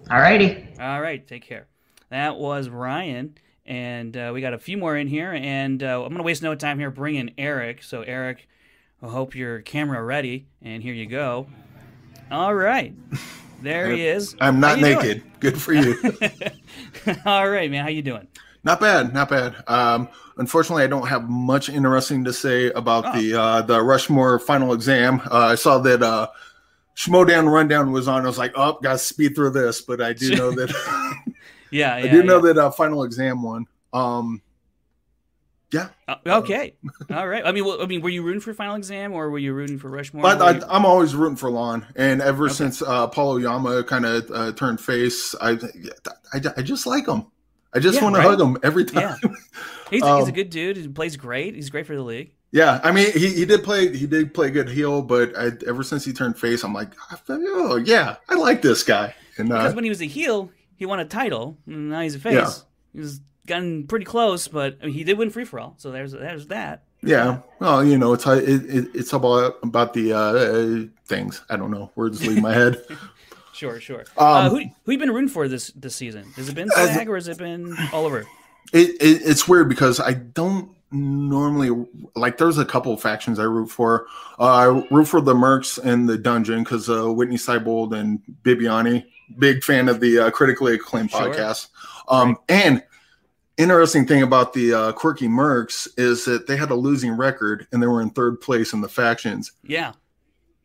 All 0.10 0.19
righty. 0.19 0.67
All 0.80 1.02
right, 1.02 1.26
take 1.28 1.43
care. 1.43 1.67
That 2.10 2.38
was 2.38 2.69
Ryan, 2.69 3.36
and 3.65 4.15
uh, 4.15 4.32
we 4.34 4.41
got 4.41 4.54
a 4.54 4.58
few 4.60 4.78
more 4.78 4.95
in 4.97 5.08
here, 5.08 5.34
and 5.34 5.82
uh, 5.84 5.97
I'm 6.04 6.10
going 6.10 6.17
to 6.17 6.24
waste 6.24 6.41
no 6.43 6.56
time 6.56 6.80
here. 6.80 6.91
Bring 6.91 7.15
in 7.15 7.32
Eric. 7.38 7.84
So, 7.84 8.02
Eric, 8.02 8.47
I 9.02 9.08
hope 9.08 9.36
your 9.36 9.62
camera 9.62 10.04
ready, 10.04 10.47
and 10.62 10.84
here 10.84 10.93
you 10.93 11.06
go. 11.08 11.47
All 12.32 12.56
right, 12.56 12.94
there 13.62 13.91
he 13.91 14.06
is. 14.08 14.36
I'm 14.39 14.60
not 14.60 14.80
you 14.80 14.86
doing? 14.86 14.98
naked. 14.98 15.24
Good 15.41 15.62
for 15.62 15.74
you. 15.74 15.96
All 17.26 17.50
right, 17.50 17.70
man. 17.70 17.84
How 17.84 17.89
you 17.89 18.02
doing? 18.02 18.28
not 18.63 18.80
bad, 18.80 19.12
not 19.13 19.28
bad. 19.30 19.56
Um, 19.67 20.08
unfortunately, 20.38 20.84
I 20.84 20.88
don't 20.88 21.08
have 21.08 21.28
much 21.30 21.67
interesting 21.67 22.24
to 22.26 22.32
say 22.34 22.72
about 22.72 23.06
Oh. 23.08 23.20
the 23.20 23.34
uh, 23.39 23.62
the 23.63 23.82
Rushmore 23.82 24.39
final 24.39 24.74
exam. 24.74 25.20
Uh, 25.30 25.38
I 25.48 25.56
saw 25.56 25.80
that 25.80 26.02
uh, 26.04 26.28
Schmoedown 26.96 27.52
Rundown 27.52 27.91
was 27.91 28.08
on. 28.08 28.24
I 28.24 28.28
was 28.28 28.38
like, 28.38 28.54
oh, 28.56 28.80
got 28.82 28.94
to 28.94 28.98
speed 28.98 29.36
through 29.36 29.50
this, 29.52 29.82
but 29.82 30.00
I 30.02 30.13
do 30.13 30.36
know 30.36 30.52
that 30.52 30.70
Yeah, 31.72 31.98
yeah, 31.98 32.08
I 32.08 32.12
do 32.12 32.24
know 32.24 32.36
yeah. 32.46 32.54
that 32.54 32.65
uh, 32.65 32.72
final 32.72 33.04
exam 33.04 33.41
one. 33.44 33.65
Um, 33.94 34.41
yeah, 35.71 35.89
Uh, 36.07 36.15
okay. 36.27 36.75
All 37.10 37.27
right. 37.27 37.45
I 37.45 37.51
mean, 37.51 37.65
well, 37.65 37.81
I 37.81 37.86
mean, 37.86 38.01
were 38.01 38.10
you 38.10 38.23
rooting 38.23 38.41
for 38.41 38.53
final 38.53 38.75
exam, 38.75 39.13
or 39.13 39.29
were 39.29 39.39
you 39.39 39.53
rooting 39.53 39.79
for 39.79 39.89
Rushmore? 39.89 40.21
but 40.23 40.39
you- 40.39 40.62
I, 40.67 40.75
I'm 40.75 40.86
always 40.86 41.15
rooting 41.15 41.38
for 41.38 41.49
Lon, 41.49 41.86
and 41.95 42.21
ever 42.21 42.45
Okay. 42.45 42.53
since 42.53 42.81
uh, 42.81 43.07
Paul 43.07 43.34
Oyama 43.34 43.84
kind 43.84 44.05
of 44.05 44.29
uh, 44.31 44.51
turned 44.53 44.79
face, 44.81 45.34
I, 45.41 45.51
I 46.34 46.41
I 46.57 46.62
just 46.62 46.86
like 46.88 47.07
him. 47.07 47.27
I 47.73 47.79
just 47.79 47.95
Yeah, 47.99 48.03
want 48.03 48.15
to 48.17 48.21
hug 48.21 48.41
him 48.41 48.57
every 48.63 48.84
time. 48.86 49.01
yeah. 49.01 49.15
He's, 49.89 50.01
he's 50.01 50.03
a 50.03 50.07
Um, 50.07 50.31
good 50.31 50.49
dude. 50.49 50.77
He 50.77 50.88
plays 50.88 51.15
great. 51.17 51.53
He's 51.55 51.69
great 51.69 51.86
for 51.86 51.95
the 51.95 52.01
league. 52.01 52.31
Yeah, 52.53 52.79
I 52.84 52.91
mean, 52.91 53.12
he, 53.13 53.27
he 53.34 53.45
did 53.45 53.63
play 53.63 53.95
he 53.95 54.07
did 54.07 54.34
play 54.34 54.49
good 54.51 54.67
heel, 54.69 55.01
but 55.01 55.38
I, 55.38 55.51
ever 55.67 55.84
since 55.84 56.03
he 56.03 56.11
turned 56.13 56.38
face, 56.38 56.63
I'm 56.65 56.74
like, 56.74 56.89
oh 57.30 57.78
yeah, 57.78 58.15
I 58.28 58.36
like 58.36 58.61
this 58.61 58.84
guy. 58.84 59.13
And 59.38 59.47
Because 59.49 59.72
uh, 59.72 59.76
when 59.76 59.86
he 59.86 59.89
was 59.89 60.01
a 60.01 60.05
heel, 60.05 60.49
he 60.76 60.86
won 60.86 60.99
a 60.99 61.05
title. 61.05 61.57
And 61.65 61.89
now 61.89 62.01
he's 62.01 62.15
a 62.15 62.19
face. 62.19 62.34
Yeah. 62.34 62.51
He's 63.01 63.22
gotten 63.52 63.86
pretty 63.88 64.06
close, 64.06 64.47
but 64.47 64.78
I 64.82 64.86
mean, 64.86 64.93
he 64.95 65.04
did 65.04 65.18
win 65.18 65.30
free 65.30 65.45
for 65.45 65.60
all. 65.60 65.76
So 65.78 65.91
there's 65.91 66.12
there's 66.14 66.47
that. 66.47 66.84
yeah, 67.04 67.39
well, 67.60 67.84
you 67.84 67.97
know, 67.97 68.14
it's 68.14 68.26
it, 68.26 68.47
it, 68.47 68.88
it's 68.93 69.14
about 69.14 69.58
about 69.64 69.93
the 69.93 70.14
uh, 70.14 70.88
things. 71.06 71.43
I 71.49 71.58
don't 71.58 71.72
know, 71.72 71.91
words 71.95 72.26
leave 72.26 72.41
my 72.41 72.54
head. 72.54 72.84
Sure, 73.54 73.80
sure. 73.80 74.06
Um, 74.18 74.28
uh, 74.28 74.49
who 74.49 74.58
who 74.86 74.91
you 74.91 74.97
been 74.97 75.12
rooting 75.12 75.30
for 75.30 75.47
this 75.47 75.68
this 75.76 75.95
season? 75.95 76.24
Has 76.36 76.49
it 76.49 76.56
been 76.56 76.70
Sag 76.70 77.08
or 77.08 77.14
has 77.16 77.28
it 77.28 77.38
been 77.38 77.76
Oliver? 77.93 78.26
It, 78.74 78.89
it 78.99 79.22
it's 79.24 79.47
weird 79.47 79.70
because 79.70 79.99
I 79.99 80.14
don't 80.14 80.72
normally 80.91 81.86
like. 82.16 82.38
There's 82.39 82.58
a 82.58 82.66
couple 82.66 82.91
of 82.91 83.02
factions 83.02 83.38
I 83.38 83.43
root 83.43 83.68
for. 83.70 84.08
Uh, 84.39 84.43
I 84.45 84.66
root 84.89 85.06
for 85.06 85.22
the 85.22 85.36
Mercs 85.36 85.78
and 85.78 86.10
the 86.10 86.18
Dungeon 86.18 86.64
because 86.64 86.89
uh, 86.89 87.12
Witney 87.14 87.36
Seibold 87.36 87.95
and 87.95 88.20
Bibbiani, 88.41 89.06
big 89.38 89.64
fan 89.64 89.89
of 89.89 89.99
the 89.99 90.18
uh, 90.18 90.32
critically 90.32 90.74
acclaimed 90.74 91.12
Sure. 91.12 91.22
podcast. 91.32 91.68
Um, 92.08 92.38
and 92.49 92.82
interesting 93.62 94.05
thing 94.05 94.22
about 94.24 94.53
the 94.53 94.74
uh, 94.74 94.91
quirky 94.93 95.28
Mercs 95.28 95.88
is 95.97 96.26
that 96.26 96.47
they 96.47 96.55
had 96.55 96.72
a 96.72 96.76
losing 96.76 97.12
record 97.12 97.68
and 97.72 97.82
they 97.82 97.88
were 97.88 98.01
in 98.01 98.09
third 98.09 98.41
place 98.41 98.74
in 98.74 98.82
the 98.82 98.89
factions. 98.89 99.51
Yeah. 99.64 99.93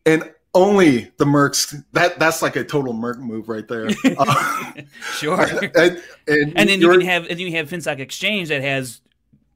And 0.05 0.33
only 0.55 1.11
the 1.19 1.25
Mercs 1.25 1.85
that 1.93 2.19
that's 2.19 2.41
like 2.43 2.57
a 2.57 2.65
total 2.65 2.93
Merc 2.93 3.19
move 3.19 3.49
right 3.49 3.67
there. 3.69 3.89
Uh, 4.19 4.73
sure. 5.15 5.41
and, 5.75 6.03
and, 6.27 6.53
and 6.57 6.69
then 6.69 6.81
you 6.81 6.91
can 6.91 7.01
have 7.03 7.27
and 7.27 7.39
you 7.39 7.53
have 7.53 7.69
Finstock 7.69 7.99
Exchange 7.99 8.49
that 8.49 8.63
has 8.63 9.01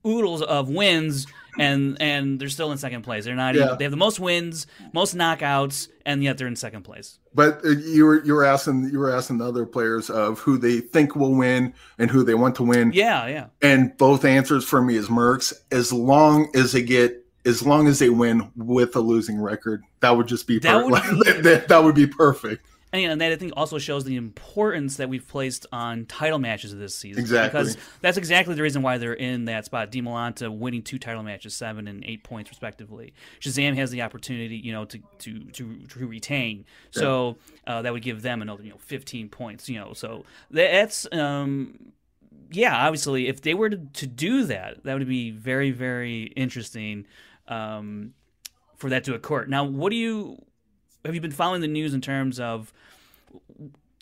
oodles 0.07 0.43
of 0.43 0.68
wins 0.68 1.26
and 1.59 2.01
and 2.01 2.38
they're 2.38 2.48
still 2.48 2.72
in 2.72 2.78
second 2.78 3.03
place. 3.03 3.24
They're 3.24 3.34
not. 3.34 3.55
Yeah. 3.55 3.64
Even, 3.64 3.78
they 3.78 3.84
have 3.84 3.90
the 3.90 3.96
most 3.96 4.20
wins, 4.20 4.66
most 4.92 5.16
knockouts, 5.16 5.88
and 6.05 6.22
yet 6.22 6.38
they're 6.38 6.46
in 6.46 6.57
second 6.57 6.82
place. 6.82 7.18
But 7.34 7.64
uh, 7.64 7.70
you 7.70 8.05
were 8.07 8.24
you 8.24 8.34
were 8.34 8.44
asking 8.44 8.90
you 8.90 8.98
were 8.98 9.14
asking 9.14 9.38
the 9.38 9.46
other 9.46 9.66
players 9.66 10.11
of 10.11 10.38
who 10.40 10.59
they 10.59 10.80
think 10.80 11.16
will 11.16 11.34
win 11.34 11.74
and 11.98 12.11
who 12.11 12.24
they 12.24 12.34
want 12.34 12.57
to 12.57 12.62
win. 12.62 12.92
Yeah, 12.92 13.26
yeah. 13.26 13.46
And 13.62 13.96
both 13.96 14.24
answers 14.24 14.64
for 14.64 14.82
me 14.82 14.96
is 14.96 15.09
Mercs. 15.09 15.53
As 15.70 15.92
long 15.92 16.48
as 16.55 16.72
they 16.72 16.82
get 16.82 17.24
as 17.44 17.64
long 17.66 17.86
as 17.86 17.98
they 17.98 18.11
win 18.11 18.51
with 18.57 18.94
a 18.96 19.01
losing 19.01 19.40
record, 19.40 19.82
that 20.01 20.11
would 20.11 20.26
just 20.26 20.46
be 20.46 20.59
that, 20.59 20.72
per- 20.72 20.84
would, 20.84 21.03
be, 21.24 21.40
that, 21.42 21.68
that 21.68 21.82
would 21.82 21.94
be 21.94 22.07
perfect. 22.07 22.66
And, 22.93 23.20
that 23.20 23.30
I 23.30 23.36
think 23.36 23.53
also 23.57 23.78
shows 23.78 24.05
the 24.05 24.16
importance 24.16 24.97
that 24.97 25.09
we've 25.09 25.26
placed 25.26 25.64
on 25.70 26.07
title 26.07 26.41
matches 26.41 26.72
of 26.72 26.80
this 26.80 26.95
season. 26.95 27.20
Exactly. 27.20 27.61
Because 27.61 27.76
that's 28.01 28.16
exactly 28.16 28.55
the 28.57 28.62
reason 28.62 28.82
why 28.82 28.99
they're 28.99 29.12
in 29.12 29.45
that 29.45 29.64
spot. 29.64 29.93
Demolanta 29.93 30.51
winning 30.51 30.82
two 30.82 30.99
title 30.99 31.22
matches, 31.22 31.55
seven 31.55 31.86
and 31.86 32.05
eight 32.05 32.24
points 32.24 32.51
respectively. 32.51 33.12
Shazam 33.41 33.76
has 33.76 33.93
the 33.93 34.03
opportunity, 34.03 34.57
you 34.57 34.72
know, 34.72 34.84
to 34.86 34.99
to 35.18 35.38
to, 35.53 35.86
to 35.86 36.07
retain. 36.07 36.64
Yeah. 36.93 37.01
So 37.01 37.36
uh, 37.66 37.82
that 37.82 37.93
would 37.93 38.03
give 38.03 38.22
them 38.22 38.43
another, 38.43 38.64
you 38.64 38.70
know, 38.70 38.78
fifteen 38.78 39.28
points. 39.28 39.68
You 39.68 39.78
know, 39.78 39.93
so 39.93 40.24
that's 40.51 41.07
um, 41.12 41.93
yeah. 42.51 42.86
Obviously, 42.86 43.28
if 43.28 43.43
they 43.43 43.55
were 43.55 43.70
to, 43.70 43.76
to 43.76 44.07
do 44.07 44.45
that, 44.47 44.82
that 44.82 44.99
would 44.99 45.07
be 45.07 45.30
very 45.30 45.70
very 45.70 46.24
interesting. 46.24 47.07
Um, 47.47 48.14
for 48.76 48.88
that 48.88 49.05
to 49.05 49.14
occur. 49.14 49.45
Now, 49.45 49.64
what 49.64 49.91
do 49.91 49.97
you 49.97 50.43
have 51.05 51.14
you 51.14 51.20
been 51.20 51.30
following 51.30 51.61
the 51.61 51.68
news 51.68 51.94
in 51.94 52.01
terms 52.01 52.40
of 52.40 52.72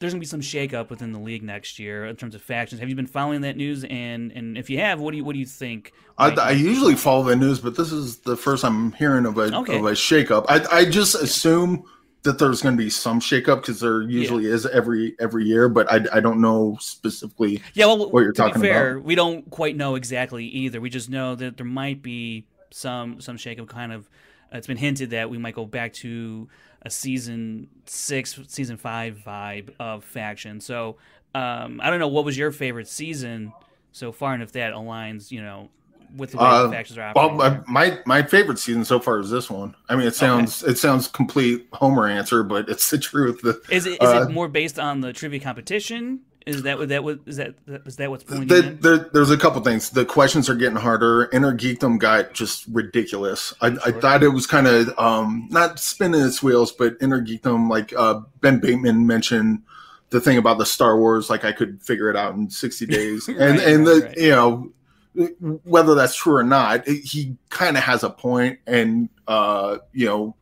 there's 0.01 0.13
gonna 0.13 0.21
be 0.21 0.27
some 0.27 0.41
shakeup 0.41 0.91
within 0.91 1.13
the 1.13 1.19
league 1.19 1.43
next 1.43 1.79
year 1.79 2.07
in 2.07 2.17
terms 2.17 2.35
of 2.35 2.43
factions. 2.43 2.81
Have 2.81 2.89
you 2.89 2.95
been 2.95 3.07
following 3.07 3.41
that 3.43 3.57
news? 3.57 3.85
And 3.85 4.33
and 4.33 4.57
if 4.57 4.71
you 4.71 4.79
have, 4.79 5.01
what 5.01 5.11
do 5.11 5.17
you 5.17 5.25
what 5.25 5.33
do 5.33 5.39
you 5.39 5.47
think? 5.47 5.93
I, 6.17 6.31
I 6.31 6.51
usually 6.51 6.95
follow 6.95 7.25
the 7.25 7.37
news, 7.37 7.61
but 7.61 7.77
this 7.77 7.93
is 7.93 8.19
the 8.19 8.37
first 8.37 8.65
I'm 8.65 8.93
hearing 8.93 9.27
of 9.27 9.39
a 9.39 9.55
okay. 9.57 9.79
of 9.79 9.85
a 9.85 9.93
shakeup. 9.93 10.47
I 10.49 10.65
I 10.71 10.85
just 10.85 11.15
assume 11.15 11.85
that 12.23 12.39
there's 12.39 12.63
going 12.63 12.77
to 12.77 12.83
be 12.83 12.91
some 12.91 13.21
shakeup 13.21 13.63
because 13.63 13.81
there 13.81 14.03
usually 14.03 14.45
yeah. 14.47 14.55
is 14.55 14.67
every 14.67 15.17
every 15.19 15.45
year, 15.45 15.69
but 15.69 15.91
I, 15.91 16.01
I 16.13 16.21
don't 16.21 16.41
know 16.41 16.77
specifically. 16.81 17.63
Yeah, 17.75 17.87
well, 17.87 18.11
what 18.11 18.21
you're 18.21 18.33
talking 18.33 18.61
fair, 18.61 18.97
about. 18.97 19.05
We 19.05 19.15
don't 19.15 19.49
quite 19.51 19.77
know 19.77 19.95
exactly 19.95 20.45
either. 20.45 20.81
We 20.81 20.91
just 20.91 21.09
know 21.09 21.35
that 21.35 21.57
there 21.57 21.67
might 21.67 22.03
be 22.03 22.45
some 22.71 23.21
some 23.21 23.37
shakeup. 23.37 23.69
Kind 23.69 23.93
of, 23.93 24.09
it's 24.53 24.67
been 24.67 24.77
hinted 24.77 25.11
that 25.11 25.31
we 25.31 25.39
might 25.39 25.55
go 25.55 25.65
back 25.65 25.93
to 25.95 26.49
a 26.83 26.91
season 26.91 27.69
six, 27.87 28.39
season 28.49 28.77
five 28.77 29.21
vibe 29.27 29.71
of 29.81 30.05
faction. 30.05 30.61
So 30.61 30.97
um, 31.35 31.81
I 31.83 31.91
don't 31.91 31.99
know 31.99 32.09
what 32.09 32.25
was 32.25 32.37
your 32.37 32.53
favorite 32.53 32.89
season 32.89 33.53
so 33.93 34.13
far, 34.13 34.35
and 34.35 34.43
if 34.43 34.53
that 34.53 34.73
aligns, 34.73 35.31
you 35.31 35.43
know, 35.43 35.69
with 36.17 36.33
the 36.33 36.39
way 36.39 36.45
uh, 36.45 36.65
the 36.65 36.73
factions 36.73 36.99
are 36.99 37.03
operating. 37.03 37.37
Well, 37.37 37.65
my 37.67 37.99
my 38.07 38.23
favorite 38.23 38.59
season 38.59 38.85
so 38.85 38.99
far 38.99 39.21
is 39.21 39.31
this 39.31 39.51
one. 39.51 39.75
I 39.89 39.97
mean, 39.97 40.07
it 40.07 40.15
sounds 40.15 40.63
okay. 40.63 40.73
it 40.73 40.79
sounds 40.79 41.09
complete 41.09 41.67
Homer 41.73 42.09
answer, 42.09 42.43
but 42.43 42.69
it's 42.69 42.91
the 42.91 42.99
truth. 42.99 43.41
Is 43.71 43.87
it 43.87 44.03
is 44.03 44.09
uh, 44.09 44.27
it 44.29 44.33
more 44.33 44.49
based 44.49 44.79
on 44.79 45.01
the 45.01 45.13
trivia 45.13 45.41
competition? 45.41 46.21
Is 46.49 46.63
that 46.63 46.79
what 46.79 46.89
that 46.89 47.05
was? 47.05 47.19
Is 47.27 47.37
that 47.37 47.55
is 47.67 47.97
that 47.97 48.09
what's 48.11 48.25
pointing 48.25 48.49
the, 48.49 48.63
there, 48.81 48.99
there's 49.13 49.31
a 49.31 49.37
couple 49.37 49.61
things. 49.61 49.91
The 49.91 50.07
questions 50.07 50.49
are 50.49 50.55
getting 50.55 50.77
harder. 50.77 51.29
Inner 51.33 51.55
Geekdom 51.55 51.99
got 51.99 52.33
just 52.33 52.67
ridiculous. 52.69 53.53
I, 53.61 53.71
sure. 53.71 53.81
I 53.85 53.93
thought 53.93 54.23
it 54.23 54.29
was 54.29 54.47
kind 54.47 54.67
of 54.67 54.99
um, 54.99 55.49
not 55.51 55.79
spinning 55.79 56.23
its 56.23 56.43
wheels, 56.43 56.73
but 56.73 56.97
Inner 57.03 57.21
Geekdom, 57.21 57.69
like 57.69 57.93
uh, 57.95 58.21
Ben 58.41 58.61
Bateman 58.61 59.07
mentioned 59.07 59.63
the 60.09 60.23
thing 60.23 60.39
about 60.39 60.57
the 60.57 60.65
Star 60.65 60.97
Wars, 60.99 61.29
like 61.29 61.45
I 61.45 61.53
could 61.53 61.83
figure 61.83 62.09
it 62.09 62.17
out 62.17 62.35
in 62.35 62.49
60 62.49 62.87
days, 62.87 63.29
and 63.29 63.39
right, 63.39 63.61
and 63.61 63.87
the 63.87 64.01
right. 64.07 64.17
you 64.17 64.31
know 64.31 64.73
whether 65.65 65.95
that's 65.95 66.15
true 66.15 66.37
or 66.37 66.45
not, 66.45 66.87
it, 66.89 67.03
he 67.05 67.37
kind 67.51 67.77
of 67.77 67.83
has 67.83 68.03
a 68.05 68.11
point, 68.11 68.59
and 68.67 69.11
uh, 69.27 69.79
you 69.93 70.07
know, 70.07 70.35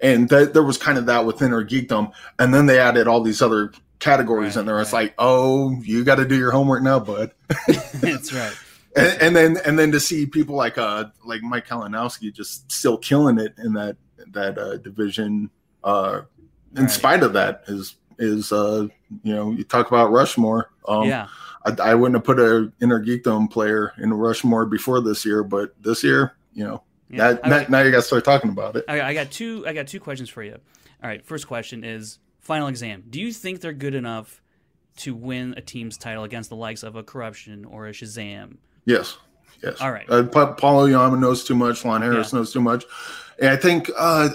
and 0.00 0.28
that 0.28 0.54
there 0.54 0.62
was 0.62 0.78
kind 0.78 0.96
of 0.96 1.06
that 1.06 1.24
with 1.24 1.42
Inner 1.42 1.64
Geekdom, 1.64 2.12
and 2.38 2.54
then 2.54 2.66
they 2.66 2.78
added 2.78 3.08
all 3.08 3.20
these 3.20 3.42
other 3.42 3.72
categories 4.00 4.56
right, 4.56 4.60
in 4.60 4.66
there. 4.66 4.76
Right. 4.76 4.82
It's 4.82 4.92
like, 4.92 5.14
oh, 5.18 5.70
you 5.82 6.02
got 6.02 6.16
to 6.16 6.26
do 6.26 6.36
your 6.36 6.50
homework 6.50 6.82
now, 6.82 6.98
bud. 6.98 7.32
That's 7.94 8.32
right. 8.32 8.54
And, 8.96 9.22
and, 9.22 9.36
then 9.36 9.56
and 9.64 9.78
then 9.78 9.92
to 9.92 10.00
see 10.00 10.26
people 10.26 10.56
like 10.56 10.76
uh 10.76 11.04
like 11.24 11.42
Mike 11.42 11.68
Kalinowski 11.68 12.32
just 12.32 12.72
still 12.72 12.98
killing 12.98 13.38
it 13.38 13.54
in 13.58 13.74
that 13.74 13.96
that 14.32 14.58
uh, 14.58 14.78
division 14.78 15.48
uh 15.84 16.22
in 16.74 16.82
right. 16.82 16.90
spite 16.90 17.22
of 17.22 17.32
that 17.34 17.62
is 17.68 17.96
is 18.18 18.50
uh 18.50 18.88
you 19.22 19.34
know 19.34 19.52
you 19.52 19.62
talk 19.62 19.86
about 19.86 20.10
Rushmore 20.10 20.72
um 20.88 21.04
yeah 21.04 21.28
I, 21.64 21.90
I 21.90 21.94
wouldn't 21.94 22.16
have 22.16 22.24
put 22.24 22.40
a 22.40 22.72
inner 22.80 23.02
geekdom 23.04 23.48
player 23.48 23.92
in 23.98 24.12
Rushmore 24.12 24.66
before 24.66 25.00
this 25.00 25.24
year 25.24 25.44
but 25.44 25.72
this 25.80 26.02
year 26.02 26.36
you 26.52 26.64
know 26.64 26.82
yeah. 27.08 27.34
that, 27.34 27.42
that 27.44 27.70
now 27.70 27.82
you 27.82 27.92
got 27.92 27.98
to 27.98 28.02
start 28.02 28.24
talking 28.24 28.50
about 28.50 28.74
it 28.74 28.84
I, 28.88 29.00
I 29.02 29.14
got 29.14 29.30
two 29.30 29.64
I 29.68 29.72
got 29.72 29.86
two 29.86 30.00
questions 30.00 30.28
for 30.28 30.42
you 30.42 30.58
all 31.02 31.08
right 31.08 31.24
first 31.24 31.46
question 31.46 31.84
is 31.84 32.18
final 32.40 32.68
exam. 32.68 33.04
Do 33.08 33.20
you 33.20 33.32
think 33.32 33.60
they're 33.60 33.72
good 33.72 33.94
enough 33.94 34.42
to 34.98 35.14
win 35.14 35.54
a 35.56 35.60
team's 35.60 35.96
title 35.96 36.24
against 36.24 36.50
the 36.50 36.56
likes 36.56 36.82
of 36.82 36.96
a 36.96 37.02
Corruption 37.02 37.64
or 37.64 37.86
a 37.86 37.92
Shazam? 37.92 38.56
Yes. 38.84 39.16
Yes. 39.62 39.80
All 39.80 39.92
right. 39.92 40.08
Uh, 40.08 40.24
pa- 40.24 40.54
Paul 40.54 40.80
Oyama 40.80 41.16
knows 41.16 41.44
too 41.44 41.54
much. 41.54 41.84
Lon 41.84 42.02
Harris 42.02 42.32
yeah. 42.32 42.38
knows 42.38 42.52
too 42.52 42.62
much. 42.62 42.84
And 43.38 43.48
I 43.48 43.56
think, 43.56 43.90
uh, 43.96 44.28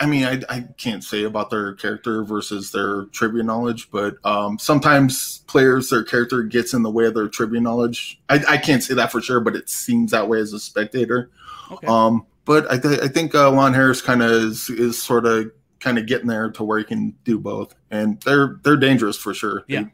I 0.00 0.06
mean, 0.06 0.24
I, 0.24 0.42
I 0.50 0.60
can't 0.76 1.02
say 1.02 1.24
about 1.24 1.48
their 1.48 1.74
character 1.74 2.24
versus 2.24 2.72
their 2.72 3.04
trivia 3.06 3.42
knowledge, 3.42 3.90
but 3.90 4.16
um, 4.24 4.58
sometimes 4.58 5.38
players, 5.46 5.88
their 5.88 6.04
character 6.04 6.42
gets 6.42 6.74
in 6.74 6.82
the 6.82 6.90
way 6.90 7.06
of 7.06 7.14
their 7.14 7.28
trivia 7.28 7.60
knowledge. 7.60 8.20
I, 8.28 8.44
I 8.46 8.56
can't 8.58 8.82
say 8.82 8.94
that 8.94 9.12
for 9.12 9.22
sure, 9.22 9.40
but 9.40 9.56
it 9.56 9.70
seems 9.70 10.10
that 10.10 10.28
way 10.28 10.40
as 10.40 10.52
a 10.52 10.60
spectator. 10.60 11.30
Okay. 11.72 11.86
Um, 11.86 12.26
but 12.44 12.70
I, 12.70 12.78
th- 12.78 13.00
I 13.00 13.08
think 13.08 13.34
uh, 13.34 13.50
Lon 13.50 13.72
Harris 13.72 14.02
kind 14.02 14.22
of 14.22 14.30
is, 14.30 14.68
is 14.68 15.02
sort 15.02 15.24
of 15.24 15.52
kind 15.80 15.98
of 15.98 16.06
getting 16.06 16.28
there 16.28 16.50
to 16.50 16.62
where 16.62 16.78
you 16.78 16.84
can 16.84 17.16
do 17.24 17.38
both, 17.38 17.74
and 17.90 18.20
they're 18.20 18.58
they're 18.62 18.76
dangerous 18.76 19.16
for 19.16 19.34
sure. 19.34 19.64
Yeah, 19.66 19.82
they, 19.82 19.90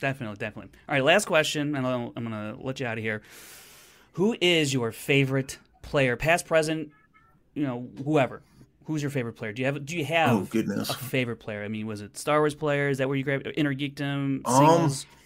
definitely, 0.00 0.36
definitely. 0.36 0.72
All 0.88 0.94
right, 0.94 1.04
last 1.04 1.26
question, 1.26 1.76
and 1.76 1.86
I'm 1.86 2.12
gonna 2.12 2.56
let 2.58 2.80
you 2.80 2.86
out 2.86 2.98
of 2.98 3.04
here. 3.04 3.22
Who 4.14 4.36
is 4.40 4.74
your 4.74 4.90
favorite 4.92 5.58
player, 5.82 6.16
past, 6.16 6.46
present, 6.46 6.90
you 7.54 7.62
know, 7.62 7.88
whoever? 8.04 8.42
Who's 8.84 9.02
your 9.02 9.10
favorite 9.10 9.34
player? 9.34 9.52
Do 9.52 9.62
you 9.62 9.66
have 9.66 9.84
do 9.84 9.96
you 9.96 10.04
have 10.04 10.30
oh, 10.30 10.40
goodness. 10.50 10.90
a 10.90 10.94
favorite 10.94 11.36
player? 11.36 11.62
I 11.62 11.68
mean, 11.68 11.86
was 11.86 12.00
it 12.00 12.16
Star 12.16 12.40
Wars 12.40 12.54
player? 12.54 12.88
Is 12.88 12.98
that 12.98 13.08
where 13.08 13.16
you 13.16 13.22
grab 13.22 13.46
inner 13.54 13.74
geekdom 13.74 14.40
um, 14.46 14.56
singles? 14.56 15.04
Um, 15.04 15.16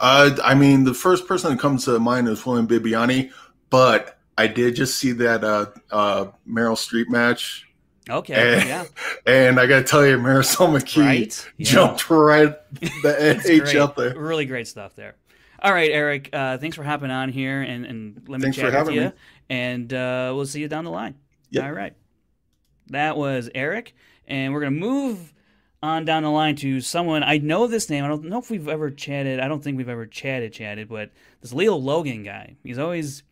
uh, 0.00 0.36
I 0.42 0.54
mean, 0.54 0.84
the 0.84 0.94
first 0.94 1.28
person 1.28 1.52
that 1.52 1.60
comes 1.60 1.84
to 1.84 1.98
mind 2.00 2.26
is 2.26 2.44
William 2.44 2.66
Bibbiani, 2.66 3.30
but 3.68 4.18
I 4.36 4.46
did 4.46 4.74
just 4.74 4.96
see 4.96 5.12
that 5.12 5.44
uh, 5.44 5.66
uh, 5.90 6.26
Meryl 6.48 6.74
Streep 6.74 7.08
match 7.08 7.68
Okay. 8.10 8.58
And, 8.58 8.68
yeah. 8.68 8.84
And 9.26 9.60
I 9.60 9.66
got 9.66 9.78
to 9.78 9.84
tell 9.84 10.06
you, 10.06 10.16
Marisol 10.16 10.78
McKee 10.78 11.04
right? 11.04 11.52
yeah. 11.56 11.66
jumped 11.70 12.10
right 12.10 12.56
the 12.80 13.16
edge 13.46 13.74
up 13.76 13.96
there. 13.96 14.18
Really 14.18 14.46
great 14.46 14.66
stuff 14.66 14.94
there. 14.94 15.16
All 15.62 15.72
right, 15.72 15.90
Eric. 15.90 16.30
Uh, 16.32 16.56
thanks 16.58 16.76
for 16.76 16.82
hopping 16.82 17.10
on 17.10 17.28
here 17.28 17.60
and, 17.60 17.84
and 17.84 18.22
let 18.28 18.40
me 18.40 18.44
thanks 18.44 18.56
chat 18.56 18.86
with 18.86 18.94
you. 18.94 19.00
Me. 19.06 19.12
And 19.50 19.92
uh, 19.92 20.32
we'll 20.34 20.46
see 20.46 20.60
you 20.60 20.68
down 20.68 20.84
the 20.84 20.90
line. 20.90 21.16
Yep. 21.50 21.64
All 21.64 21.72
right. 21.72 21.94
That 22.88 23.16
was 23.16 23.50
Eric, 23.54 23.94
and 24.26 24.52
we're 24.52 24.60
gonna 24.60 24.72
move 24.72 25.32
on 25.82 26.04
down 26.04 26.22
the 26.22 26.30
line 26.30 26.56
to 26.56 26.80
someone 26.80 27.22
I 27.22 27.38
know 27.38 27.66
this 27.66 27.88
name. 27.88 28.04
I 28.04 28.08
don't 28.08 28.24
know 28.24 28.38
if 28.38 28.50
we've 28.50 28.68
ever 28.68 28.90
chatted. 28.90 29.38
I 29.38 29.48
don't 29.48 29.62
think 29.62 29.76
we've 29.76 29.88
ever 29.88 30.06
chatted 30.06 30.52
chatted, 30.52 30.88
but 30.88 31.10
this 31.40 31.52
Leo 31.52 31.76
Logan 31.76 32.22
guy. 32.22 32.56
He's 32.64 32.78
always 32.78 33.22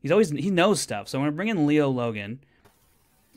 he's 0.00 0.10
always 0.10 0.30
he 0.30 0.50
knows 0.50 0.80
stuff. 0.80 1.08
So 1.08 1.18
I'm 1.18 1.24
gonna 1.24 1.36
bring 1.36 1.48
in 1.48 1.66
Leo 1.66 1.88
Logan. 1.88 2.40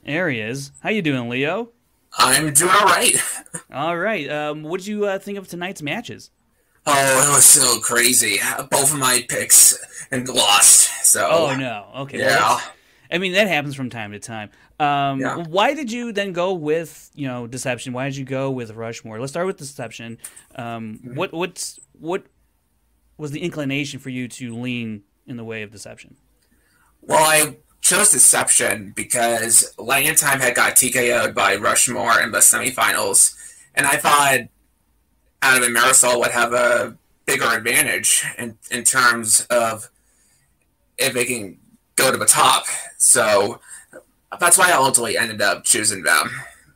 There 0.06 0.30
he 0.30 0.40
is. 0.40 0.72
How 0.82 0.90
you 0.90 1.02
doing, 1.02 1.30
Leo? 1.30 1.72
I'm 2.18 2.54
doing 2.54 2.72
all 2.72 2.86
right. 2.86 3.16
all 3.74 3.98
right. 3.98 4.30
Um, 4.30 4.64
what 4.64 4.80
did 4.80 4.88
you 4.88 5.06
uh, 5.06 5.20
think 5.20 5.38
of 5.38 5.48
tonight's 5.48 5.82
matches? 5.82 6.32
Oh, 6.86 7.30
it 7.30 7.36
was 7.36 7.46
so 7.46 7.80
crazy. 7.80 8.40
Both 8.72 8.94
of 8.94 9.00
my 9.00 9.24
picks 9.28 9.78
and 10.12 10.28
lost. 10.28 11.06
So. 11.06 11.28
Oh 11.30 11.56
no. 11.56 11.88
Okay. 12.04 12.20
Yeah. 12.20 12.38
Well, 12.38 12.62
I 13.12 13.18
mean 13.18 13.34
that 13.34 13.48
happens 13.48 13.76
from 13.76 13.90
time 13.90 14.12
to 14.12 14.20
time. 14.20 14.50
Um, 14.80 15.20
yeah. 15.20 15.36
Why 15.36 15.74
did 15.74 15.92
you 15.92 16.12
then 16.12 16.34
go 16.34 16.54
with 16.54 17.12
you 17.14 17.28
know 17.28 17.48
Deception? 17.48 17.94
Why 17.94 18.06
did 18.06 18.18
you 18.18 18.26
go 18.26 18.50
with 18.50 18.72
Rushmore? 18.72 19.20
Let's 19.20 19.32
start 19.32 19.46
with 19.46 19.58
Deception. 19.58 20.18
Um, 20.56 21.00
mm-hmm. 21.04 21.16
What 21.16 21.34
what's 21.34 21.80
what 21.94 22.26
was 23.18 23.32
the 23.32 23.42
inclination 23.42 24.00
for 24.00 24.10
you 24.10 24.28
to 24.30 24.56
lean 24.56 25.04
in 25.28 25.38
the 25.38 25.44
way 25.44 25.62
of 25.64 25.72
Deception? 25.72 26.16
Well, 27.02 27.20
I 27.20 27.58
chose 27.82 28.12
Deception 28.12 28.94
because 28.96 29.74
Lightning 29.78 30.16
Time 30.16 30.40
had 30.40 30.56
got 30.56 30.76
TKO'd 30.76 31.34
by 31.34 31.56
Rushmore 31.56 32.22
in 32.22 32.32
the 32.32 32.40
semifinals, 32.40 33.36
and 33.76 33.86
I 33.86 33.98
thought 33.98 34.50
Adam 35.42 35.64
and 35.64 35.76
Marisol 35.76 36.20
would 36.20 36.32
have 36.32 36.54
a 36.54 36.98
bigger 37.26 37.46
advantage 37.46 38.26
in, 38.38 38.58
in 38.72 38.84
terms 38.84 39.46
of 39.50 39.90
if 40.98 41.14
they 41.14 41.26
can 41.26 41.58
go 41.96 42.12
to 42.12 42.18
the 42.18 42.26
top. 42.26 42.66
So 42.98 43.60
that's 44.40 44.58
why 44.58 44.70
I 44.70 44.74
ultimately 44.74 45.18
ended 45.18 45.42
up 45.42 45.64
choosing 45.64 46.04
them. 46.04 46.30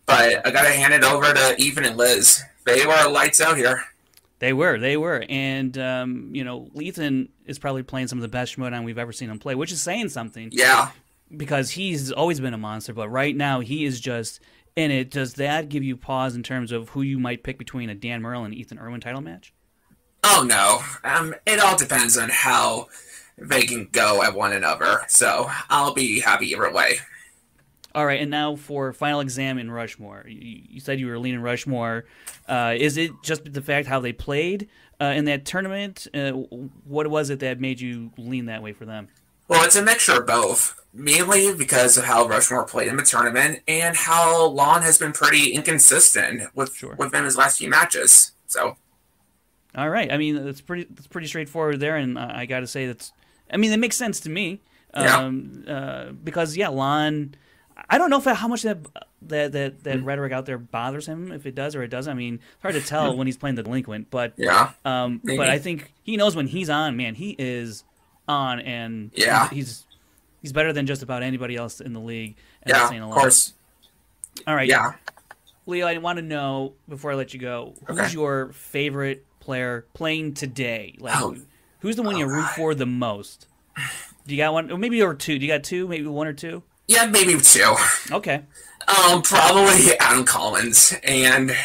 But 0.06 0.46
I 0.46 0.52
got 0.52 0.64
to 0.64 0.70
hand 0.70 0.94
it 0.94 1.04
over 1.04 1.34
to 1.34 1.56
Ethan 1.58 1.86
and 1.86 1.98
Liz. 1.98 2.42
They 2.66 2.86
were 2.86 3.10
lights 3.10 3.42
out 3.42 3.58
here. 3.58 3.84
They 4.44 4.52
were, 4.52 4.78
they 4.78 4.98
were, 4.98 5.24
and 5.30 5.78
um, 5.78 6.32
you 6.34 6.44
know, 6.44 6.68
Ethan 6.78 7.30
is 7.46 7.58
probably 7.58 7.82
playing 7.82 8.10
some 8.10 8.18
of 8.18 8.24
the 8.24 8.28
best 8.28 8.58
Schmoedown 8.58 8.84
we've 8.84 8.98
ever 8.98 9.14
seen 9.14 9.30
him 9.30 9.40
play, 9.40 9.56
which 9.56 9.72
is 9.72 9.82
saying 9.82 10.10
something. 10.10 10.50
Yeah, 10.52 10.90
because 11.38 11.70
he's 11.70 12.12
always 12.12 12.42
been 12.42 12.54
a 12.54 12.58
monster, 12.58 12.92
but 12.92 13.08
right 13.08 13.34
now 13.34 13.62
he 13.62 13.86
is 13.86 14.02
just 14.02 14.42
in 14.76 14.92
it. 14.92 15.10
Does 15.10 15.36
that 15.36 15.70
give 15.70 15.82
you 15.82 15.96
pause 15.96 16.36
in 16.36 16.44
terms 16.44 16.74
of 16.74 16.90
who 16.90 17.04
you 17.04 17.20
might 17.20 17.44
pick 17.44 17.58
between 17.58 17.90
a 17.90 17.96
Dan 17.96 18.22
Murrell 18.22 18.44
and 18.44 18.54
Ethan 18.54 18.80
Erwin 18.80 19.00
title 19.00 19.22
match? 19.22 19.54
Oh 20.26 20.46
no, 20.46 20.82
um, 21.10 21.34
it 21.48 21.62
all 21.62 21.78
depends 21.78 22.18
on 22.18 22.28
how 22.28 22.90
they 23.38 23.62
can 23.62 23.88
go 23.94 24.24
at 24.24 24.36
one 24.36 24.52
another. 24.52 25.04
So 25.08 25.50
I'll 25.70 25.94
be 25.94 26.20
happy 26.20 26.48
either 26.48 26.70
way. 26.70 26.98
All 27.96 28.06
right, 28.06 28.20
and 28.20 28.32
now 28.32 28.56
for 28.56 28.92
final 28.92 29.20
exam 29.20 29.60
in 29.60 29.70
Rushmore. 29.70 30.26
You, 30.28 30.62
you 30.68 30.80
said 30.80 31.00
you 31.00 31.08
were 31.08 31.20
leaning 31.20 31.42
Rushmore. 31.42 32.06
Uh, 32.48 32.74
is 32.76 32.98
it 32.98 33.12
just 33.22 33.54
the 33.54 33.62
fact 33.62 33.88
how 33.88 34.00
they 34.00 34.14
played 34.14 34.68
uh, 35.00 35.06
in 35.06 35.26
that 35.26 35.46
tournament? 35.46 36.08
Uh, 36.14 36.32
what 36.32 37.08
was 37.08 37.30
it 37.30 37.40
that 37.42 37.60
made 37.60 37.80
you 37.80 38.12
lean 38.18 38.48
that 38.48 38.64
way 38.64 38.74
for 38.74 38.86
them? 38.86 39.10
Well, 39.48 39.64
it's 39.64 39.76
a 39.76 39.84
mixture 39.84 40.20
of 40.20 40.26
both. 40.26 40.80
Mainly 40.96 41.56
because 41.56 41.98
of 41.98 42.06
how 42.06 42.28
Rushmore 42.28 42.66
played 42.66 42.88
in 42.88 42.98
the 42.98 43.04
tournament 43.04 43.62
and 43.68 43.96
how 43.96 44.48
Lon 44.48 44.84
has 44.84 45.00
been 45.00 45.12
pretty 45.12 45.52
inconsistent 45.52 46.56
with 46.56 46.76
sure. 46.76 46.96
within 46.96 47.24
his 47.24 47.36
last 47.36 47.58
few 47.58 47.70
matches. 47.70 48.32
So, 48.46 48.78
all 49.76 49.90
right. 49.90 50.12
I 50.12 50.18
mean, 50.18 50.36
it's 50.36 50.62
pretty 50.62 50.88
it's 50.96 51.08
pretty 51.08 51.28
straightforward 51.28 51.80
there, 51.80 51.96
and 51.96 52.20
I 52.20 52.46
got 52.46 52.60
to 52.60 52.68
say 52.68 52.86
that's. 52.86 53.12
I 53.52 53.58
mean, 53.58 53.72
it 53.72 53.78
makes 53.78 53.98
sense 53.98 54.20
to 54.22 54.30
me. 54.30 54.62
Um, 54.94 55.64
yeah. 55.66 55.74
Uh, 55.74 56.12
because 56.12 56.56
yeah, 56.56 56.68
Lon 56.68 57.36
I 57.90 57.98
don't 57.98 58.10
know 58.10 58.18
if 58.18 58.26
how 58.26 58.48
much 58.48 58.64
that 58.64 58.80
that 59.24 59.52
that, 59.52 59.84
that 59.84 59.98
mm. 59.98 60.06
rhetoric 60.06 60.32
out 60.32 60.46
there 60.46 60.58
bothers 60.58 61.06
him. 61.06 61.32
If 61.32 61.46
it 61.46 61.56
does 61.56 61.76
or 61.76 61.84
it 61.84 61.90
doesn't, 61.90 62.12
I 62.12 62.16
mean, 62.16 62.36
it's 62.36 62.62
hard 62.62 62.76
to 62.76 62.82
tell 62.82 63.16
when 63.16 63.28
he's 63.28 63.38
playing 63.38 63.56
the 63.56 63.64
delinquent. 63.64 64.10
But 64.10 64.34
yeah, 64.38 64.72
um, 64.86 65.22
but 65.24 65.50
I 65.50 65.60
think 65.60 65.94
he 66.04 66.18
knows 66.18 66.36
when 66.36 66.48
he's 66.48 66.70
on. 66.70 66.98
Man, 66.98 67.16
he 67.16 67.36
is 67.38 67.84
on, 68.28 68.60
and 68.62 69.12
yeah, 69.16 69.50
he's 69.50 69.86
he's 70.42 70.54
better 70.54 70.74
than 70.74 70.86
just 70.86 71.04
about 71.04 71.24
anybody 71.24 71.56
else 71.56 71.82
in 71.82 71.94
the 71.94 72.00
league. 72.00 72.36
yeah, 72.66 72.90
of 72.92 73.12
course. 73.12 73.54
All 74.48 74.56
right. 74.56 74.68
Yeah, 74.68 74.94
Leo, 75.66 75.88
I 75.88 75.98
want 75.98 76.18
to 76.18 76.24
know 76.24 76.74
before 76.90 77.12
I 77.12 77.16
let 77.16 77.34
you 77.34 77.40
go, 77.40 77.74
who's 77.88 78.00
okay. 78.00 78.14
your 78.14 78.52
favorite 78.54 79.26
player 79.40 79.86
playing 79.94 80.34
today? 80.34 80.96
Like, 81.00 81.16
oh. 81.18 81.36
who's 81.80 81.96
the 81.96 82.04
one 82.04 82.18
you 82.18 82.28
root 82.28 82.48
for 82.56 82.76
the 82.76 82.86
most? 82.86 83.48
Do 84.28 84.34
you 84.34 84.38
got 84.38 84.54
one? 84.54 84.72
Or 84.72 84.78
maybe 84.78 85.02
or 85.02 85.14
two? 85.14 85.40
Do 85.40 85.46
you 85.46 85.52
got 85.52 85.64
two? 85.64 85.88
Maybe 85.88 86.08
one 86.08 86.28
or 86.28 86.34
two? 86.34 86.64
Yeah, 86.88 87.06
maybe 87.06 87.40
two. 87.40 87.76
Okay. 88.12 88.44
Um, 88.88 89.22
probably 89.22 89.98
Adam 90.00 90.26
Collins, 90.26 90.94
and 91.04 91.56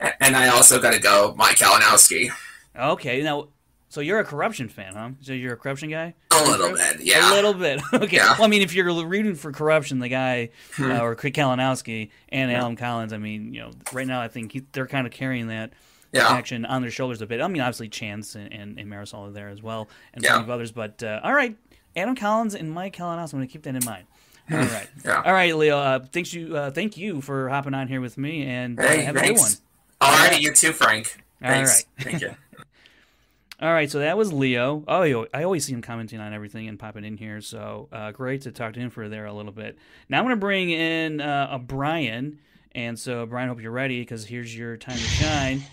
and 0.00 0.36
I 0.36 0.48
also 0.48 0.80
got 0.80 0.92
to 0.92 1.00
go 1.00 1.34
Mike 1.36 1.56
Kalinowski. 1.56 2.30
Okay, 2.76 3.22
now, 3.22 3.48
so 3.88 4.00
you're 4.00 4.18
a 4.18 4.24
corruption 4.24 4.68
fan, 4.68 4.94
huh? 4.94 5.10
So 5.20 5.32
you're 5.32 5.54
a 5.54 5.56
corruption 5.56 5.90
guy? 5.90 6.14
A 6.32 6.44
little 6.44 6.72
bit, 6.72 7.00
yeah. 7.00 7.32
A 7.32 7.34
little 7.34 7.54
bit. 7.54 7.80
Okay. 7.92 8.16
Yeah. 8.16 8.34
Well, 8.34 8.44
I 8.44 8.46
mean, 8.48 8.62
if 8.62 8.74
you're 8.74 8.92
rooting 9.04 9.34
for 9.34 9.52
corruption, 9.52 9.98
the 9.98 10.08
guy 10.08 10.50
hmm. 10.74 10.90
uh, 10.90 11.00
or 11.00 11.16
Kalinowski 11.16 12.10
and 12.28 12.50
yeah. 12.50 12.58
Adam 12.58 12.76
Collins, 12.76 13.12
I 13.12 13.18
mean, 13.18 13.54
you 13.54 13.60
know, 13.60 13.70
right 13.92 14.06
now 14.06 14.20
I 14.20 14.28
think 14.28 14.52
he, 14.52 14.62
they're 14.72 14.86
kind 14.86 15.06
of 15.06 15.12
carrying 15.12 15.48
that. 15.48 15.72
Yeah. 16.10 16.26
action 16.26 16.64
on 16.64 16.80
their 16.80 16.90
shoulders 16.90 17.20
a 17.20 17.26
bit. 17.26 17.42
I 17.42 17.48
mean, 17.48 17.60
obviously 17.60 17.90
Chance 17.90 18.34
and, 18.34 18.50
and, 18.50 18.78
and 18.78 18.90
Marisol 18.90 19.28
are 19.28 19.30
there 19.30 19.50
as 19.50 19.62
well, 19.62 19.90
and 20.14 20.24
yeah. 20.24 20.30
plenty 20.30 20.44
of 20.44 20.50
others. 20.50 20.72
But 20.72 21.02
uh, 21.02 21.20
all 21.22 21.34
right, 21.34 21.54
Adam 21.94 22.16
Collins 22.16 22.54
and 22.54 22.72
Mike 22.72 22.96
Kalinowski. 22.96 23.34
I'm 23.34 23.40
going 23.40 23.46
to 23.46 23.52
keep 23.52 23.64
that 23.64 23.74
in 23.74 23.84
mind. 23.84 24.06
All 24.50 24.58
right. 24.58 24.88
yeah. 25.04 25.22
All 25.24 25.32
right, 25.32 25.54
Leo. 25.56 25.78
Uh, 25.78 25.98
thanks 26.00 26.32
you. 26.32 26.56
Uh, 26.56 26.70
thank 26.70 26.96
you 26.96 27.20
for 27.20 27.48
hopping 27.48 27.74
on 27.74 27.88
here 27.88 28.00
with 28.00 28.18
me, 28.18 28.42
and 28.44 28.78
hey, 28.78 29.02
have 29.02 29.14
thanks. 29.16 29.28
a 29.28 29.34
good 29.34 29.40
one. 29.40 29.52
All 30.00 30.28
right, 30.28 30.40
you 30.40 30.52
too, 30.52 30.72
Frank. 30.72 31.22
Thanks. 31.40 31.70
All 31.70 32.04
right. 32.04 32.04
Thank 32.04 32.22
you. 32.22 32.34
All 33.60 33.72
right, 33.72 33.90
so 33.90 33.98
that 33.98 34.16
was 34.16 34.32
Leo. 34.32 34.84
Oh, 34.86 35.26
I 35.34 35.42
always 35.42 35.64
see 35.64 35.72
him 35.72 35.82
commenting 35.82 36.20
on 36.20 36.32
everything 36.32 36.68
and 36.68 36.78
popping 36.78 37.04
in 37.04 37.16
here, 37.16 37.40
so 37.40 37.88
uh, 37.90 38.12
great 38.12 38.42
to 38.42 38.52
talk 38.52 38.74
to 38.74 38.80
him 38.80 38.88
for 38.88 39.08
there 39.08 39.26
a 39.26 39.32
little 39.32 39.50
bit. 39.50 39.76
Now 40.08 40.18
I'm 40.18 40.24
going 40.24 40.36
to 40.36 40.40
bring 40.40 40.70
in 40.70 41.20
uh, 41.20 41.48
a 41.50 41.58
Brian, 41.58 42.38
and 42.72 42.96
so 42.96 43.26
Brian, 43.26 43.48
hope 43.48 43.60
you're 43.60 43.72
ready 43.72 44.00
because 44.00 44.24
here's 44.24 44.56
your 44.56 44.76
time 44.76 44.96
to 44.96 45.02
shine. 45.02 45.64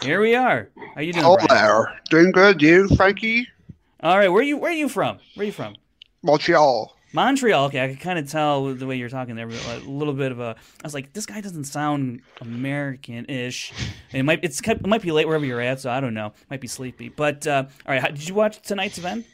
Here 0.00 0.22
we 0.22 0.34
are. 0.34 0.70
How 0.94 1.02
you 1.02 1.12
doing? 1.12 1.22
Hello 1.22 1.36
there. 1.50 2.00
Doing 2.08 2.32
good. 2.32 2.62
You, 2.62 2.88
Frankie? 2.96 3.46
All 4.00 4.18
right. 4.18 4.28
Where 4.28 4.42
you 4.42 4.56
Where 4.56 4.70
are 4.70 4.74
you 4.74 4.88
from? 4.88 5.18
Where 5.34 5.44
are 5.44 5.46
you 5.46 5.52
from? 5.52 5.76
Montreal. 6.22 6.96
Montreal. 7.14 7.66
Okay, 7.66 7.82
I 7.82 7.88
could 7.88 8.00
kind 8.00 8.18
of 8.18 8.28
tell 8.28 8.74
the 8.74 8.86
way 8.86 8.96
you're 8.96 9.08
talking 9.08 9.36
there. 9.36 9.48
A 9.48 9.78
little 9.86 10.14
bit 10.14 10.32
of 10.32 10.40
a. 10.40 10.56
I 10.56 10.82
was 10.82 10.94
like, 10.94 11.12
this 11.12 11.26
guy 11.26 11.40
doesn't 11.40 11.64
sound 11.64 12.22
American-ish. 12.40 13.72
It 14.12 14.24
might. 14.24 14.40
It's 14.42 14.60
it 14.60 14.84
might 14.84 15.00
be 15.00 15.12
late 15.12 15.26
wherever 15.26 15.46
you're 15.46 15.60
at, 15.60 15.80
so 15.80 15.90
I 15.90 16.00
don't 16.00 16.12
know. 16.12 16.32
Might 16.50 16.60
be 16.60 16.66
sleepy. 16.66 17.08
But 17.08 17.46
uh, 17.46 17.66
all 17.86 17.94
right, 17.94 18.02
how, 18.02 18.08
did 18.08 18.28
you 18.28 18.34
watch 18.34 18.60
tonight's 18.62 18.98
event? 18.98 19.26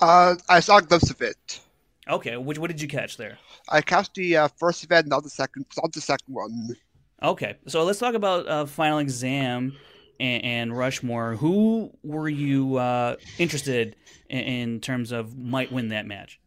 Uh, 0.00 0.34
I 0.48 0.58
saw 0.58 0.80
glimpse 0.80 1.08
of 1.10 1.22
it. 1.22 1.60
Okay, 2.08 2.36
which 2.36 2.58
what 2.58 2.70
did 2.70 2.82
you 2.82 2.88
catch 2.88 3.16
there? 3.16 3.38
I 3.68 3.82
catch 3.82 4.12
the 4.12 4.36
uh, 4.36 4.48
first 4.58 4.82
event, 4.82 5.06
not 5.06 5.22
the 5.22 5.30
second. 5.30 5.66
Not 5.80 5.92
the 5.92 6.00
second 6.00 6.34
one. 6.34 6.76
Okay, 7.22 7.56
so 7.68 7.84
let's 7.84 8.00
talk 8.00 8.14
about 8.14 8.48
uh, 8.48 8.66
final 8.66 8.98
exam 8.98 9.76
and, 10.18 10.44
and, 10.44 10.76
Rushmore. 10.76 11.36
Who 11.36 11.92
were 12.02 12.28
you 12.28 12.76
uh, 12.76 13.16
interested 13.38 13.96
in, 14.28 14.40
in 14.40 14.80
terms 14.80 15.12
of 15.12 15.38
might 15.38 15.72
win 15.72 15.88
that 15.88 16.06
match? 16.06 16.40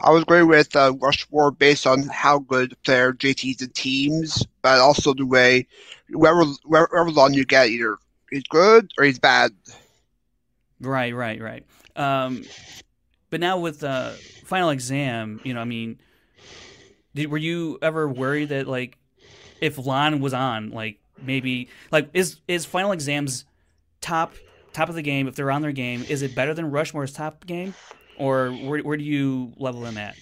I 0.00 0.10
was 0.10 0.24
going 0.24 0.48
with 0.48 0.74
uh, 0.74 0.94
Rushmore 1.00 1.50
based 1.50 1.86
on 1.86 2.04
how 2.04 2.40
good 2.40 2.76
player 2.82 3.12
JT's 3.12 3.62
and 3.62 3.74
teams, 3.74 4.44
but 4.62 4.80
also 4.80 5.14
the 5.14 5.26
way 5.26 5.66
whoever 6.08 6.44
wherever 6.64 7.10
long 7.10 7.34
you 7.34 7.44
get, 7.44 7.68
either 7.68 7.98
he's 8.30 8.44
good 8.44 8.90
or 8.98 9.04
he's 9.04 9.18
bad. 9.18 9.52
Right, 10.80 11.14
right, 11.14 11.40
right. 11.40 11.64
Um, 11.94 12.44
but 13.30 13.40
now 13.40 13.58
with 13.58 13.84
uh, 13.84 14.10
final 14.44 14.70
exam, 14.70 15.40
you 15.44 15.54
know, 15.54 15.60
I 15.60 15.64
mean, 15.64 16.00
did, 17.14 17.30
were 17.30 17.38
you 17.38 17.78
ever 17.80 18.08
worried 18.08 18.48
that 18.50 18.66
like 18.66 18.98
if 19.60 19.78
Lon 19.78 20.20
was 20.20 20.34
on, 20.34 20.70
like 20.70 20.98
maybe 21.20 21.68
like 21.90 22.10
is 22.12 22.40
is 22.48 22.64
final 22.64 22.92
exams 22.92 23.44
top 24.00 24.34
top 24.72 24.88
of 24.88 24.94
the 24.94 25.02
game 25.02 25.28
if 25.28 25.34
they're 25.36 25.50
on 25.50 25.62
their 25.62 25.72
game? 25.72 26.04
Is 26.08 26.22
it 26.22 26.34
better 26.34 26.54
than 26.54 26.70
Rushmore's 26.70 27.12
top 27.12 27.46
game? 27.46 27.74
Or 28.16 28.50
where, 28.52 28.80
where 28.80 28.96
do 28.96 29.04
you 29.04 29.52
level 29.56 29.80
them 29.80 29.98
at? 29.98 30.16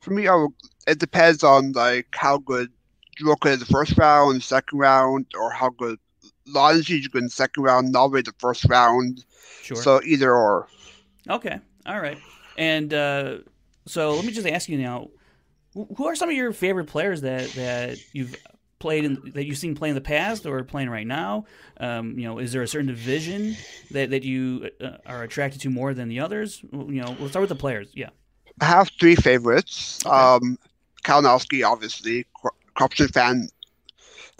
For 0.00 0.12
me, 0.12 0.28
would, 0.28 0.52
it 0.86 0.98
depends 0.98 1.44
on 1.44 1.72
like 1.72 2.08
how 2.12 2.38
good 2.38 2.70
you 3.18 3.26
look 3.26 3.44
at 3.46 3.58
the 3.58 3.66
first 3.66 3.96
round, 3.98 4.42
second 4.42 4.78
round, 4.78 5.26
or 5.38 5.50
how 5.50 5.70
good 5.70 5.98
Lonzy 6.46 6.98
you 6.98 7.08
good 7.08 7.18
in 7.18 7.24
the 7.24 7.30
second 7.30 7.62
round, 7.62 7.92
not 7.92 8.10
really 8.10 8.22
the 8.22 8.34
first 8.38 8.64
round. 8.64 9.24
Sure. 9.62 9.76
So 9.76 10.00
either 10.04 10.34
or. 10.34 10.68
Okay. 11.28 11.58
All 11.86 12.00
right. 12.00 12.18
And 12.56 12.92
uh, 12.92 13.38
so 13.86 14.14
let 14.14 14.24
me 14.24 14.32
just 14.32 14.46
ask 14.46 14.68
you 14.68 14.78
now, 14.78 15.08
who 15.74 16.06
are 16.06 16.16
some 16.16 16.28
of 16.28 16.34
your 16.34 16.52
favorite 16.52 16.86
players 16.86 17.20
that 17.20 17.52
that 17.52 17.98
you've 18.12 18.34
played 18.80 19.04
in 19.04 19.32
that 19.34 19.44
you've 19.44 19.58
seen 19.58 19.76
play 19.76 19.90
in 19.90 19.94
the 19.94 20.00
past 20.00 20.44
or 20.44 20.64
playing 20.64 20.90
right 20.90 21.06
now? 21.06 21.44
Um, 21.78 22.18
you 22.18 22.24
know, 22.24 22.38
is 22.38 22.50
there 22.50 22.62
a 22.62 22.68
certain 22.68 22.88
division 22.88 23.56
that 23.92 24.10
that 24.10 24.24
you 24.24 24.70
uh, 24.80 24.96
are 25.06 25.22
attracted 25.22 25.60
to 25.62 25.70
more 25.70 25.94
than 25.94 26.08
the 26.08 26.18
others? 26.18 26.60
You 26.72 27.02
know, 27.02 27.14
let's 27.20 27.30
start 27.30 27.42
with 27.42 27.50
the 27.50 27.54
players. 27.54 27.88
Yeah, 27.94 28.10
I 28.60 28.64
have 28.64 28.90
three 28.98 29.14
favorites. 29.14 30.04
Okay. 30.04 30.14
Um, 30.14 30.58
Kalinowski, 31.04 31.64
obviously, 31.64 32.26
corruption 32.74 33.08
fan. 33.08 33.48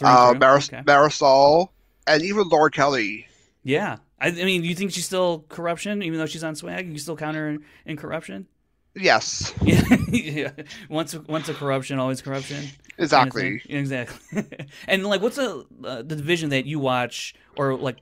Uh, 0.02 0.34
Maris- 0.38 0.72
okay. 0.72 0.82
Marisol, 0.82 1.68
and 2.06 2.22
even 2.22 2.48
Laura 2.48 2.70
Kelly. 2.70 3.26
Yeah, 3.62 3.98
I, 4.20 4.28
I, 4.28 4.32
mean, 4.32 4.64
you 4.64 4.74
think 4.74 4.92
she's 4.92 5.04
still 5.04 5.44
corruption, 5.48 6.02
even 6.02 6.18
though 6.18 6.26
she's 6.26 6.44
on 6.44 6.56
swag? 6.56 6.90
You 6.90 6.98
still 6.98 7.16
count 7.16 7.36
her 7.36 7.48
in, 7.48 7.64
in 7.84 7.96
corruption? 7.96 8.46
Yes. 8.94 9.54
Yeah. 9.62 9.82
yeah. 10.08 10.50
Once 10.88 11.14
once 11.14 11.48
a 11.48 11.54
corruption, 11.54 11.98
always 11.98 12.22
corruption. 12.22 12.66
Exactly. 12.98 13.60
Kind 13.60 13.62
of 13.64 13.70
exactly. 13.70 14.44
and 14.88 15.06
like, 15.06 15.22
what's 15.22 15.38
a 15.38 15.64
uh, 15.84 16.02
the 16.02 16.16
division 16.16 16.50
that 16.50 16.66
you 16.66 16.78
watch 16.78 17.34
or 17.56 17.76
like 17.76 17.98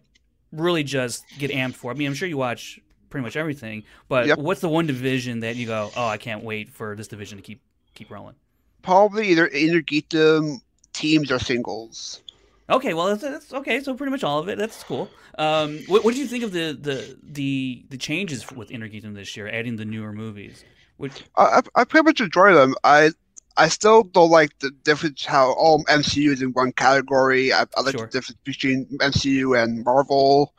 really 0.53 0.83
just 0.83 1.25
get 1.39 1.51
amped 1.51 1.75
for? 1.75 1.91
I 1.91 1.95
mean, 1.95 2.09
I'm 2.09 2.15
sure 2.15 2.29
you 2.29 2.39
watch 2.39 2.81
pretty 3.11 3.25
much 3.25 3.37
everything, 3.37 3.85
but 4.09 4.27
yep. 4.27 4.39
what's 4.39 4.61
the 4.61 4.69
one 4.69 4.87
division 4.87 5.41
that 5.41 5.57
you 5.57 5.67
go, 5.67 5.91
oh, 5.97 6.07
I 6.07 6.17
can't 6.17 6.43
wait 6.43 6.71
for 6.71 6.97
this 6.97 7.09
division 7.09 7.39
to 7.39 7.43
keep 7.43 7.61
keep 7.95 8.11
rolling? 8.11 8.35
Probably 8.83 9.29
either 9.29 9.49
Innergeekdom 9.49 10.61
teams 10.93 11.31
or 11.31 11.39
singles. 11.39 12.23
Okay, 12.71 12.93
well 12.93 13.07
that's, 13.07 13.23
that's, 13.23 13.53
okay. 13.53 13.81
So 13.81 13.95
pretty 13.95 14.11
much 14.11 14.25
all 14.25 14.39
of 14.39 14.49
it. 14.49 14.59
That's 14.59 14.83
cool. 14.85 15.11
Um, 15.39 15.79
what, 15.87 16.05
what 16.05 16.15
did 16.15 16.21
you 16.21 16.27
think 16.27 16.45
of 16.45 16.53
the 16.53 16.77
the 16.81 17.19
the 17.23 17.85
the 17.91 17.99
changes 17.99 18.51
with 18.51 18.71
Innergeekdom 18.71 19.15
this 19.15 19.37
year, 19.37 19.49
adding 19.49 19.77
the 19.77 19.85
newer 19.85 20.13
movies? 20.13 20.65
Which 20.99 21.25
I, 21.37 21.63
I 21.75 21.85
pretty 21.85 22.05
much 22.05 22.21
enjoy 22.21 22.53
them. 22.55 22.75
I 22.85 23.13
I 23.57 23.69
still 23.69 24.05
don't 24.05 24.31
like 24.31 24.57
the 24.61 24.71
difference 24.71 25.25
how 25.25 25.53
all 25.53 25.85
MCU 25.85 26.31
is 26.31 26.43
in 26.43 26.53
one 26.53 26.73
category. 26.73 27.53
I, 27.53 27.63
I 27.77 27.81
like 27.81 27.99
sure. 27.99 28.07
the 28.07 28.13
difference 28.13 28.39
between 28.45 28.87
MCU 29.01 29.61
and 29.61 29.85
Marvel, 29.85 30.55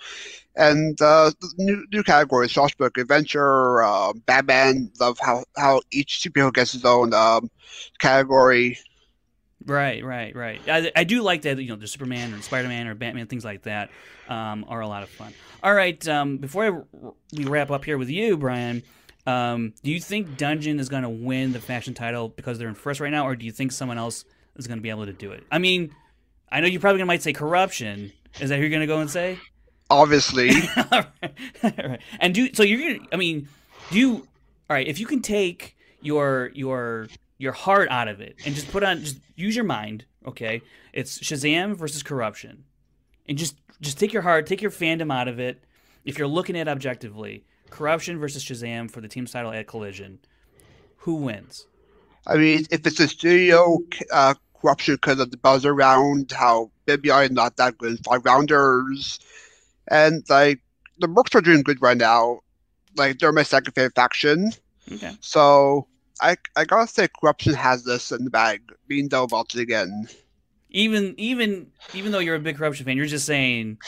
And 0.56 1.00
uh, 1.02 1.32
new 1.58 1.86
new 1.92 2.04
categories: 2.04 2.54
Frostbook 2.54 3.00
Adventure, 3.00 3.82
uh, 3.84 4.14
Batman. 4.26 4.92
Love 5.00 5.18
how 5.22 5.46
how 5.56 5.82
each 5.92 6.20
superhero 6.22 6.54
gets 6.54 6.74
his 6.74 6.84
own 6.84 7.14
um, 7.14 7.50
category. 8.00 8.78
Right, 9.66 10.04
right, 10.04 10.36
right. 10.36 10.62
I, 10.68 10.92
I 10.96 11.04
do 11.04 11.22
like 11.22 11.44
that. 11.44 11.58
You 11.58 11.70
know, 11.70 11.76
the 11.76 11.88
Superman 11.88 12.34
and 12.34 12.44
Spider 12.44 12.68
Man 12.68 12.88
or 12.88 12.96
Batman, 12.96 13.28
things 13.28 13.46
like 13.46 13.64
that, 13.64 13.90
um, 14.28 14.66
are 14.68 14.82
a 14.82 14.88
lot 14.88 15.04
of 15.04 15.10
fun. 15.10 15.34
All 15.62 15.74
right, 15.74 16.06
um, 16.08 16.38
before 16.38 16.66
I, 16.66 17.12
we 17.34 17.46
wrap 17.46 17.72
up 17.72 17.84
here 17.84 17.98
with 17.98 18.10
you, 18.10 18.38
Brian, 18.38 18.84
um, 19.26 19.74
do 19.84 19.92
you 19.92 20.00
think 20.00 20.38
Dungeon 20.38 20.80
is 20.80 20.90
going 20.90 21.04
to 21.04 21.10
win 21.10 21.54
the 21.54 21.60
faction 21.60 21.94
title 21.94 22.30
because 22.30 22.58
they're 22.58 22.68
in 22.68 22.76
first 22.76 23.00
right 23.00 23.12
now, 23.12 23.28
or 23.28 23.36
do 23.36 23.46
you 23.46 23.52
think 23.52 23.72
someone 23.72 23.98
else 23.98 24.26
is 24.56 24.68
going 24.68 24.78
to 24.78 24.84
be 24.84 24.90
able 24.90 25.06
to 25.06 25.14
do 25.14 25.32
it? 25.32 25.44
I 25.52 25.60
mean, 25.60 25.94
I 26.52 26.62
know 26.62 26.68
you 26.68 26.80
probably 26.80 27.00
going 27.00 27.08
to 27.08 27.14
might 27.14 27.22
say 27.22 27.34
corruption. 27.34 28.12
Is 28.40 28.50
that 28.50 28.56
who 28.56 28.62
you're 28.62 28.70
going 28.70 28.82
to 28.82 28.88
go 28.88 29.00
and 29.00 29.10
say? 29.10 29.40
Obviously. 29.90 30.52
all 30.78 30.86
right. 30.92 31.34
all 31.64 31.90
right. 31.90 32.02
And 32.20 32.34
do 32.34 32.54
so 32.54 32.64
you're 32.64 32.80
going 32.80 33.06
to. 33.06 33.14
I 33.14 33.18
mean, 33.18 33.48
do 33.92 34.00
you? 34.00 34.14
All 34.70 34.76
right. 34.76 34.88
If 34.88 35.00
you 35.00 35.06
can 35.06 35.22
take 35.22 35.76
your 36.02 36.52
your 36.54 37.08
your 37.38 37.54
heart 37.54 37.90
out 37.90 38.08
of 38.08 38.22
it 38.22 38.36
and 38.46 38.54
just 38.54 38.72
put 38.72 38.84
on 38.84 39.00
just 39.00 39.20
use 39.36 39.56
your 39.56 39.66
mind. 39.66 40.06
Okay, 40.26 40.62
it's 40.94 41.20
Shazam 41.20 41.76
versus 41.76 42.04
corruption, 42.04 42.66
and 43.28 43.38
just 43.38 43.56
just 43.82 43.98
take 43.98 44.14
your 44.14 44.22
heart, 44.22 44.46
take 44.46 44.62
your 44.62 44.72
fandom 44.72 45.14
out 45.14 45.28
of 45.28 45.40
it. 45.40 45.64
If 46.06 46.18
you're 46.18 46.28
looking 46.28 46.58
at 46.58 46.68
objectively, 46.68 47.46
corruption 47.70 48.20
versus 48.20 48.44
Shazam 48.44 48.90
for 48.90 49.02
the 49.02 49.08
team 49.08 49.26
title 49.26 49.52
at 49.52 49.68
Collision, 49.68 50.20
who 50.98 51.16
wins? 51.16 51.68
I 52.28 52.38
mean, 52.38 52.66
if 52.72 52.86
it's 52.86 53.00
a 53.00 53.08
studio 53.08 53.80
uh, 54.12 54.36
corruption 54.62 54.96
because 54.96 55.20
of 55.20 55.32
the 55.32 55.38
buzz 55.38 55.66
around 55.66 56.32
how 56.32 56.72
maybe 56.88 57.12
I'm 57.12 57.34
not 57.34 57.58
that 57.58 57.78
good 57.78 58.00
five 58.06 58.26
rounders, 58.26 59.20
and 59.88 60.24
like 60.30 60.60
the 61.00 61.08
Mercs 61.08 61.36
are 61.36 61.42
doing 61.42 61.64
good 61.64 61.82
right 61.82 61.98
now. 61.98 62.42
Like 62.96 63.20
they're 63.20 63.32
my 63.32 63.44
second 63.44 63.74
favorite 63.74 63.96
faction. 63.96 64.52
Okay. 64.92 65.12
So 65.22 65.88
I 66.22 66.38
I 66.56 66.66
gotta 66.66 66.88
say, 66.88 67.08
corruption 67.20 67.54
has 67.54 67.84
this 67.84 68.12
in 68.12 68.26
the 68.26 68.30
bag. 68.30 68.62
Being 68.88 69.08
double 69.08 69.28
belted 69.28 69.62
again. 69.62 70.08
Even 70.70 71.16
even 71.18 71.68
even 71.94 72.12
though 72.12 72.20
you're 72.20 72.36
a 72.36 72.40
big 72.40 72.58
corruption 72.58 72.86
fan, 72.86 72.98
you're 72.98 73.06
just 73.06 73.26
saying 73.26 73.80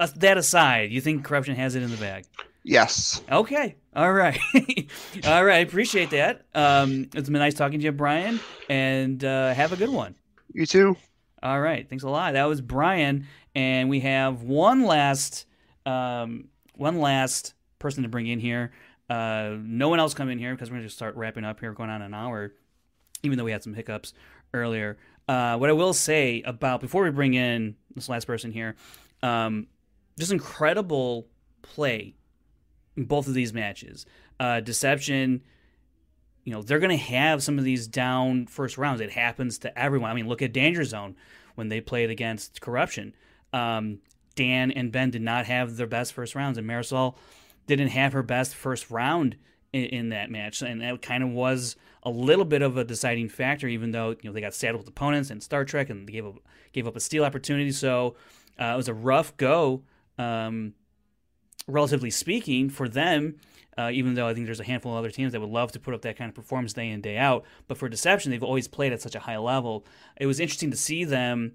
uh, 0.00 0.08
that 0.16 0.36
aside, 0.38 0.90
you 0.90 1.00
think 1.00 1.24
corruption 1.24 1.54
has 1.54 1.74
it 1.74 1.82
in 1.82 1.90
the 1.90 1.96
bag. 1.96 2.24
Yes. 2.64 3.22
Okay. 3.30 3.76
All 3.94 4.12
right. 4.12 4.38
All 5.26 5.44
right. 5.44 5.56
I 5.56 5.58
appreciate 5.58 6.10
that. 6.10 6.46
Um, 6.54 7.08
it's 7.14 7.28
been 7.28 7.40
nice 7.40 7.54
talking 7.54 7.80
to 7.80 7.84
you, 7.84 7.92
Brian, 7.92 8.40
and 8.68 9.22
uh, 9.24 9.52
have 9.52 9.72
a 9.72 9.76
good 9.76 9.90
one. 9.90 10.14
You 10.52 10.66
too. 10.66 10.96
All 11.42 11.60
right. 11.60 11.88
Thanks 11.88 12.04
a 12.04 12.08
lot. 12.08 12.34
That 12.34 12.44
was 12.44 12.60
Brian, 12.60 13.26
and 13.54 13.90
we 13.90 14.00
have 14.00 14.42
one 14.42 14.84
last 14.84 15.46
um, 15.84 16.48
one 16.76 17.00
last 17.00 17.54
person 17.78 18.04
to 18.04 18.08
bring 18.08 18.28
in 18.28 18.38
here. 18.38 18.72
Uh, 19.10 19.56
no 19.60 19.88
one 19.88 19.98
else 19.98 20.14
come 20.14 20.30
in 20.30 20.38
here 20.38 20.54
because 20.54 20.70
we're 20.70 20.76
going 20.76 20.88
to 20.88 20.94
start 20.94 21.16
wrapping 21.16 21.44
up 21.44 21.60
here, 21.60 21.72
going 21.72 21.90
on 21.90 22.00
an 22.00 22.14
hour, 22.14 22.54
even 23.22 23.36
though 23.36 23.44
we 23.44 23.50
had 23.52 23.62
some 23.62 23.74
hiccups 23.74 24.14
earlier. 24.54 24.96
Uh, 25.28 25.56
what 25.56 25.68
I 25.68 25.72
will 25.72 25.92
say 25.92 26.42
about 26.42 26.80
before 26.80 27.02
we 27.02 27.10
bring 27.10 27.34
in 27.34 27.76
this 27.94 28.08
last 28.08 28.26
person 28.26 28.52
here, 28.52 28.76
um, 29.22 29.66
just 30.18 30.32
incredible 30.32 31.26
play 31.62 32.14
both 32.96 33.26
of 33.26 33.34
these 33.34 33.52
matches. 33.52 34.06
Uh, 34.38 34.60
Deception, 34.60 35.42
you 36.44 36.52
know, 36.52 36.62
they're 36.62 36.78
going 36.78 36.90
to 36.90 37.04
have 37.04 37.42
some 37.42 37.58
of 37.58 37.64
these 37.64 37.86
down 37.86 38.46
first 38.46 38.78
rounds. 38.78 39.00
It 39.00 39.12
happens 39.12 39.58
to 39.58 39.78
everyone. 39.78 40.10
I 40.10 40.14
mean, 40.14 40.28
look 40.28 40.42
at 40.42 40.52
Danger 40.52 40.84
Zone 40.84 41.16
when 41.54 41.68
they 41.68 41.80
played 41.80 42.10
against 42.10 42.60
Corruption. 42.60 43.14
Um, 43.52 44.00
Dan 44.34 44.70
and 44.70 44.90
Ben 44.90 45.10
did 45.10 45.22
not 45.22 45.46
have 45.46 45.76
their 45.76 45.86
best 45.86 46.12
first 46.12 46.34
rounds, 46.34 46.58
and 46.58 46.68
Marisol 46.68 47.16
didn't 47.66 47.88
have 47.88 48.12
her 48.12 48.22
best 48.22 48.54
first 48.54 48.90
round 48.90 49.36
in, 49.72 49.84
in 49.84 50.08
that 50.10 50.30
match, 50.30 50.62
and 50.62 50.80
that 50.80 51.02
kind 51.02 51.22
of 51.22 51.30
was 51.30 51.76
a 52.02 52.10
little 52.10 52.44
bit 52.44 52.62
of 52.62 52.76
a 52.76 52.84
deciding 52.84 53.28
factor. 53.28 53.68
Even 53.68 53.90
though 53.92 54.10
you 54.10 54.18
know 54.24 54.32
they 54.32 54.40
got 54.40 54.54
saddled 54.54 54.82
with 54.82 54.88
opponents 54.88 55.30
and 55.30 55.42
Star 55.42 55.64
Trek, 55.64 55.90
and 55.90 56.08
they 56.08 56.12
gave 56.12 56.26
up 56.26 56.36
gave 56.72 56.86
up 56.86 56.96
a 56.96 57.00
steal 57.00 57.24
opportunity, 57.24 57.72
so 57.72 58.16
uh, 58.58 58.72
it 58.72 58.76
was 58.76 58.88
a 58.88 58.94
rough 58.94 59.36
go. 59.36 59.82
Um, 60.18 60.74
relatively 61.66 62.10
speaking, 62.10 62.70
for 62.70 62.88
them, 62.88 63.36
uh, 63.78 63.90
even 63.92 64.14
though 64.14 64.26
I 64.26 64.34
think 64.34 64.46
there's 64.46 64.60
a 64.60 64.64
handful 64.64 64.92
of 64.92 64.98
other 64.98 65.10
teams 65.10 65.32
that 65.32 65.40
would 65.40 65.50
love 65.50 65.72
to 65.72 65.80
put 65.80 65.94
up 65.94 66.02
that 66.02 66.16
kind 66.16 66.28
of 66.28 66.34
performance 66.34 66.72
day 66.72 66.90
in, 66.90 67.00
day 67.00 67.16
out. 67.16 67.44
But 67.68 67.78
for 67.78 67.88
Deception, 67.88 68.30
they've 68.30 68.42
always 68.42 68.68
played 68.68 68.92
at 68.92 69.00
such 69.00 69.14
a 69.14 69.20
high 69.20 69.38
level. 69.38 69.86
It 70.18 70.26
was 70.26 70.40
interesting 70.40 70.70
to 70.70 70.76
see 70.76 71.04
them 71.04 71.52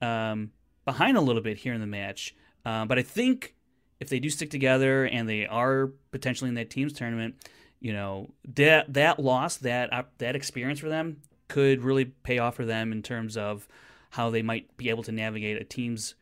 um, 0.00 0.50
behind 0.84 1.16
a 1.16 1.20
little 1.20 1.42
bit 1.42 1.58
here 1.58 1.72
in 1.72 1.80
the 1.80 1.86
match. 1.86 2.34
Uh, 2.64 2.84
but 2.84 2.98
I 2.98 3.02
think 3.02 3.54
if 4.00 4.08
they 4.08 4.18
do 4.18 4.30
stick 4.30 4.50
together 4.50 5.04
and 5.04 5.28
they 5.28 5.46
are 5.46 5.92
potentially 6.10 6.48
in 6.48 6.54
that 6.54 6.70
teams 6.70 6.92
tournament, 6.92 7.36
you 7.80 7.92
know 7.92 8.30
that 8.56 8.92
that 8.92 9.18
loss, 9.18 9.56
that 9.58 9.92
uh, 9.92 10.02
that 10.18 10.36
experience 10.36 10.80
for 10.80 10.88
them 10.88 11.22
could 11.48 11.82
really 11.82 12.04
pay 12.04 12.38
off 12.38 12.56
for 12.56 12.64
them 12.64 12.92
in 12.92 13.02
terms 13.02 13.36
of 13.36 13.66
how 14.10 14.30
they 14.30 14.42
might 14.42 14.76
be 14.76 14.90
able 14.90 15.02
to 15.04 15.12
navigate 15.12 15.60
a 15.60 15.64
teams 15.64 16.14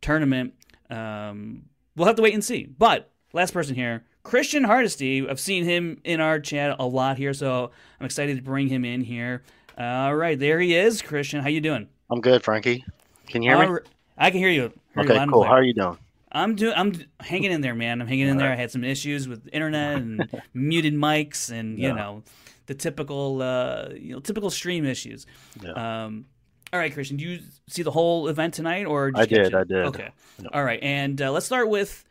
tournament. 0.00 0.54
Um, 0.88 1.64
we'll 1.96 2.06
have 2.06 2.16
to 2.16 2.22
wait 2.22 2.34
and 2.34 2.44
see. 2.44 2.66
But 2.66 3.10
last 3.32 3.52
person 3.52 3.74
here, 3.74 4.04
Christian 4.22 4.64
Hardesty. 4.64 5.28
I've 5.28 5.40
seen 5.40 5.64
him 5.64 5.98
in 6.04 6.20
our 6.20 6.38
chat 6.38 6.76
a 6.78 6.86
lot 6.86 7.16
here, 7.18 7.34
so 7.34 7.70
I'm 8.00 8.06
excited 8.06 8.36
to 8.36 8.42
bring 8.42 8.68
him 8.68 8.84
in 8.84 9.00
here. 9.02 9.42
All 9.78 10.14
right, 10.14 10.38
there 10.38 10.60
he 10.60 10.74
is, 10.76 11.02
Christian. 11.02 11.40
How 11.42 11.48
you 11.48 11.60
doing? 11.60 11.88
I'm 12.10 12.20
good, 12.20 12.42
Frankie. 12.44 12.84
Can 13.26 13.42
you 13.42 13.50
hear 13.56 13.72
me? 13.72 13.78
I 14.18 14.30
can 14.30 14.38
hear 14.38 14.50
you. 14.50 14.72
Hear 14.94 15.04
okay, 15.04 15.20
you 15.20 15.30
cool. 15.30 15.44
How 15.44 15.52
are 15.52 15.62
you 15.62 15.74
doing? 15.74 15.96
I'm 16.30 16.54
doing. 16.54 16.74
I'm 16.76 16.92
hanging 17.20 17.50
in 17.52 17.60
there, 17.62 17.74
man. 17.74 18.00
I'm 18.00 18.06
hanging 18.06 18.28
in 18.28 18.36
there. 18.36 18.52
I 18.52 18.54
had 18.56 18.70
some 18.70 18.84
issues 18.84 19.28
with 19.28 19.48
internet 19.52 19.96
and 19.96 20.28
muted 20.54 20.94
mics, 20.94 21.50
and 21.50 21.78
you 21.78 21.88
Yeah. 21.88 21.94
know, 21.94 22.22
the 22.66 22.74
typical, 22.74 23.42
uh, 23.42 23.88
you 23.94 24.12
know, 24.14 24.20
typical 24.20 24.50
stream 24.50 24.84
issues. 24.84 25.26
Yeah. 25.62 26.04
Um, 26.04 26.26
all 26.72 26.78
right, 26.78 26.92
Christian, 26.92 27.16
do 27.16 27.24
you 27.24 27.40
see 27.68 27.82
the 27.82 27.90
whole 27.90 28.28
event 28.28 28.54
tonight, 28.54 28.86
or 28.86 29.12
I 29.14 29.26
did? 29.26 29.54
I 29.54 29.64
did. 29.64 29.86
Okay. 29.86 30.08
Yeah. 30.42 30.48
All 30.52 30.64
right, 30.64 30.82
and 30.82 31.20
uh, 31.20 31.30
let's 31.30 31.46
start 31.46 31.68
with 31.68 32.04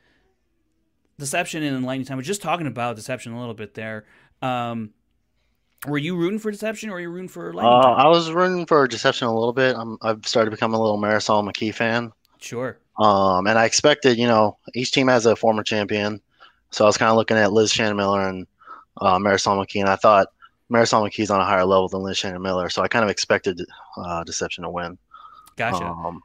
Deception 1.18 1.64
and 1.64 1.86
Lightning 1.86 2.06
Time. 2.06 2.18
We're 2.18 2.24
just 2.24 2.42
talking 2.42 2.68
about 2.68 2.96
Deception 2.96 3.34
a 3.34 3.40
little 3.40 3.54
bit 3.56 3.74
there. 3.74 4.06
Um, 4.42 4.92
were 5.88 5.98
you 5.98 6.16
rooting 6.16 6.40
for 6.40 6.52
Deception, 6.52 6.90
or 6.90 6.94
were 6.94 7.00
you 7.00 7.10
rooting 7.10 7.28
for 7.28 7.54
Lightning 7.54 7.74
Uh, 7.74 7.82
Time? 7.82 8.06
I 8.06 8.08
was 8.08 8.32
rooting 8.32 8.66
for 8.68 8.88
Deception 8.88 9.28
a 9.28 9.34
little 9.34 9.54
bit. 9.54 9.76
I'm, 9.76 9.98
I've 10.02 10.28
started 10.28 10.52
to 10.52 10.56
become 10.56 10.74
a 10.74 10.80
little 10.80 11.00
Marisol 11.00 11.44
McKee 11.44 11.74
fan. 11.74 12.12
Sure. 12.40 12.78
Um, 13.00 13.48
and 13.48 13.58
I 13.58 13.66
expected, 13.66 14.18
you 14.20 14.28
know, 14.28 14.58
each 14.76 14.92
team 14.92 15.08
has 15.08 15.26
a 15.26 15.36
former 15.36 15.64
champion. 15.64 16.22
So 16.70 16.86
I 16.86 16.88
was 16.88 16.98
kind 16.98 17.10
of 17.10 17.16
looking 17.16 17.38
at 17.38 17.52
Liz 17.52 17.72
Shannon 17.72 17.98
Miller 17.98 18.28
and 18.28 18.46
uh, 18.98 19.18
Marisol 19.18 19.58
McKee, 19.58 19.80
and 19.80 19.90
I 19.90 19.96
thought 19.96 20.28
Marisol 20.72 21.08
McKee's 21.08 21.30
on 21.30 21.42
a 21.42 21.46
higher 21.46 21.66
level 21.66 21.88
than 21.90 22.02
Lynn 22.02 22.14
Shannon 22.14 22.42
Miller. 22.42 22.70
So 22.70 22.82
I 22.82 22.88
kind 22.88 23.04
of 23.04 23.12
expected 23.12 23.62
uh, 23.98 24.24
Deception 24.24 24.64
to 24.64 24.70
win. 24.70 24.98
Gotcha. 25.58 25.84
Um, 25.86 26.24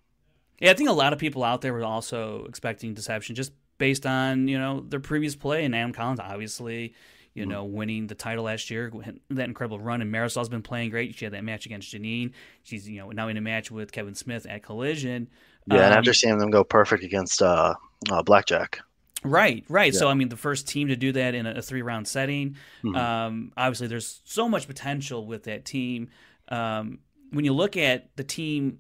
Yeah, 0.60 0.70
I 0.70 0.74
think 0.74 0.88
a 0.88 0.92
lot 0.92 1.12
of 1.12 1.18
people 1.18 1.42
out 1.44 1.60
there 1.60 1.72
were 1.72 1.84
also 1.84 2.44
expecting 2.46 2.94
Deception 2.94 3.34
just 3.34 3.52
based 3.78 4.06
on 4.06 4.48
you 4.48 4.58
know 4.58 4.80
their 4.88 5.00
previous 5.00 5.36
play 5.36 5.64
and 5.64 5.74
Adam 5.74 5.92
Collins 5.92 6.20
obviously 6.20 6.94
you 7.34 7.42
Mm-hmm. 7.42 7.50
know 7.50 7.64
winning 7.64 8.06
the 8.06 8.14
title 8.14 8.44
last 8.44 8.70
year 8.70 8.90
that 9.28 9.44
incredible 9.48 9.78
run 9.78 10.00
and 10.00 10.10
Marisol's 10.10 10.48
been 10.48 10.62
playing 10.62 10.88
great. 10.88 11.14
She 11.14 11.26
had 11.26 11.34
that 11.34 11.44
match 11.44 11.66
against 11.66 11.92
Janine. 11.92 12.32
She's 12.62 12.88
you 12.88 13.00
know 13.00 13.10
now 13.10 13.28
in 13.28 13.36
a 13.36 13.42
match 13.42 13.70
with 13.70 13.92
Kevin 13.92 14.14
Smith 14.14 14.46
at 14.48 14.62
Collision. 14.62 15.28
yeah, 15.66 15.84
and 15.84 15.92
Um, 15.92 15.98
after 15.98 16.14
seeing 16.14 16.38
them 16.38 16.48
go 16.50 16.64
perfect 16.64 17.04
against 17.04 17.42
uh, 17.42 17.74
uh, 18.10 18.22
Blackjack. 18.22 18.80
Right, 19.24 19.64
right. 19.68 19.94
So 19.94 20.08
I 20.08 20.14
mean, 20.14 20.28
the 20.28 20.36
first 20.36 20.68
team 20.68 20.88
to 20.88 20.96
do 20.96 21.12
that 21.12 21.34
in 21.34 21.46
a, 21.46 21.52
a 21.56 21.62
three-round 21.62 22.06
setting. 22.06 22.56
Mhm. 22.84 22.96
Um, 22.96 23.52
obviously, 23.56 23.86
there's 23.88 24.20
so 24.24 24.48
much 24.48 24.66
potential 24.66 25.26
with 25.26 25.44
that 25.44 25.64
team. 25.64 26.10
Um, 26.48 26.98
when 27.30 27.44
you 27.44 27.52
look 27.52 27.76
at 27.76 28.14
the 28.16 28.24
team 28.24 28.78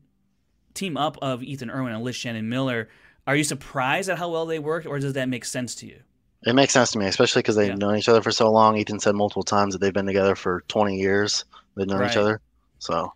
team 0.74 0.96
up 0.96 1.16
of 1.22 1.42
Ethan 1.42 1.70
Erwin 1.70 1.92
and 1.94 2.04
Liz 2.04 2.14
Shannon 2.16 2.48
Miller, 2.48 2.88
are 3.26 3.34
you 3.34 3.44
surprised 3.44 4.08
at 4.10 4.18
how 4.18 4.28
well 4.30 4.46
they 4.46 4.58
worked, 4.58 4.86
or 4.86 4.98
does 4.98 5.14
that 5.14 5.28
make 5.28 5.44
sense 5.44 5.74
to 5.76 5.86
you? 5.86 6.00
It 6.44 6.54
makes 6.54 6.72
sense 6.74 6.92
to 6.92 6.98
me, 6.98 7.06
especially 7.06 7.40
because 7.40 7.56
they've 7.56 7.68
Yeah. 7.68 7.74
known 7.74 7.96
each 7.96 8.08
other 8.08 8.22
for 8.22 8.30
so 8.30 8.52
long. 8.52 8.76
Ethan 8.76 9.00
said 9.00 9.14
multiple 9.16 9.42
times 9.42 9.74
that 9.74 9.80
they've 9.80 9.92
been 9.92 10.06
together 10.06 10.36
for 10.36 10.62
20 10.68 10.96
years. 10.96 11.44
They've 11.76 11.88
known 11.88 12.00
Right. 12.00 12.10
each 12.10 12.16
other. 12.16 12.40
So, 12.78 13.12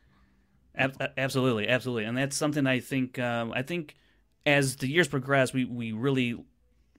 Ab- 0.74 1.12
absolutely, 1.18 1.68
absolutely, 1.68 2.04
and 2.04 2.16
that's 2.16 2.34
something 2.36 2.66
I 2.66 2.80
think. 2.80 3.18
Um, 3.18 3.52
I 3.52 3.62
think 3.62 3.94
as 4.46 4.76
the 4.76 4.88
years 4.88 5.06
progress, 5.06 5.52
we 5.52 5.64
we 5.66 5.92
really 5.92 6.42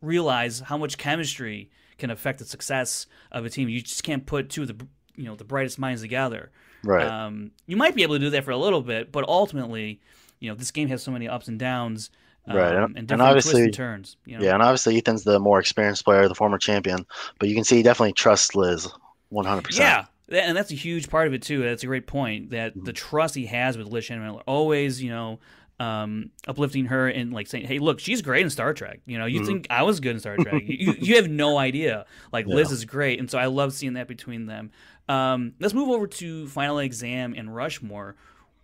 realize 0.02 0.60
how 0.62 0.78
much 0.78 0.98
chemistry 0.98 1.70
can 1.98 2.10
affect 2.10 2.40
the 2.40 2.46
success 2.46 3.06
of 3.32 3.46
a 3.46 3.50
team. 3.50 3.70
You 3.70 3.82
just 3.82 4.04
can't 4.04 4.26
put 4.26 4.50
two 4.50 4.64
of 4.64 4.68
the 4.68 4.88
you 5.16 5.26
know 5.26 5.36
the 5.36 5.44
brightest 5.44 5.78
minds 5.80 6.02
together. 6.02 6.52
right. 6.84 7.06
Um, 7.06 7.52
you 7.68 7.78
might 7.78 7.94
be 7.96 8.02
able 8.04 8.16
to 8.16 8.20
do 8.20 8.30
that 8.32 8.44
for 8.44 8.52
a 8.52 8.58
little 8.58 8.82
bit, 8.82 9.12
but 9.12 9.24
ultimately, 9.28 10.00
you 10.40 10.50
know, 10.50 10.56
this 10.56 10.72
game 10.72 10.88
has 10.88 11.04
so 11.04 11.12
many 11.12 11.28
ups 11.28 11.48
and 11.48 11.60
downs, 11.60 12.10
um, 12.48 12.58
Right, 12.58 12.74
and- 12.76 12.98
and 12.98 13.12
and 13.12 13.22
obviously- 13.22 13.66
and 13.66 13.74
turns. 13.74 14.18
You 14.26 14.40
know? 14.40 14.44
Yeah, 14.46 14.54
and 14.56 14.64
obviously 14.64 14.98
Ethan's 14.98 15.24
the 15.24 15.38
more 15.40 15.60
experienced 15.60 16.04
player, 16.06 16.28
the 16.28 16.34
former 16.34 16.58
champion, 16.58 17.06
but 17.40 17.50
you 17.50 17.54
can 17.56 17.64
see 17.64 17.76
he 17.78 17.84
definitely 17.84 18.14
trusts 18.14 18.56
Liz 18.56 18.88
100%. 19.32 19.78
Yeah, 19.78 20.06
that- 20.30 20.46
and 20.46 20.58
that's 20.58 20.72
a 20.72 20.76
huge 20.76 21.08
part 21.10 21.28
of 21.28 21.34
it 21.34 21.44
too. 21.44 21.62
That's 21.62 21.84
a 21.84 21.88
great 21.88 22.08
point. 22.08 22.50
That 22.50 22.72
Mm-hmm. 22.72 22.86
the 22.86 22.94
trust 22.94 23.36
he 23.36 23.46
has 23.48 23.78
with 23.78 23.88
Liz 23.88 24.06
Shannon 24.06 24.24
Miller, 24.26 24.42
always, 24.48 25.04
you 25.04 25.10
know, 25.12 25.40
um, 25.82 26.30
uplifting 26.48 26.86
her 26.86 27.08
and 27.08 27.34
like 27.34 27.48
saying, 27.48 27.66
"Hey, 27.66 27.80
look, 27.80 28.00
she's 28.00 28.22
great 28.22 28.44
in 28.44 28.52
Star 28.52 28.74
Trek. 28.74 29.00
You 29.08 29.18
know, 29.18 29.26
you 29.26 29.40
mm-hmm. 29.40 29.48
think 29.48 29.68
I 29.72 29.82
was 29.82 30.00
good 30.00 30.12
in 30.12 30.20
Star 30.20 30.38
Trek? 30.38 30.62
you, 30.66 30.94
you 31.00 31.16
have 31.16 31.28
no 31.28 31.58
idea. 31.58 32.06
Like 32.32 32.46
yeah. 32.48 32.56
Liz 32.56 32.72
is 32.72 32.86
great, 32.86 33.20
and 33.20 33.30
so 33.30 33.40
I 33.40 33.48
love 33.48 33.74
seeing 33.74 33.94
that 33.94 34.08
between 34.08 34.46
them. 34.46 34.70
Um, 35.10 35.54
let's 35.60 35.74
move 35.74 35.90
over 35.90 36.06
to 36.06 36.48
Final 36.50 36.80
Exam 36.80 37.34
and 37.36 37.54
Rushmore. 37.54 38.16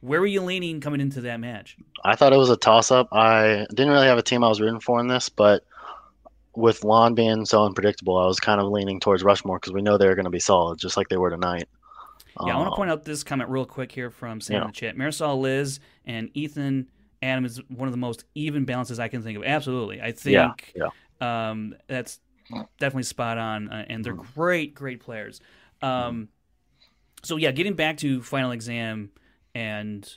Where 0.02 0.20
were 0.22 0.28
you 0.28 0.42
leaning 0.42 0.80
coming 0.80 1.02
into 1.02 1.22
that 1.22 1.40
match? 1.40 1.76
I 2.06 2.16
thought 2.16 2.34
it 2.34 2.38
was 2.38 2.52
a 2.52 2.58
toss 2.58 2.92
up. 2.92 3.08
I 3.12 3.66
didn't 3.70 3.92
really 3.92 4.06
have 4.06 4.20
a 4.20 4.24
team 4.24 4.44
I 4.44 4.50
was 4.50 4.62
rooting 4.62 4.80
for 4.80 5.00
in 5.00 5.08
this, 5.08 5.28
but 5.28 5.64
with 6.56 6.84
Lon 6.84 7.16
being 7.16 7.46
so 7.46 7.66
unpredictable, 7.66 8.16
I 8.18 8.28
was 8.28 8.40
kind 8.40 8.62
of 8.62 8.68
leaning 8.68 9.00
towards 9.00 9.24
Rushmore 9.24 9.58
because 9.58 9.74
we 9.74 9.82
know 9.82 9.98
they're 9.98 10.14
going 10.14 10.26
to 10.26 10.32
be 10.32 10.40
solid, 10.40 10.78
just 10.78 10.98
like 10.98 11.10
they 11.10 11.18
were 11.18 11.32
tonight. 11.32 11.68
Yeah, 12.46 12.54
I 12.54 12.58
want 12.58 12.72
to 12.72 12.76
point 12.76 12.92
out 12.92 13.04
this 13.04 13.24
comment 13.24 13.50
real 13.50 13.66
quick 13.66 13.92
here 13.92 14.12
from 14.12 14.40
Sam 14.40 14.54
yeah. 14.56 14.62
in 14.62 14.68
the 14.68 14.74
chat. 14.74 14.96
Marisol 14.96 15.42
Liz 15.42 15.80
and 16.06 16.30
Ethan 16.36 16.88
Adam 17.22 17.46
is 17.46 17.62
one 17.70 17.88
of 17.88 17.92
the 17.92 17.98
most 17.98 18.26
even 18.36 18.66
balances 18.66 19.00
I 19.00 19.08
can 19.08 19.24
think 19.24 19.38
of. 19.38 19.44
Absolutely, 19.44 20.02
I 20.02 20.12
think 20.12 20.74
yeah, 20.76 20.88
yeah. 21.22 21.50
Um, 21.50 21.76
that's 21.88 22.20
definitely 22.80 23.04
spot 23.04 23.38
on, 23.38 23.70
uh, 23.70 23.86
and 23.88 24.04
they're 24.04 24.14
mm-hmm. 24.14 24.40
great, 24.40 24.76
great 24.76 25.00
players. 25.00 25.42
Um, 25.82 26.30
so 27.24 27.38
yeah, 27.38 27.52
getting 27.52 27.74
back 27.74 27.98
to 27.98 28.22
final 28.22 28.52
exam 28.52 29.12
and 29.56 30.10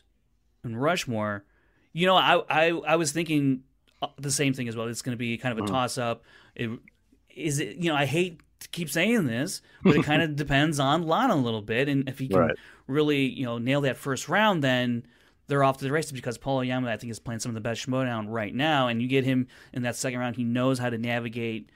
and 0.62 0.80
Rushmore, 0.80 1.44
you 1.92 2.06
know, 2.06 2.16
I 2.16 2.42
I, 2.48 2.66
I 2.86 2.96
was 2.96 3.12
thinking 3.12 3.64
uh, 4.02 4.08
the 4.18 4.30
same 4.30 4.52
thing 4.52 4.68
as 4.68 4.76
well. 4.76 4.86
It's 4.88 5.02
going 5.02 5.14
to 5.14 5.18
be 5.18 5.38
kind 5.38 5.52
of 5.52 5.58
a 5.58 5.62
mm-hmm. 5.62 5.74
toss 5.74 5.98
up. 5.98 6.22
It, 6.54 6.70
is 7.34 7.60
it? 7.60 7.76
You 7.76 7.90
know, 7.90 7.96
I 7.96 8.04
hate 8.04 8.40
to 8.60 8.68
keep 8.68 8.90
saying 8.90 9.24
this, 9.24 9.62
but 9.82 9.96
it 9.96 10.04
kind 10.04 10.22
of 10.22 10.36
depends 10.36 10.78
on 10.78 11.06
Lana 11.06 11.34
a 11.34 11.36
little 11.36 11.62
bit, 11.62 11.88
and 11.88 12.08
if 12.08 12.18
he 12.18 12.28
can 12.28 12.38
right. 12.38 12.56
really 12.86 13.22
you 13.22 13.44
know 13.44 13.58
nail 13.58 13.80
that 13.82 13.96
first 13.96 14.28
round, 14.28 14.62
then 14.62 15.04
they're 15.50 15.64
off 15.64 15.78
to 15.78 15.84
the 15.84 15.92
races 15.92 16.12
because 16.12 16.38
Paul 16.38 16.58
Oyama, 16.58 16.90
I 16.90 16.96
think, 16.96 17.10
is 17.10 17.18
playing 17.18 17.40
some 17.40 17.50
of 17.50 17.54
the 17.54 17.60
best 17.60 17.86
Schmoedown 17.86 18.26
right 18.28 18.54
now, 18.54 18.86
and 18.86 19.02
you 19.02 19.08
get 19.08 19.24
him 19.24 19.48
in 19.72 19.82
that 19.82 19.96
second 19.96 20.20
round. 20.20 20.36
He 20.36 20.44
knows 20.44 20.78
how 20.78 20.88
to 20.88 20.96
navigate 20.96 21.70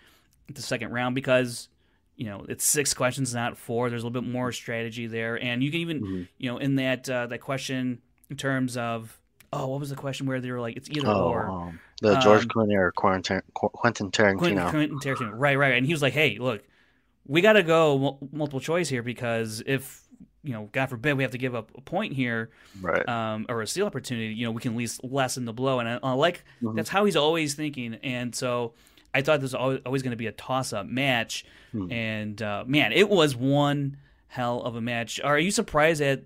the 0.48 0.62
second 0.62 0.92
round 0.92 1.14
because 1.14 1.68
you 2.16 2.26
know 2.26 2.46
it's 2.48 2.64
six 2.64 2.94
questions, 2.94 3.34
not 3.34 3.58
four. 3.58 3.90
There's 3.90 4.02
a 4.02 4.06
little 4.06 4.22
bit 4.22 4.30
more 4.30 4.52
strategy 4.52 5.08
there, 5.08 5.36
and 5.42 5.62
you 5.62 5.70
can 5.70 5.80
even 5.80 6.00
mm-hmm. 6.00 6.22
you 6.38 6.50
know 6.50 6.58
in 6.58 6.76
that 6.76 7.10
uh, 7.10 7.26
that 7.26 7.40
question 7.40 8.00
in 8.30 8.36
terms 8.36 8.76
of 8.76 9.20
oh, 9.52 9.66
what 9.66 9.80
was 9.80 9.90
the 9.90 9.96
question 9.96 10.26
where 10.26 10.40
they 10.40 10.50
were 10.50 10.60
like 10.60 10.76
it's 10.76 10.88
either 10.88 11.08
oh, 11.08 11.28
or. 11.28 11.50
Um, 11.50 11.80
the 12.00 12.16
George 12.18 12.42
um, 12.42 12.48
Clooney 12.48 12.76
or 12.76 12.92
Quentin, 12.92 13.42
Quentin 13.54 14.10
Tarantino. 14.10 14.70
Quentin 14.70 14.98
Tarantino. 14.98 15.32
Right, 15.34 15.56
right, 15.56 15.74
and 15.74 15.86
he 15.86 15.92
was 15.92 16.02
like, 16.02 16.12
hey, 16.12 16.38
look, 16.38 16.62
we 17.26 17.40
got 17.40 17.54
to 17.54 17.62
go 17.62 18.18
multiple 18.30 18.60
choice 18.60 18.88
here 18.88 19.02
because 19.02 19.62
if 19.66 20.03
you 20.44 20.52
know, 20.52 20.68
God 20.72 20.86
forbid 20.86 21.14
we 21.14 21.24
have 21.24 21.32
to 21.32 21.38
give 21.38 21.54
up 21.54 21.70
a 21.74 21.80
point 21.80 22.12
here, 22.12 22.50
right? 22.80 23.08
Um, 23.08 23.46
or 23.48 23.62
a 23.62 23.66
steal 23.66 23.86
opportunity. 23.86 24.34
You 24.34 24.44
know, 24.44 24.50
we 24.52 24.60
can 24.60 24.72
at 24.72 24.78
least 24.78 25.02
lessen 25.02 25.46
the 25.46 25.54
blow. 25.54 25.80
And 25.80 25.88
I, 25.88 25.98
I 26.02 26.12
like 26.12 26.44
mm-hmm. 26.62 26.76
that's 26.76 26.90
how 26.90 27.06
he's 27.06 27.16
always 27.16 27.54
thinking. 27.54 27.94
And 28.02 28.34
so 28.34 28.74
I 29.14 29.22
thought 29.22 29.40
this 29.40 29.52
was 29.52 29.54
always, 29.54 29.80
always 29.86 30.02
going 30.02 30.10
to 30.10 30.16
be 30.16 30.26
a 30.26 30.32
toss-up 30.32 30.86
match. 30.86 31.46
Hmm. 31.72 31.90
And 31.90 32.42
uh, 32.42 32.64
man, 32.66 32.92
it 32.92 33.08
was 33.08 33.34
one 33.34 33.96
hell 34.28 34.60
of 34.60 34.76
a 34.76 34.80
match. 34.82 35.18
Are 35.22 35.38
you 35.38 35.50
surprised 35.50 36.02
at 36.02 36.24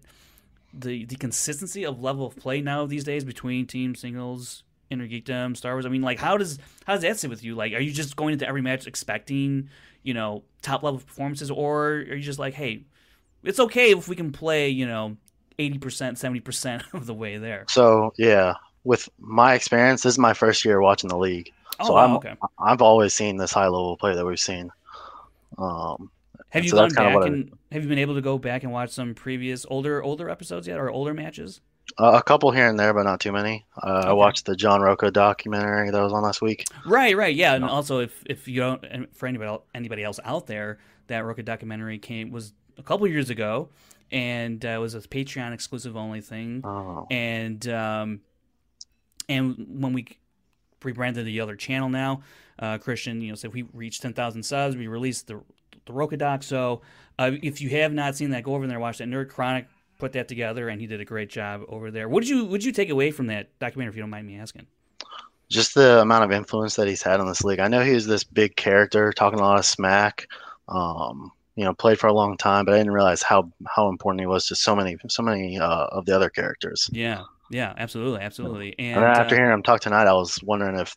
the 0.74 1.04
the 1.04 1.16
consistency 1.16 1.84
of 1.86 2.02
level 2.02 2.26
of 2.26 2.36
play 2.36 2.60
now 2.60 2.86
these 2.86 3.04
days 3.04 3.24
between 3.24 3.66
team 3.66 3.94
singles, 3.94 4.64
Innergeekdom, 4.90 5.56
Star 5.56 5.74
Wars? 5.74 5.86
I 5.86 5.90
mean, 5.90 6.02
like, 6.02 6.18
how 6.18 6.36
does 6.36 6.58
how 6.86 6.94
does 6.94 7.02
that 7.02 7.20
sit 7.20 7.30
with 7.30 7.44
you? 7.44 7.54
Like, 7.54 7.72
are 7.72 7.80
you 7.80 7.92
just 7.92 8.16
going 8.16 8.32
into 8.32 8.48
every 8.48 8.62
match 8.62 8.88
expecting 8.88 9.68
you 10.02 10.14
know 10.14 10.42
top 10.60 10.82
level 10.82 10.98
performances, 10.98 11.52
or 11.52 11.88
are 11.88 12.14
you 12.14 12.22
just 12.22 12.40
like, 12.40 12.54
hey? 12.54 12.84
It's 13.42 13.60
okay 13.60 13.92
if 13.92 14.08
we 14.08 14.16
can 14.16 14.32
play, 14.32 14.68
you 14.68 14.86
know, 14.86 15.16
80%, 15.58 15.80
70% 15.80 16.82
of 16.94 17.06
the 17.06 17.14
way 17.14 17.38
there. 17.38 17.64
So, 17.68 18.12
yeah, 18.16 18.54
with 18.84 19.08
my 19.18 19.54
experience, 19.54 20.02
this 20.02 20.14
is 20.14 20.18
my 20.18 20.34
first 20.34 20.64
year 20.64 20.80
watching 20.80 21.08
the 21.08 21.18
league. 21.18 21.52
Oh, 21.80 21.86
so 21.86 21.92
wow, 21.94 22.04
I'm, 22.04 22.16
okay. 22.16 22.34
I've 22.58 22.82
always 22.82 23.14
seen 23.14 23.36
this 23.36 23.52
high 23.52 23.66
level 23.66 23.96
play 23.96 24.14
that 24.14 24.24
we've 24.24 24.40
seen. 24.40 24.70
Um, 25.56 26.10
have 26.50 26.64
you 26.64 26.70
so 26.70 26.88
gone 26.88 26.94
back 26.94 27.26
and 27.26 27.52
have 27.72 27.82
you 27.82 27.88
been 27.88 27.98
able 27.98 28.14
to 28.14 28.20
go 28.20 28.38
back 28.38 28.62
and 28.62 28.72
watch 28.72 28.90
some 28.90 29.14
previous 29.14 29.66
older 29.68 30.02
older 30.02 30.30
episodes 30.30 30.66
yet 30.66 30.78
or 30.78 30.90
older 30.90 31.12
matches? 31.12 31.60
Uh, 31.98 32.12
a 32.14 32.22
couple 32.22 32.50
here 32.50 32.68
and 32.68 32.78
there, 32.78 32.92
but 32.92 33.04
not 33.04 33.20
too 33.20 33.32
many. 33.32 33.64
Uh, 33.82 33.98
okay. 33.98 34.08
I 34.08 34.12
watched 34.12 34.46
the 34.46 34.54
John 34.54 34.80
Rocha 34.80 35.10
documentary 35.10 35.90
that 35.90 36.00
was 36.00 36.12
on 36.12 36.22
last 36.22 36.42
week. 36.42 36.64
Right, 36.86 37.16
right, 37.16 37.34
yeah. 37.34 37.54
And 37.54 37.64
also, 37.64 38.00
if 38.00 38.22
if 38.26 38.48
you 38.48 38.60
don't, 38.60 39.14
for 39.14 39.26
anybody 39.26 39.58
anybody 39.74 40.04
else 40.04 40.20
out 40.24 40.46
there, 40.46 40.78
that 41.06 41.24
Rocha 41.24 41.42
documentary 41.42 41.98
came 41.98 42.30
was 42.30 42.52
a 42.78 42.82
couple 42.82 43.06
years 43.06 43.30
ago, 43.30 43.68
and 44.10 44.64
uh, 44.64 44.68
it 44.68 44.78
was 44.78 44.94
a 44.94 45.00
Patreon 45.00 45.52
exclusive 45.52 45.96
only 45.96 46.20
thing. 46.20 46.62
Oh. 46.64 47.06
And 47.10 47.66
um, 47.68 48.20
and 49.28 49.66
when 49.80 49.92
we 49.92 50.06
rebranded 50.82 51.26
the 51.26 51.40
other 51.40 51.56
channel 51.56 51.88
now, 51.88 52.22
uh, 52.58 52.78
Christian, 52.78 53.20
you 53.20 53.30
know, 53.30 53.34
said 53.34 53.52
we 53.52 53.64
reached 53.74 54.02
ten 54.02 54.12
thousand 54.12 54.42
subs, 54.42 54.76
we 54.76 54.86
released 54.86 55.26
the 55.26 55.40
the 55.86 55.92
Rocha 55.92 56.16
doc. 56.16 56.42
So 56.42 56.82
uh, 57.18 57.32
if 57.42 57.60
you 57.60 57.68
have 57.70 57.92
not 57.92 58.16
seen 58.16 58.30
that, 58.30 58.44
go 58.44 58.54
over 58.54 58.66
there 58.66 58.76
and 58.76 58.82
watch 58.82 58.98
that. 58.98 59.08
Nerd 59.08 59.28
Chronic 59.28 59.66
put 59.98 60.12
that 60.12 60.28
together, 60.28 60.68
and 60.68 60.80
he 60.80 60.86
did 60.86 61.00
a 61.00 61.04
great 61.04 61.28
job 61.28 61.62
over 61.68 61.90
there. 61.90 62.08
What 62.08 62.20
did 62.20 62.28
you 62.28 62.44
What 62.44 62.60
did 62.60 62.64
you 62.64 62.72
take 62.72 62.90
away 62.90 63.10
from 63.10 63.26
that 63.26 63.58
documentary, 63.58 63.90
if 63.90 63.96
you 63.96 64.02
don't 64.02 64.10
mind 64.10 64.26
me 64.26 64.38
asking? 64.38 64.66
Just 65.48 65.74
the 65.74 66.00
amount 66.00 66.24
of 66.24 66.30
influence 66.30 66.76
that 66.76 66.86
he's 66.86 67.02
had 67.02 67.20
on 67.20 67.26
this 67.26 67.42
league. 67.42 67.58
I 67.58 67.68
know 67.68 67.82
he 67.82 67.94
was 67.94 68.06
this 68.06 68.22
big 68.22 68.54
character, 68.54 69.12
talking 69.14 69.40
a 69.40 69.42
lot 69.42 69.58
of 69.58 69.64
smack. 69.64 70.26
Um, 70.68 71.32
you 71.58 71.64
know 71.64 71.74
played 71.74 71.98
for 71.98 72.06
a 72.06 72.12
long 72.12 72.36
time, 72.36 72.64
but 72.64 72.72
I 72.72 72.78
didn't 72.78 72.92
realize 72.92 73.20
how 73.20 73.50
how 73.66 73.88
important 73.88 74.20
he 74.20 74.26
was 74.26 74.46
to 74.46 74.54
so 74.54 74.76
many 74.76 74.96
so 75.08 75.24
many 75.24 75.58
uh, 75.58 75.86
of 75.90 76.06
the 76.06 76.14
other 76.14 76.30
characters. 76.30 76.88
Yeah, 76.92 77.24
yeah, 77.50 77.74
absolutely, 77.76 78.20
absolutely. 78.20 78.78
And, 78.78 78.98
and 78.98 79.04
after 79.04 79.34
uh, 79.34 79.38
hearing 79.38 79.52
him 79.52 79.64
talk 79.64 79.80
tonight, 79.80 80.06
I 80.06 80.12
was 80.12 80.38
wondering 80.44 80.78
if 80.78 80.94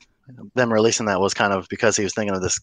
them 0.53 0.72
releasing 0.72 1.07
that 1.07 1.20
was 1.20 1.34
kind 1.34 1.51
of 1.51 1.68
because 1.68 1.97
he 1.97 2.03
was 2.03 2.14
thinking 2.14 2.36
of 2.36 2.43
this, 2.43 2.59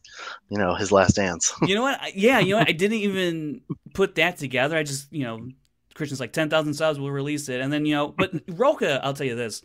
you 0.48 0.58
know, 0.58 0.76
his 0.76 0.92
last 0.92 1.16
dance. 1.16 1.52
you 1.66 1.74
know 1.74 1.82
what? 1.82 1.98
Yeah, 2.14 2.38
you 2.38 2.52
know, 2.52 2.58
what? 2.58 2.68
I 2.68 2.72
didn't 2.72 2.98
even 2.98 3.62
put 3.94 4.14
that 4.14 4.38
together. 4.38 4.76
I 4.76 4.84
just, 4.84 5.12
you 5.12 5.24
know, 5.24 5.48
Christian's 5.94 6.20
like 6.20 6.32
ten 6.32 6.48
thousand 6.48 6.74
subs, 6.74 7.00
we'll 7.00 7.10
release 7.10 7.48
it, 7.48 7.60
and 7.60 7.72
then 7.72 7.84
you 7.84 7.96
know, 7.96 8.14
but 8.16 8.30
Rocha, 8.48 9.04
I'll 9.04 9.12
tell 9.12 9.26
you 9.26 9.34
this. 9.34 9.62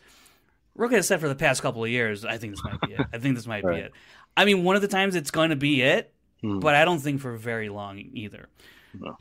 Rocha 0.74 0.96
has 0.96 1.06
said 1.06 1.20
for 1.20 1.28
the 1.28 1.36
past 1.36 1.62
couple 1.62 1.84
of 1.84 1.90
years, 1.90 2.24
I 2.24 2.36
think 2.36 2.54
this 2.54 2.64
might 2.64 2.80
be 2.80 2.94
it. 2.94 3.06
I 3.12 3.18
think 3.18 3.36
this 3.36 3.46
might 3.46 3.62
right. 3.62 3.76
be 3.76 3.80
it. 3.82 3.92
I 4.36 4.44
mean, 4.44 4.64
one 4.64 4.74
of 4.74 4.82
the 4.82 4.88
times 4.88 5.14
it's 5.14 5.30
going 5.30 5.50
to 5.50 5.56
be 5.56 5.82
it, 5.82 6.12
mm. 6.44 6.60
but 6.60 6.74
I 6.74 6.84
don't 6.84 7.00
think 7.00 7.20
for 7.20 7.36
very 7.36 7.68
long 7.68 7.98
either. 8.12 8.48
No. 8.98 9.16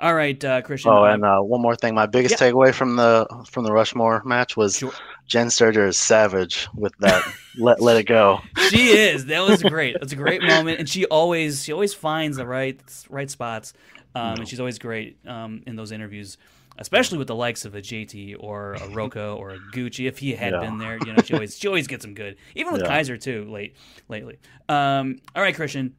All 0.00 0.14
right, 0.14 0.42
uh, 0.44 0.62
Christian. 0.62 0.90
Oh, 0.90 1.04
and 1.04 1.24
uh, 1.24 1.38
one 1.40 1.62
more 1.62 1.76
thing. 1.76 1.94
My 1.94 2.06
biggest 2.06 2.40
yeah. 2.40 2.50
takeaway 2.50 2.74
from 2.74 2.96
the 2.96 3.24
from 3.48 3.62
the 3.62 3.72
Rushmore 3.72 4.20
match 4.24 4.56
was 4.56 4.78
sure. 4.78 4.92
Jen 5.28 5.46
Sturger 5.46 5.86
is 5.86 5.96
savage 5.96 6.66
with 6.74 6.92
that. 6.98 7.24
let 7.58 7.80
let 7.80 7.96
it 7.96 8.04
go. 8.04 8.40
She 8.68 8.88
is. 8.88 9.26
That 9.26 9.42
was 9.42 9.62
great. 9.62 9.96
That's 10.00 10.12
a 10.12 10.16
great 10.16 10.42
moment, 10.42 10.80
and 10.80 10.88
she 10.88 11.06
always 11.06 11.62
she 11.62 11.72
always 11.72 11.94
finds 11.94 12.36
the 12.36 12.46
right 12.46 12.80
right 13.10 13.30
spots, 13.30 13.74
um, 14.16 14.38
and 14.38 14.48
she's 14.48 14.58
always 14.58 14.80
great 14.80 15.18
um, 15.24 15.62
in 15.68 15.76
those 15.76 15.92
interviews 15.92 16.36
especially 16.78 17.18
with 17.18 17.28
the 17.28 17.34
likes 17.34 17.64
of 17.66 17.74
a 17.74 17.80
JT 17.80 18.36
or 18.40 18.72
a 18.74 18.88
Rocha 18.88 19.32
or 19.32 19.50
a 19.50 19.58
Gucci. 19.74 20.08
If 20.08 20.18
he 20.18 20.34
had 20.34 20.52
yeah. 20.52 20.60
been 20.60 20.78
there, 20.78 20.98
you 21.04 21.12
know, 21.12 21.22
she 21.22 21.34
always 21.34 21.56
she 21.58 21.68
always 21.68 21.86
gets 21.86 22.04
him 22.04 22.14
good. 22.14 22.36
Even 22.54 22.72
with 22.72 22.82
yeah. 22.82 22.88
Kaiser 22.88 23.16
too, 23.16 23.44
late 23.50 23.76
lately. 24.08 24.38
Um, 24.68 25.18
all 25.34 25.42
right, 25.42 25.54
Christian 25.54 25.94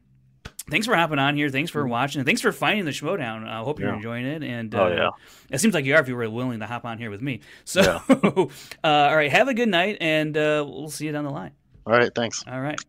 thanks 0.70 0.86
for 0.86 0.94
hopping 0.94 1.18
on 1.18 1.36
here. 1.36 1.48
Thanks 1.48 1.70
for 1.70 1.82
mm-hmm. 1.82 1.90
watching. 1.90 2.20
And 2.20 2.26
thanks 2.26 2.40
for 2.40 2.52
finding 2.52 2.84
the 2.84 2.90
Schmoedown. 2.90 3.46
I 3.46 3.60
uh, 3.60 3.64
hope 3.64 3.80
you're 3.80 3.90
yeah. 3.90 3.96
enjoying 3.96 4.26
it. 4.26 4.42
And 4.42 4.74
oh, 4.74 4.78
uh, 4.78 4.88
oh, 4.88 4.94
yeah. 4.94 5.10
it 5.50 5.60
seems 5.60 5.74
like 5.74 5.84
you 5.84 5.94
are 5.94 6.00
if 6.00 6.08
you 6.08 6.16
were 6.16 6.28
willing 6.28 6.60
to 6.60 6.66
hop 6.66 6.84
on 6.84 6.98
here 6.98 7.10
with 7.10 7.22
me. 7.22 7.40
So, 7.64 7.80
yeah. 7.80 8.00
uh, 8.84 9.08
all 9.08 9.16
right, 9.16 9.30
have 9.30 9.48
a 9.48 9.54
good 9.54 9.68
night, 9.68 9.96
and 10.00 10.36
uh, 10.36 10.64
we'll 10.66 10.90
see 10.90 11.06
you 11.06 11.12
down 11.12 11.24
the 11.24 11.30
line. 11.30 11.52
All 11.86 11.92
right, 11.92 12.14
thanks. 12.14 12.44
All 12.46 12.60
right. 12.60 12.80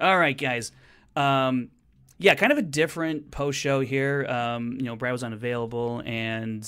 All 0.00 0.18
right, 0.18 0.36
guys. 0.36 0.72
Um, 1.16 1.70
yeah, 2.18 2.34
kind 2.34 2.52
of 2.52 2.58
a 2.58 2.62
different 2.62 3.30
post 3.30 3.58
show 3.58 3.80
here. 3.80 4.24
Um, 4.26 4.76
you 4.78 4.84
know, 4.84 4.96
Brad 4.96 5.12
was 5.12 5.24
unavailable, 5.24 6.02
and 6.04 6.66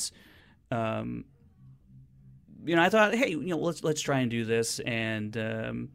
um, 0.70 1.24
you 2.64 2.74
know, 2.74 2.82
I 2.82 2.88
thought, 2.88 3.14
hey, 3.14 3.30
you 3.30 3.46
know, 3.46 3.58
let's 3.58 3.82
let's 3.84 4.00
try 4.00 4.20
and 4.20 4.30
do 4.30 4.44
this, 4.44 4.80
and 4.80 5.36
um, 5.36 5.88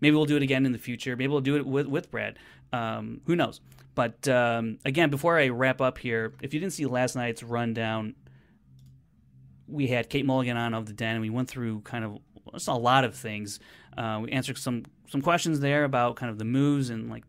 maybe 0.00 0.14
we'll 0.14 0.26
do 0.26 0.36
it 0.36 0.42
again 0.42 0.66
in 0.66 0.72
the 0.72 0.78
future. 0.78 1.16
Maybe 1.16 1.28
we'll 1.28 1.40
do 1.40 1.56
it 1.56 1.66
with 1.66 1.86
with 1.86 2.10
Brad. 2.10 2.38
Um, 2.72 3.22
who 3.24 3.34
knows? 3.34 3.60
But 3.98 4.28
um, 4.28 4.78
again, 4.84 5.10
before 5.10 5.40
I 5.40 5.48
wrap 5.48 5.80
up 5.80 5.98
here, 5.98 6.32
if 6.40 6.54
you 6.54 6.60
didn't 6.60 6.72
see 6.72 6.86
last 6.86 7.16
night's 7.16 7.42
rundown, 7.42 8.14
we 9.66 9.88
had 9.88 10.08
Kate 10.08 10.24
Mulligan 10.24 10.56
on 10.56 10.72
of 10.72 10.86
the 10.86 10.92
Den, 10.92 11.16
and 11.16 11.20
we 11.20 11.30
went 11.30 11.48
through 11.48 11.80
kind 11.80 12.04
of 12.04 12.18
a 12.68 12.78
lot 12.78 13.02
of 13.02 13.16
things. 13.16 13.58
Uh, 13.96 14.20
we 14.22 14.30
answered 14.30 14.56
some 14.56 14.84
some 15.08 15.20
questions 15.20 15.58
there 15.58 15.82
about 15.82 16.14
kind 16.14 16.30
of 16.30 16.38
the 16.38 16.44
moves 16.44 16.90
and 16.90 17.10
like 17.10 17.24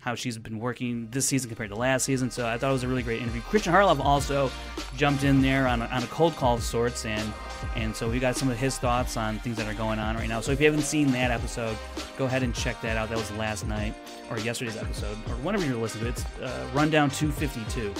how 0.00 0.16
she's 0.16 0.36
been 0.38 0.58
working 0.58 1.06
this 1.12 1.26
season 1.26 1.50
compared 1.50 1.70
to 1.70 1.76
last 1.76 2.02
season. 2.02 2.32
So 2.32 2.48
I 2.48 2.58
thought 2.58 2.70
it 2.70 2.72
was 2.72 2.82
a 2.82 2.88
really 2.88 3.04
great 3.04 3.22
interview. 3.22 3.42
Christian 3.42 3.72
Harloff 3.72 4.00
also 4.00 4.50
jumped 4.96 5.22
in 5.22 5.40
there 5.40 5.68
on 5.68 5.82
a, 5.82 5.84
on 5.84 6.02
a 6.02 6.08
cold 6.08 6.34
call 6.34 6.54
of 6.54 6.64
sorts, 6.64 7.04
and 7.04 7.32
and 7.76 7.94
so 7.94 8.08
we 8.08 8.18
got 8.18 8.36
some 8.36 8.48
of 8.48 8.58
his 8.58 8.78
thoughts 8.78 9.16
on 9.16 9.38
things 9.40 9.56
that 9.56 9.66
are 9.66 9.74
going 9.74 9.98
on 9.98 10.16
right 10.16 10.28
now. 10.28 10.40
So 10.40 10.52
if 10.52 10.60
you 10.60 10.66
haven't 10.66 10.82
seen 10.82 11.10
that 11.12 11.30
episode, 11.30 11.76
go 12.16 12.26
ahead 12.26 12.42
and 12.42 12.54
check 12.54 12.80
that 12.82 12.96
out. 12.96 13.08
That 13.08 13.18
was 13.18 13.30
last 13.32 13.66
night 13.66 13.94
or 14.30 14.38
yesterday's 14.38 14.76
episode 14.76 15.16
or 15.28 15.34
whenever 15.36 15.64
you're 15.64 15.76
listening 15.76 16.04
to 16.04 16.10
it. 16.10 16.24
It's 16.24 16.40
uh, 16.40 16.66
Rundown 16.74 17.10
252. 17.10 17.94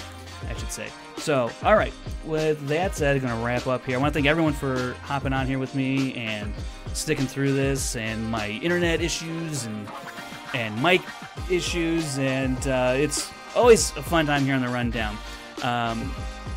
I 0.48 0.54
should 0.54 0.70
say. 0.70 0.88
So, 1.16 1.50
all 1.64 1.74
right. 1.74 1.92
With 2.24 2.64
that 2.68 2.94
said, 2.94 3.16
I'm 3.16 3.22
going 3.22 3.36
to 3.36 3.44
wrap 3.44 3.66
up 3.66 3.84
here. 3.84 3.96
I 3.96 4.00
want 4.00 4.12
to 4.12 4.16
thank 4.16 4.28
everyone 4.28 4.52
for 4.52 4.94
hopping 5.02 5.32
on 5.32 5.46
here 5.46 5.58
with 5.58 5.74
me 5.74 6.14
and 6.14 6.54
sticking 6.92 7.26
through 7.26 7.54
this 7.54 7.96
and 7.96 8.30
my 8.30 8.50
internet 8.50 9.00
issues 9.00 9.64
and 9.64 9.88
and 10.54 10.80
mic 10.82 11.02
issues, 11.50 12.18
and 12.18 12.56
uh, 12.68 12.94
it's 12.96 13.30
always 13.54 13.90
a 13.96 14.02
fun 14.02 14.26
time 14.26 14.44
here 14.44 14.54
on 14.54 14.62
the 14.62 14.68
rundown. 14.68 15.16
Um, 15.62 16.14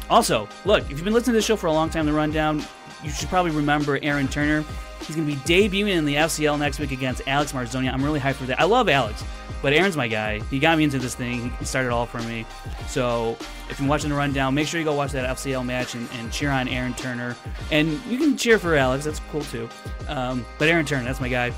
also, 0.10 0.48
look, 0.66 0.84
if 0.84 0.92
you've 0.92 1.04
been 1.04 1.14
listening 1.14 1.34
to 1.34 1.40
the 1.40 1.42
show 1.42 1.56
for 1.56 1.68
a 1.68 1.74
long 1.74 1.90
time, 1.90 2.06
the 2.06 2.14
rundown, 2.14 2.64
you 3.04 3.10
should 3.10 3.30
probably 3.30 3.52
remember 3.52 4.00
Aaron 4.02 4.28
Turner. 4.28 4.64
He's 5.06 5.16
going 5.16 5.28
to 5.28 5.36
be 5.36 5.42
debuting 5.42 5.96
in 5.96 6.06
the 6.06 6.16
FCL 6.16 6.60
next 6.60 6.80
week 6.80 6.92
against 6.92 7.24
Alex 7.28 7.52
Marzonia. 7.54 7.92
I'm 7.92 8.04
really 8.04 8.20
hyped 8.20 8.36
for 8.36 8.46
that. 8.46 8.60
I 8.60 8.66
love 8.66 8.88
Alex, 8.88 9.24
but 9.62 9.74
Aaron's 9.74 9.98
my 9.98 10.08
guy. 10.08 10.40
He 10.52 10.60
got 10.60 10.78
me 10.78 10.84
into 10.84 11.00
this 11.00 11.16
thing. 11.16 11.50
He 11.52 11.66
started 11.66 11.92
all 11.92 12.06
for 12.06 12.20
me. 12.20 12.46
So 12.88 13.36
if 13.70 13.80
you're 13.80 13.90
watching 13.90 14.12
the 14.12 14.16
rundown, 14.16 14.54
make 14.54 14.68
sure 14.68 14.80
you 14.80 14.86
go 14.86 14.94
watch 14.94 15.12
that 15.14 15.38
FCL 15.38 15.66
match 15.66 15.96
and, 15.96 16.08
and 16.14 16.32
cheer 16.32 16.52
on 16.52 16.68
Aaron 16.68 16.94
Turner. 16.94 17.36
And 17.72 18.00
you 18.06 18.20
can 18.20 18.38
cheer 18.38 18.60
for 18.60 18.76
Alex. 18.76 19.06
That's 19.06 19.22
cool 19.32 19.42
too. 19.42 19.68
Um, 20.08 20.46
but 20.60 20.68
Aaron 20.68 20.86
Turner, 20.86 21.04
that's 21.04 21.22
my 21.22 21.30
guy. 21.30 21.52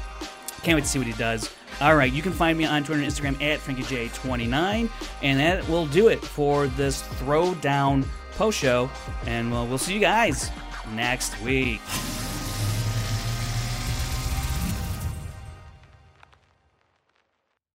Can't 0.63 0.77
wait 0.77 0.85
to 0.85 0.89
see 0.89 0.99
what 0.99 1.07
he 1.07 1.13
does. 1.13 1.53
All 1.81 1.95
right, 1.95 2.13
you 2.13 2.21
can 2.21 2.31
find 2.31 2.57
me 2.57 2.65
on 2.65 2.83
Twitter 2.83 3.01
and 3.01 3.11
Instagram 3.11 3.41
at 3.41 3.59
FrankieJ29. 3.59 4.89
And 5.21 5.39
that 5.39 5.67
will 5.67 5.87
do 5.87 6.07
it 6.07 6.23
for 6.23 6.67
this 6.67 7.03
Throwdown 7.19 8.05
post 8.37 8.57
show. 8.57 8.89
And 9.25 9.51
well, 9.51 9.67
we'll 9.67 9.77
see 9.77 9.93
you 9.93 9.99
guys 9.99 10.49
next 10.91 11.39
week. 11.41 11.81